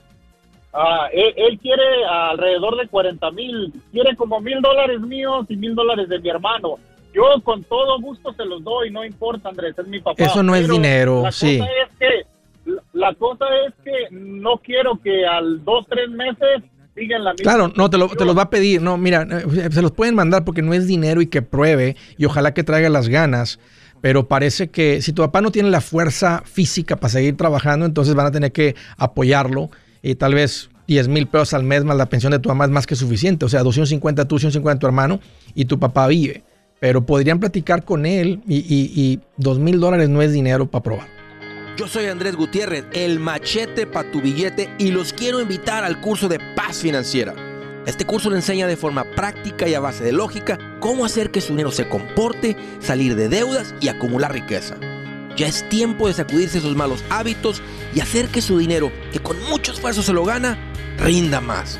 Ah, 0.74 1.10
él, 1.14 1.60
quiere 1.60 1.84
alrededor 2.10 2.76
de 2.76 2.88
40 2.88 3.30
mil, 3.32 3.72
quiere 3.92 4.16
como 4.16 4.40
mil 4.40 4.62
dólares 4.62 5.00
míos 5.02 5.46
y 5.48 5.56
mil 5.56 5.76
dólares 5.76 6.10
de 6.10 6.18
mi 6.18 6.30
hermano. 6.30 6.78
Yo 7.14 7.24
con 7.44 7.64
todo 7.64 8.00
gusto 8.00 8.34
se 8.34 8.46
los 8.46 8.64
doy, 8.64 8.92
no 8.92 9.04
importa, 9.04 9.50
Andrés, 9.50 9.76
es 9.78 9.88
mi 9.88 10.00
papá. 10.00 10.24
Eso 10.24 10.44
no 10.44 10.56
es 10.56 10.68
dinero, 10.70 11.24
la 11.24 11.32
sí. 11.32 11.58
Cosa 11.58 11.72
es 11.72 11.98
que, 11.98 12.76
la 12.94 13.14
cosa 13.16 13.46
es 13.68 13.74
que 13.84 14.16
no 14.16 14.58
quiero 14.58 15.00
que 15.02 15.26
al 15.26 15.64
dos, 15.64 15.86
tres 15.90 16.10
meses 16.10 16.64
sigan 16.96 17.24
la 17.24 17.34
misma. 17.34 17.44
Claro, 17.44 17.74
no, 17.76 17.90
te, 17.90 17.98
lo, 17.98 18.10
te 18.10 18.26
los 18.26 18.38
va 18.38 18.44
a 18.44 18.50
pedir. 18.50 18.82
No, 18.82 18.98
mira, 18.98 19.24
eh, 19.24 19.70
se 19.72 19.82
los 19.82 19.92
pueden 19.92 20.16
mandar 20.16 20.46
porque 20.46 20.62
no 20.62 20.74
es 20.74 20.86
dinero 20.86 21.22
y 21.22 21.28
que 21.28 21.42
pruebe 21.42 21.96
y 22.18 22.26
ojalá 22.26 22.54
que 22.54 22.64
traiga 22.64 22.90
las 22.90 23.10
ganas. 23.10 23.60
Pero 24.02 24.28
parece 24.28 24.70
que 24.70 25.02
si 25.02 25.12
tu 25.12 25.24
papá 25.24 25.42
no 25.42 25.52
tiene 25.52 25.70
la 25.70 25.82
fuerza 25.82 26.44
física 26.46 26.96
para 26.96 27.10
seguir 27.10 27.36
trabajando, 27.36 27.86
entonces 27.86 28.16
van 28.16 28.28
a 28.28 28.32
tener 28.32 28.52
que 28.52 28.76
apoyarlo 28.98 29.72
y 30.02 30.16
tal 30.16 30.36
vez 30.36 30.70
10 30.88 31.10
mil 31.10 31.28
pesos 31.28 31.54
al 31.54 31.64
mes 31.64 31.84
más 31.84 31.98
la 31.98 32.06
pensión 32.06 32.32
de 32.32 32.40
tu 32.40 32.48
mamá 32.48 32.64
es 32.64 32.72
más 32.72 32.88
que 32.88 32.96
suficiente. 32.96 33.46
O 33.46 33.50
sea, 33.50 33.62
250 33.64 34.26
tú, 34.26 34.36
250 34.36 34.80
tu 34.80 34.88
hermano 34.88 35.20
y 35.54 35.66
tu 35.66 35.80
papá 35.80 36.08
vive 36.08 36.44
pero 36.80 37.06
podrían 37.06 37.40
platicar 37.40 37.84
con 37.84 38.06
él 38.06 38.42
y, 38.48 39.20
dos 39.38 39.60
mil 39.60 39.80
dólares 39.80 40.10
no 40.10 40.22
es 40.22 40.32
dinero 40.32 40.70
para 40.70 40.84
probar. 40.84 41.08
Yo 41.78 41.88
soy 41.88 42.08
Andrés 42.08 42.36
Gutiérrez, 42.36 42.86
el 42.92 43.20
machete 43.20 43.88
para 43.88 44.12
tu 44.12 44.22
billete 44.22 44.70
y 44.78 44.92
los 44.92 45.14
quiero 45.14 45.40
invitar 45.40 45.84
al 45.84 46.02
curso 46.02 46.28
de 46.28 46.40
paz 46.56 46.80
financiera. 46.80 47.34
Este 47.86 48.06
curso 48.06 48.30
le 48.30 48.36
enseña 48.36 48.68
de 48.68 48.76
forma 48.76 49.06
práctica 49.16 49.68
y 49.68 49.74
a 49.74 49.80
base 49.80 50.04
de 50.04 50.12
lógica 50.12 50.60
cómo 50.80 51.06
hacer 51.06 51.32
que 51.32 51.42
su 51.42 51.54
dinero 51.54 51.72
se 51.72 51.88
comporte, 51.88 52.58
salir 52.80 53.16
de 53.16 53.30
deudas 53.30 53.74
y 53.80 53.88
acumular 53.88 54.34
riqueza. 54.34 54.76
Ya 55.38 55.48
es 55.48 55.68
tiempo 55.70 56.08
de 56.08 56.14
sacudirse 56.14 56.58
esos 56.58 56.76
malos 56.76 57.04
hábitos 57.10 57.62
y 57.96 58.02
hacer 58.02 58.28
que 58.28 58.42
su 58.42 58.58
dinero, 58.58 58.92
que 59.14 59.20
con 59.20 59.42
mucho 59.50 59.72
esfuerzo 59.72 60.04
se 60.04 60.12
lo 60.12 60.26
gana, 60.26 60.58
rinda 60.98 61.40
más. 61.40 61.80